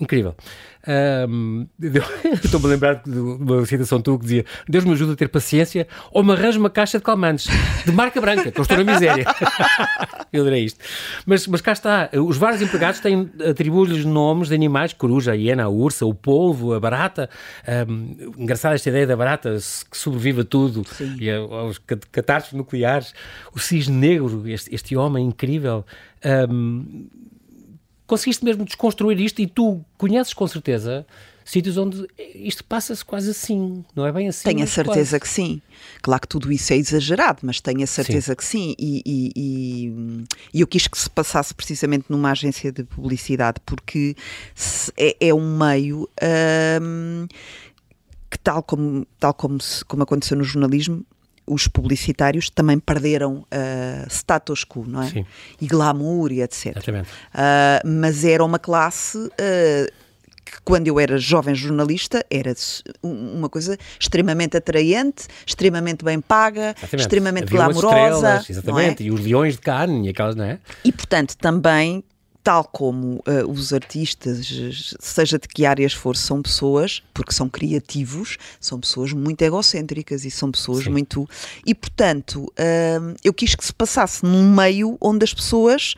Incrível. 0.00 0.34
Um, 0.86 1.66
Estou-me 2.44 2.66
a 2.66 2.68
lembrar 2.68 3.02
de 3.04 3.18
uma 3.18 3.64
citação 3.64 4.00
tua 4.00 4.18
que 4.18 4.24
dizia: 4.24 4.44
Deus 4.68 4.84
me 4.84 4.92
ajuda 4.92 5.14
a 5.14 5.16
ter 5.16 5.28
paciência 5.28 5.86
ou 6.12 6.22
me 6.22 6.32
arranja 6.32 6.58
uma 6.58 6.70
caixa 6.70 6.98
de 6.98 7.04
calmantes 7.04 7.46
de 7.84 7.92
marca 7.92 8.20
branca, 8.20 8.52
que 8.52 8.58
eu 8.58 8.62
estou 8.62 8.76
na 8.76 8.92
miséria. 8.92 9.24
eu 10.32 10.42
adorei 10.42 10.64
isto. 10.64 10.78
Mas, 11.24 11.46
mas 11.46 11.60
cá 11.60 11.72
está: 11.72 12.10
os 12.12 12.36
vários 12.36 12.60
empregados 12.60 13.00
têm 13.00 13.30
atribuem-lhes 13.48 14.04
nomes 14.04 14.48
de 14.48 14.54
animais: 14.54 14.92
coruja, 14.92 15.32
a 15.32 15.34
hiena, 15.34 15.64
a 15.64 15.68
ursa, 15.68 16.04
o 16.04 16.14
polvo, 16.14 16.74
a 16.74 16.80
barata. 16.80 17.30
Um, 17.88 18.32
engraçada 18.38 18.74
esta 18.74 18.88
ideia 18.90 19.06
da 19.06 19.16
barata 19.16 19.56
que 19.90 19.96
sobrevive 19.96 20.42
a 20.42 20.44
tudo 20.44 20.84
Sim. 20.86 21.16
e 21.18 21.30
aos 21.30 21.78
catástrofes 21.78 22.58
nucleares. 22.58 23.14
O 23.54 23.58
cisne 23.58 23.96
negro, 23.96 24.46
este, 24.48 24.74
este 24.74 24.96
homem 24.96 25.26
incrível. 25.26 25.84
Um, 26.24 27.08
conseguiste 28.06 28.44
mesmo 28.44 28.64
desconstruir 28.64 29.20
isto 29.20 29.40
e 29.40 29.46
tu 29.46 29.84
conheces 29.96 30.32
com 30.32 30.46
certeza 30.46 31.06
sítios 31.44 31.76
onde 31.76 32.06
isto 32.34 32.64
passa-se 32.64 33.04
quase 33.04 33.30
assim, 33.30 33.84
não 33.94 34.06
é 34.06 34.12
bem 34.12 34.28
assim? 34.28 34.44
Tenho 34.44 34.64
a 34.64 34.66
certeza 34.66 35.18
quase. 35.18 35.20
que 35.20 35.28
sim. 35.28 35.62
Claro 36.00 36.22
que 36.22 36.28
tudo 36.28 36.50
isso 36.50 36.72
é 36.72 36.76
exagerado, 36.76 37.40
mas 37.42 37.60
tenho 37.60 37.82
a 37.82 37.86
certeza 37.86 38.32
sim. 38.32 38.36
que 38.36 38.44
sim. 38.44 38.74
E, 38.78 39.02
e, 39.04 39.32
e, 39.36 40.24
e, 40.54 40.60
eu 40.60 40.66
quis 40.66 40.88
que 40.88 40.96
se 40.96 41.10
passasse 41.10 41.54
precisamente 41.54 42.06
numa 42.08 42.30
agência 42.30 42.72
de 42.72 42.84
publicidade, 42.84 43.60
porque 43.64 44.16
é, 44.96 45.28
é 45.28 45.34
um 45.34 45.56
meio. 45.56 46.08
Hum, 46.82 47.26
que 48.30 48.38
tal 48.38 48.64
como, 48.64 49.06
tal 49.20 49.32
como, 49.32 49.60
se, 49.60 49.84
como 49.84 50.02
aconteceu 50.02 50.36
no 50.36 50.42
jornalismo, 50.42 51.06
os 51.46 51.68
publicitários 51.68 52.48
também 52.50 52.78
perderam 52.78 53.38
uh, 53.38 54.08
status 54.08 54.64
quo, 54.64 54.84
não 54.86 55.02
é? 55.02 55.08
Sim. 55.08 55.26
E 55.60 55.66
glamour 55.66 56.32
e 56.32 56.42
etc. 56.42 56.76
Uh, 56.76 57.86
mas 57.86 58.24
era 58.24 58.44
uma 58.44 58.58
classe 58.58 59.18
uh, 59.18 59.92
que 60.44 60.60
quando 60.64 60.88
eu 60.88 61.00
era 61.00 61.18
jovem 61.18 61.54
jornalista 61.54 62.24
era 62.30 62.54
uma 63.02 63.48
coisa 63.48 63.76
extremamente 63.98 64.56
atraente, 64.56 65.26
extremamente 65.46 66.04
bem 66.04 66.20
paga, 66.20 66.74
exatamente. 66.76 67.00
extremamente 67.00 67.44
Havia 67.44 67.56
glamourosa. 67.56 68.44
Exatamente, 68.48 69.02
é? 69.02 69.06
e 69.06 69.10
os 69.10 69.20
leões 69.20 69.54
de 69.54 69.60
carne 69.60 70.06
e 70.06 70.10
aquelas, 70.10 70.34
não 70.34 70.44
é? 70.44 70.58
E 70.84 70.92
portanto 70.92 71.36
também 71.36 72.04
tal 72.44 72.62
como 72.62 73.24
uh, 73.26 73.50
os 73.50 73.72
artistas, 73.72 74.46
seja 75.00 75.38
de 75.38 75.48
que 75.48 75.64
áreas 75.64 75.94
for, 75.94 76.14
são 76.14 76.42
pessoas, 76.42 77.02
porque 77.14 77.32
são 77.32 77.48
criativos, 77.48 78.36
são 78.60 78.78
pessoas 78.78 79.14
muito 79.14 79.40
egocêntricas 79.40 80.26
e 80.26 80.30
são 80.30 80.52
pessoas 80.52 80.84
Sim. 80.84 80.90
muito. 80.90 81.26
E, 81.64 81.74
portanto, 81.74 82.42
uh, 82.42 83.16
eu 83.24 83.32
quis 83.32 83.54
que 83.54 83.64
se 83.64 83.72
passasse 83.72 84.24
num 84.24 84.54
meio 84.54 84.98
onde 85.00 85.24
as 85.24 85.32
pessoas 85.32 85.94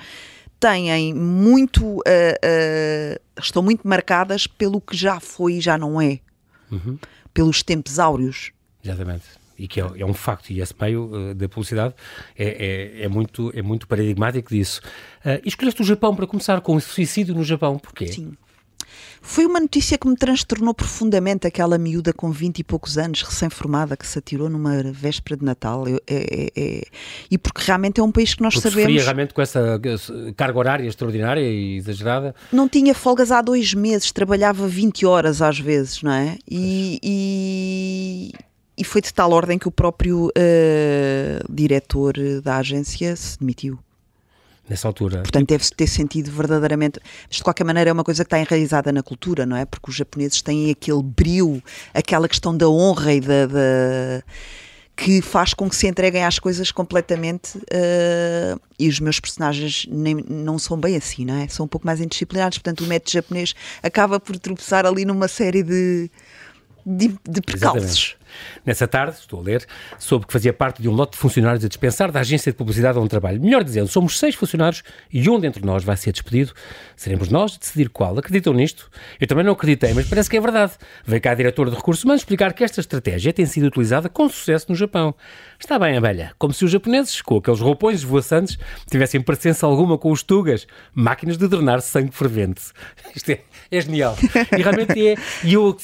têm 0.60 1.12
muito. 1.12 1.96
Uh, 1.98 3.20
estão 3.36 3.60
muito 3.60 3.86
marcadas 3.86 4.46
pelo 4.46 4.80
que 4.80 4.96
já 4.96 5.18
foi 5.18 5.54
e 5.54 5.60
já 5.60 5.76
não 5.76 6.00
é. 6.00 6.20
Uhum. 6.70 6.96
Pelos 7.34 7.60
tempos 7.62 7.98
áureos. 7.98 8.52
Exatamente 8.84 9.45
e 9.58 9.66
que 9.66 9.80
é, 9.80 9.84
é, 9.96 10.04
um 10.04 10.14
facto, 10.14 10.50
e 10.50 10.60
esse 10.60 10.74
meio 10.80 11.04
uh, 11.04 11.34
da 11.34 11.48
publicidade 11.48 11.94
é, 12.36 12.44
é, 12.44 13.04
é, 13.04 13.08
muito, 13.08 13.52
é 13.54 13.62
muito 13.62 13.86
paradigmático 13.86 14.50
disso. 14.50 14.80
Uh, 15.24 15.40
e 15.44 15.48
escolheste 15.48 15.82
o 15.82 15.84
Japão 15.84 16.14
para 16.14 16.26
começar 16.26 16.60
com 16.60 16.74
o 16.76 16.80
suicídio 16.80 17.34
no 17.34 17.44
Japão, 17.44 17.78
porquê? 17.78 18.08
Sim. 18.08 18.32
Foi 19.20 19.44
uma 19.44 19.58
notícia 19.58 19.98
que 19.98 20.06
me 20.06 20.14
transtornou 20.16 20.72
profundamente 20.72 21.48
aquela 21.48 21.76
miúda 21.76 22.12
com 22.12 22.30
20 22.30 22.60
e 22.60 22.64
poucos 22.64 22.96
anos, 22.96 23.22
recém-formada, 23.22 23.96
que 23.96 24.06
se 24.06 24.18
atirou 24.18 24.48
numa 24.48 24.84
véspera 24.84 25.36
de 25.36 25.44
Natal. 25.44 25.86
Eu, 25.88 26.00
é, 26.06 26.14
é, 26.14 26.52
é 26.56 26.82
e 27.28 27.36
porque 27.36 27.60
realmente 27.64 28.00
é 28.00 28.04
um 28.04 28.12
país 28.12 28.34
que 28.34 28.42
nós 28.42 28.54
porque 28.54 28.70
sabemos. 28.70 29.02
realmente 29.02 29.34
com 29.34 29.42
essa 29.42 29.80
carga 30.36 30.58
horária 30.58 30.86
extraordinária 30.86 31.40
e 31.40 31.76
exagerada? 31.76 32.36
Não 32.52 32.68
tinha 32.68 32.94
folgas 32.94 33.32
há 33.32 33.42
dois 33.42 33.74
meses, 33.74 34.12
trabalhava 34.12 34.68
20 34.68 35.04
horas 35.04 35.42
às 35.42 35.58
vezes, 35.58 36.02
não 36.02 36.12
é? 36.12 36.38
E, 36.48 37.00
e, 37.02 38.32
e 38.76 38.84
foi 38.84 39.00
de 39.00 39.12
tal 39.12 39.32
ordem 39.32 39.58
que 39.58 39.68
o 39.68 39.70
próprio 39.70 40.26
uh, 40.26 41.52
diretor 41.52 42.14
da 42.42 42.58
agência 42.58 43.16
se 43.16 43.38
demitiu. 43.38 43.78
Nessa 44.68 44.88
altura. 44.88 45.18
Portanto, 45.18 45.48
deve-se 45.48 45.72
ter 45.72 45.86
sentido 45.86 46.30
verdadeiramente. 46.30 46.98
Mas 47.28 47.36
de 47.36 47.44
qualquer 47.44 47.64
maneira 47.64 47.90
é 47.90 47.92
uma 47.92 48.02
coisa 48.02 48.24
que 48.24 48.26
está 48.26 48.40
enraizada 48.40 48.90
na 48.90 49.02
cultura, 49.02 49.46
não 49.46 49.56
é? 49.56 49.64
Porque 49.64 49.90
os 49.90 49.96
japoneses 49.96 50.42
têm 50.42 50.70
aquele 50.70 51.02
brio, 51.02 51.62
aquela 51.94 52.28
questão 52.28 52.56
da 52.56 52.68
honra 52.68 53.14
e 53.14 53.20
da. 53.20 53.46
da 53.46 54.22
que 54.96 55.20
faz 55.20 55.52
com 55.52 55.68
que 55.68 55.76
se 55.76 55.86
entreguem 55.86 56.24
às 56.24 56.38
coisas 56.38 56.72
completamente 56.72 57.58
uh, 57.58 58.58
e 58.78 58.88
os 58.88 58.98
meus 58.98 59.20
personagens 59.20 59.86
nem, 59.90 60.14
não 60.14 60.58
são 60.58 60.80
bem 60.80 60.96
assim, 60.96 61.26
não 61.26 61.34
é? 61.34 61.46
São 61.48 61.66
um 61.66 61.68
pouco 61.68 61.86
mais 61.86 62.00
indisciplinados, 62.00 62.56
portanto 62.56 62.82
o 62.82 62.86
método 62.86 63.10
japonês 63.10 63.54
acaba 63.82 64.18
por 64.18 64.38
tropeçar 64.38 64.86
ali 64.86 65.04
numa 65.04 65.28
série 65.28 65.62
de, 65.62 66.10
de, 66.86 67.08
de 67.28 67.42
percalços. 67.42 68.16
Nessa 68.64 68.86
tarde, 68.86 69.16
estou 69.18 69.40
a 69.40 69.42
ler, 69.42 69.66
soube 69.98 70.26
que 70.26 70.32
fazia 70.32 70.52
parte 70.52 70.82
de 70.82 70.88
um 70.88 70.92
lote 70.92 71.12
de 71.12 71.18
funcionários 71.18 71.64
a 71.64 71.68
dispensar 71.68 72.10
da 72.10 72.20
agência 72.20 72.52
de 72.52 72.58
publicidade 72.58 72.98
onde 72.98 73.08
trabalho. 73.08 73.40
Melhor 73.40 73.62
dizendo, 73.62 73.88
somos 73.88 74.18
seis 74.18 74.34
funcionários 74.34 74.82
e 75.12 75.28
um 75.28 75.38
dentre 75.38 75.64
nós 75.64 75.84
vai 75.84 75.96
ser 75.96 76.12
despedido. 76.12 76.52
Seremos 76.96 77.28
nós 77.28 77.54
a 77.56 77.58
decidir 77.58 77.88
qual. 77.88 78.18
Acreditam 78.18 78.52
nisto? 78.52 78.90
Eu 79.20 79.26
também 79.26 79.44
não 79.44 79.52
acreditei, 79.52 79.92
mas 79.94 80.08
parece 80.08 80.28
que 80.28 80.36
é 80.36 80.40
verdade. 80.40 80.72
Veio 81.04 81.20
cá 81.20 81.32
a 81.32 81.34
diretora 81.34 81.70
de 81.70 81.76
recursos 81.76 82.04
humanos 82.04 82.22
explicar 82.22 82.52
que 82.52 82.64
esta 82.64 82.80
estratégia 82.80 83.32
tem 83.32 83.46
sido 83.46 83.66
utilizada 83.66 84.08
com 84.08 84.28
sucesso 84.28 84.66
no 84.68 84.74
Japão. 84.74 85.14
Está 85.58 85.78
bem, 85.78 85.96
abelha. 85.96 86.32
Como 86.38 86.52
se 86.52 86.64
os 86.64 86.70
japoneses, 86.70 87.20
com 87.22 87.36
aqueles 87.36 87.60
roupões 87.60 88.00
esvoaçantes, 88.00 88.58
tivessem 88.90 89.20
presença 89.20 89.66
alguma 89.66 89.98
com 89.98 90.10
os 90.10 90.22
tugas, 90.22 90.66
máquinas 90.94 91.36
de 91.36 91.48
drenar 91.48 91.80
sangue 91.80 92.12
fervente. 92.12 92.72
Isto 93.14 93.30
é, 93.30 93.40
é 93.70 93.80
genial. 93.80 94.16
E 94.56 94.62
realmente 94.62 95.08
é. 95.08 95.14
E 95.44 95.54
eu 95.54 95.76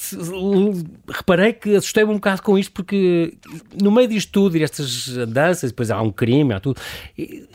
reparei 1.09 1.53
que 1.53 1.75
assustei-me 1.75 2.11
um 2.11 2.15
bocado 2.15 2.41
com 2.41 2.57
isto, 2.57 2.71
porque 2.71 3.33
no 3.81 3.91
meio 3.91 4.07
disto 4.07 4.31
tudo, 4.31 4.57
e 4.57 4.63
estas 4.63 5.07
danças, 5.27 5.71
depois 5.71 5.91
há 5.91 6.01
um 6.01 6.11
crime, 6.11 6.53
há 6.53 6.59
tudo, 6.59 6.79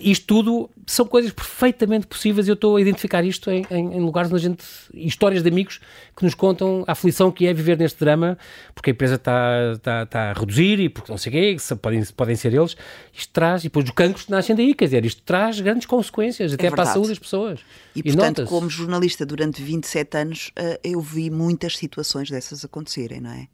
isto 0.00 0.26
tudo 0.26 0.70
são 0.86 1.06
coisas 1.06 1.32
perfeitamente 1.32 2.06
possíveis 2.06 2.46
e 2.46 2.50
eu 2.50 2.54
estou 2.54 2.76
a 2.76 2.80
identificar 2.80 3.24
isto 3.24 3.50
em, 3.50 3.66
em, 3.70 3.96
em 3.96 4.00
lugares 4.00 4.30
onde 4.30 4.40
a 4.40 4.48
gente. 4.48 4.64
histórias 4.94 5.42
de 5.42 5.48
amigos 5.48 5.80
que 6.16 6.24
nos 6.24 6.34
contam 6.34 6.84
a 6.86 6.92
aflição 6.92 7.30
que 7.30 7.46
é 7.46 7.52
viver 7.52 7.78
neste 7.78 7.98
drama, 8.00 8.36
porque 8.74 8.90
a 8.90 8.92
empresa 8.92 9.14
está, 9.14 9.72
está, 9.74 10.02
está 10.02 10.30
a 10.30 10.32
reduzir 10.32 10.80
e 10.80 10.88
porque 10.88 11.10
não 11.10 11.18
sei 11.18 11.30
o 11.30 11.32
quê, 11.32 11.56
podem, 11.80 12.04
podem 12.16 12.36
ser 12.36 12.52
eles. 12.52 12.76
Isto 13.12 13.32
traz, 13.32 13.62
e 13.62 13.64
depois 13.64 13.84
os 13.84 13.92
cancros 13.92 14.28
nascem 14.28 14.56
daí, 14.56 14.74
quer 14.74 14.86
dizer, 14.86 15.04
isto 15.04 15.22
traz 15.22 15.60
grandes 15.60 15.86
consequências, 15.86 16.52
até 16.52 16.66
é 16.66 16.70
para 16.70 16.82
a 16.82 16.86
saúde 16.86 17.10
das 17.10 17.18
pessoas. 17.18 17.60
E, 17.94 18.00
e 18.00 18.02
portanto, 18.02 18.44
como 18.44 18.68
jornalista 18.68 19.24
durante 19.24 19.62
27 19.62 20.16
anos, 20.18 20.50
eh, 20.56 20.80
eu 20.84 21.00
vi 21.00 21.30
muitas 21.30 21.76
situações 21.76 22.30
dessas 22.30 22.64
acontecerem, 22.64 23.20
não 23.20 23.30
é? 23.30 23.48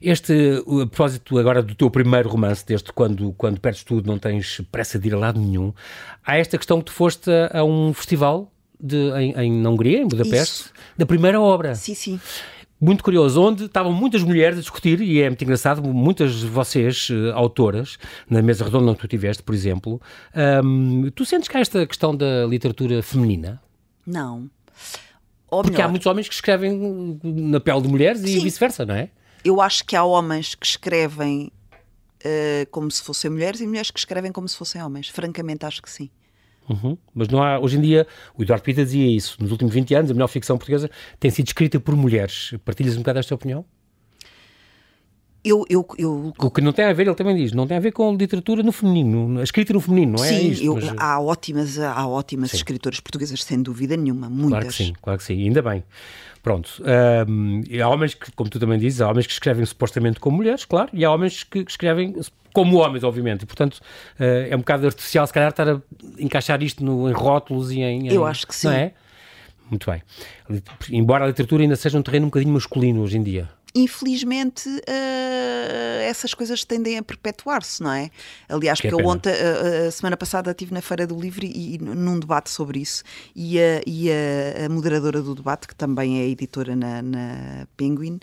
Este, 0.00 0.32
a 0.60 0.86
propósito 0.86 1.38
agora 1.38 1.62
do 1.62 1.74
teu 1.74 1.88
primeiro 1.88 2.28
romance, 2.28 2.64
desde 2.66 2.92
quando, 2.92 3.32
quando 3.34 3.60
perdes 3.60 3.84
tudo, 3.84 4.06
não 4.06 4.18
tens 4.18 4.60
pressa 4.72 4.98
de 4.98 5.08
ir 5.08 5.14
a 5.14 5.18
lado 5.18 5.40
nenhum, 5.40 5.72
há 6.24 6.36
esta 6.36 6.58
questão 6.58 6.78
que 6.80 6.86
tu 6.86 6.92
foste 6.92 7.30
a, 7.30 7.60
a 7.60 7.64
um 7.64 7.92
festival 7.94 8.52
de, 8.80 8.96
em, 8.96 9.32
em 9.32 9.66
Hungria, 9.66 9.98
em 9.98 10.08
Budapeste, 10.08 10.64
Isso. 10.64 10.72
da 10.96 11.06
primeira 11.06 11.40
obra. 11.40 11.74
Sim, 11.74 11.94
sim 11.94 12.20
muito 12.82 13.04
curioso, 13.04 13.40
onde 13.40 13.66
estavam 13.66 13.92
muitas 13.92 14.24
mulheres 14.24 14.58
a 14.58 14.60
discutir, 14.60 15.00
e 15.00 15.22
é 15.22 15.28
muito 15.28 15.44
engraçado, 15.44 15.80
muitas 15.84 16.40
de 16.40 16.48
vocês, 16.48 17.08
uh, 17.10 17.30
autoras, 17.32 17.96
na 18.28 18.42
mesa 18.42 18.64
redonda 18.64 18.90
onde 18.90 18.98
tu 18.98 19.06
estiveste, 19.06 19.40
por 19.40 19.54
exemplo, 19.54 20.02
um, 20.64 21.08
tu 21.14 21.24
sentes 21.24 21.48
que 21.48 21.56
há 21.56 21.60
esta 21.60 21.86
questão 21.86 22.12
da 22.12 22.44
literatura 22.44 23.00
feminina? 23.00 23.62
Não. 24.04 24.50
Ou 25.52 25.62
Porque 25.62 25.76
melhor, 25.76 25.86
há 25.86 25.90
muitos 25.90 26.06
homens 26.06 26.28
que 26.28 26.34
escrevem 26.34 27.20
na 27.22 27.60
pele 27.60 27.82
de 27.82 27.88
mulheres 27.88 28.22
Sim. 28.22 28.38
e 28.38 28.40
vice-versa, 28.40 28.86
não 28.86 28.94
é? 28.94 29.10
eu 29.44 29.60
acho 29.60 29.84
que 29.84 29.96
há 29.96 30.04
homens 30.04 30.54
que 30.54 30.66
escrevem 30.66 31.50
uh, 32.24 32.70
como 32.70 32.90
se 32.90 33.02
fossem 33.02 33.30
mulheres 33.30 33.60
e 33.60 33.66
mulheres 33.66 33.90
que 33.90 33.98
escrevem 33.98 34.30
como 34.30 34.48
se 34.48 34.56
fossem 34.56 34.82
homens. 34.82 35.08
Francamente, 35.08 35.66
acho 35.66 35.82
que 35.82 35.90
sim. 35.90 36.08
Uhum. 36.68 36.96
Mas 37.12 37.28
não 37.28 37.42
há, 37.42 37.58
hoje 37.58 37.76
em 37.76 37.80
dia, 37.80 38.06
o 38.36 38.42
Eduardo 38.42 38.64
Pita 38.64 38.84
dizia 38.84 39.06
isso, 39.14 39.36
nos 39.40 39.50
últimos 39.50 39.74
20 39.74 39.94
anos, 39.94 40.10
a 40.10 40.14
melhor 40.14 40.28
ficção 40.28 40.56
portuguesa 40.56 40.88
tem 41.18 41.30
sido 41.30 41.48
escrita 41.48 41.80
por 41.80 41.96
mulheres. 41.96 42.54
Partilhas 42.64 42.94
um 42.94 42.98
bocado 42.98 43.18
esta 43.18 43.34
opinião? 43.34 43.64
Eu, 45.44 45.64
eu, 45.68 45.84
eu... 45.98 46.32
O 46.38 46.50
que 46.52 46.60
não 46.60 46.72
tem 46.72 46.84
a 46.84 46.92
ver, 46.92 47.04
ele 47.04 47.16
também 47.16 47.34
diz, 47.34 47.52
não 47.52 47.66
tem 47.66 47.76
a 47.76 47.80
ver 47.80 47.90
com 47.90 48.14
literatura 48.14 48.62
no 48.62 48.70
feminino, 48.70 49.40
a 49.40 49.42
escrita 49.42 49.72
no 49.72 49.80
feminino, 49.80 50.16
não 50.16 50.24
é? 50.24 50.28
Sim, 50.28 50.50
isto, 50.50 50.64
eu, 50.64 50.74
mas... 50.76 50.94
há 50.96 51.20
ótimas, 51.20 51.78
há 51.80 52.06
ótimas 52.06 52.54
escritoras 52.54 53.00
portuguesas, 53.00 53.42
sem 53.42 53.60
dúvida 53.60 53.96
nenhuma, 53.96 54.30
muitas. 54.30 54.50
Claro 54.50 54.66
que 54.66 54.72
sim, 54.72 54.92
claro 55.02 55.18
que 55.18 55.24
sim, 55.24 55.42
ainda 55.42 55.60
bem. 55.60 55.82
Pronto, 56.44 56.80
um, 57.28 57.60
há 57.82 57.88
homens 57.88 58.14
que, 58.14 58.30
como 58.32 58.48
tu 58.48 58.60
também 58.60 58.78
dizes, 58.78 59.00
há 59.00 59.10
homens 59.10 59.26
que 59.26 59.32
escrevem 59.32 59.64
supostamente 59.66 60.20
como 60.20 60.36
mulheres, 60.36 60.64
claro, 60.64 60.90
e 60.92 61.04
há 61.04 61.10
homens 61.10 61.42
que 61.42 61.58
escrevem 61.60 62.14
como 62.52 62.76
homens, 62.76 63.02
obviamente, 63.02 63.42
e 63.42 63.46
portanto 63.46 63.78
uh, 64.20 64.48
é 64.48 64.54
um 64.54 64.60
bocado 64.60 64.86
artificial 64.86 65.26
se 65.26 65.32
calhar 65.32 65.50
estar 65.50 65.68
a 65.68 65.80
encaixar 66.20 66.62
isto 66.62 66.84
no, 66.84 67.08
em 67.08 67.12
rótulos 67.12 67.72
e 67.72 67.80
em, 67.80 68.08
em... 68.08 68.12
Eu 68.12 68.24
acho 68.24 68.46
que 68.46 68.54
sim. 68.54 68.68
Não 68.68 68.74
é? 68.74 68.92
Muito 69.68 69.90
bem. 69.90 70.02
Embora 70.90 71.24
a 71.24 71.26
literatura 71.28 71.62
ainda 71.62 71.74
seja 71.76 71.98
um 71.98 72.02
terreno 72.02 72.26
um 72.26 72.28
bocadinho 72.28 72.52
masculino 72.52 73.02
hoje 73.02 73.16
em 73.16 73.22
dia 73.22 73.48
infelizmente 73.74 74.68
uh, 74.68 76.02
essas 76.02 76.34
coisas 76.34 76.64
tendem 76.64 76.98
a 76.98 77.02
perpetuar-se, 77.02 77.82
não 77.82 77.92
é? 77.92 78.10
Aliás, 78.48 78.80
que 78.80 78.88
porque 78.88 79.02
eu 79.02 79.08
ontem, 79.08 79.30
uh, 79.30 79.88
a 79.88 79.90
semana 79.90 80.16
passada, 80.16 80.50
estive 80.50 80.74
na 80.74 80.82
Feira 80.82 81.06
do 81.06 81.18
Livro 81.18 81.44
e, 81.44 81.74
e 81.74 81.78
num 81.78 82.18
debate 82.18 82.50
sobre 82.50 82.80
isso, 82.80 83.02
e, 83.34 83.58
a, 83.58 83.80
e 83.86 84.10
a, 84.10 84.66
a, 84.66 84.68
moderadora 84.68 85.22
do 85.22 85.34
debate, 85.34 85.66
que 85.66 85.74
também 85.74 86.20
é 86.20 86.26
editora 86.28 86.76
na, 86.76 87.00
na 87.02 87.66
Penguin, 87.76 88.20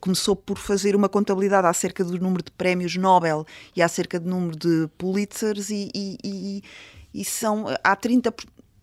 começou 0.00 0.34
por 0.34 0.58
fazer 0.58 0.96
uma 0.96 1.08
contabilidade 1.08 1.66
acerca 1.66 2.02
do 2.02 2.18
número 2.18 2.42
de 2.42 2.50
prémios 2.52 2.96
Nobel 2.96 3.44
e 3.74 3.82
acerca 3.82 4.18
do 4.18 4.28
número 4.28 4.56
de 4.56 4.88
Pulitzers, 4.96 5.70
e, 5.70 5.90
e, 5.94 6.18
e, 6.24 6.62
e 7.14 7.24
são, 7.24 7.66
há 7.84 7.94
30, 7.94 8.32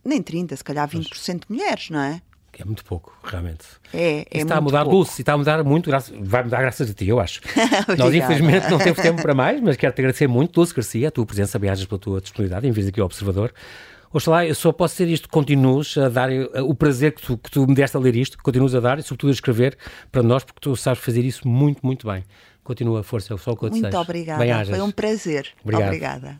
nem 0.05 0.21
30, 0.21 0.55
se 0.55 0.63
calhar 0.63 0.87
20% 0.87 1.39
de 1.39 1.45
mulheres, 1.49 1.89
não 1.89 1.99
é? 1.99 2.21
Que 2.53 2.61
é 2.61 2.65
muito 2.65 2.85
pouco, 2.85 3.17
realmente. 3.23 3.65
É, 3.91 4.27
é 4.29 4.41
está 4.41 4.57
a 4.57 4.61
mudar, 4.61 4.83
pouco. 4.83 4.97
Dulce, 4.97 5.23
está 5.23 5.33
a 5.33 5.37
mudar 5.37 5.63
muito, 5.63 5.89
vai 6.21 6.43
mudar 6.43 6.61
graças 6.61 6.89
a 6.89 6.93
ti, 6.93 7.07
eu 7.07 7.19
acho. 7.19 7.41
Nós, 7.97 8.13
infelizmente, 8.13 8.69
não 8.69 8.77
temos 8.77 8.99
tempo 9.01 9.21
para 9.21 9.33
mais, 9.33 9.59
mas 9.59 9.75
quero-te 9.75 9.99
agradecer 9.99 10.27
muito, 10.27 10.53
Dulce 10.53 10.73
Garcia, 10.73 11.07
a 11.07 11.11
tua 11.11 11.25
presença, 11.25 11.57
viagens 11.57 11.87
pela 11.87 11.99
tua 11.99 12.21
disponibilidade 12.21 12.67
em 12.67 12.71
vir 12.71 12.87
aqui 12.87 12.99
ao 12.99 13.07
Observador. 13.07 13.51
Oxalá, 14.13 14.45
eu 14.45 14.53
só 14.53 14.71
posso 14.71 14.95
ser 14.95 15.07
isto, 15.07 15.27
continues 15.27 15.97
a 15.97 16.07
dar 16.07 16.31
eh, 16.31 16.61
o 16.61 16.75
prazer 16.75 17.13
que 17.13 17.23
tu, 17.23 17.35
que 17.35 17.49
tu 17.49 17.65
me 17.65 17.73
deste 17.73 17.97
a 17.97 17.99
ler 17.99 18.15
isto, 18.15 18.37
continues 18.37 18.75
a 18.75 18.79
dar 18.79 18.99
e, 18.99 19.01
sobretudo, 19.01 19.31
a 19.31 19.33
escrever 19.33 19.75
para 20.11 20.21
nós, 20.21 20.43
porque 20.43 20.59
tu 20.61 20.75
sabes 20.75 21.03
fazer 21.03 21.25
isso 21.25 21.47
muito, 21.47 21.83
muito 21.83 22.05
bem. 22.05 22.23
Continua 22.63 22.99
a 22.99 23.03
força, 23.03 23.33
é 23.33 23.35
o 23.35 23.39
sol 23.39 23.57
que 23.57 23.65
eu 23.65 23.71
Muito 23.71 23.97
obrigada, 23.97 24.65
foi 24.65 24.81
um 24.81 24.91
prazer. 24.91 25.47
Obrigado. 25.63 25.87
Obrigada. 25.87 26.39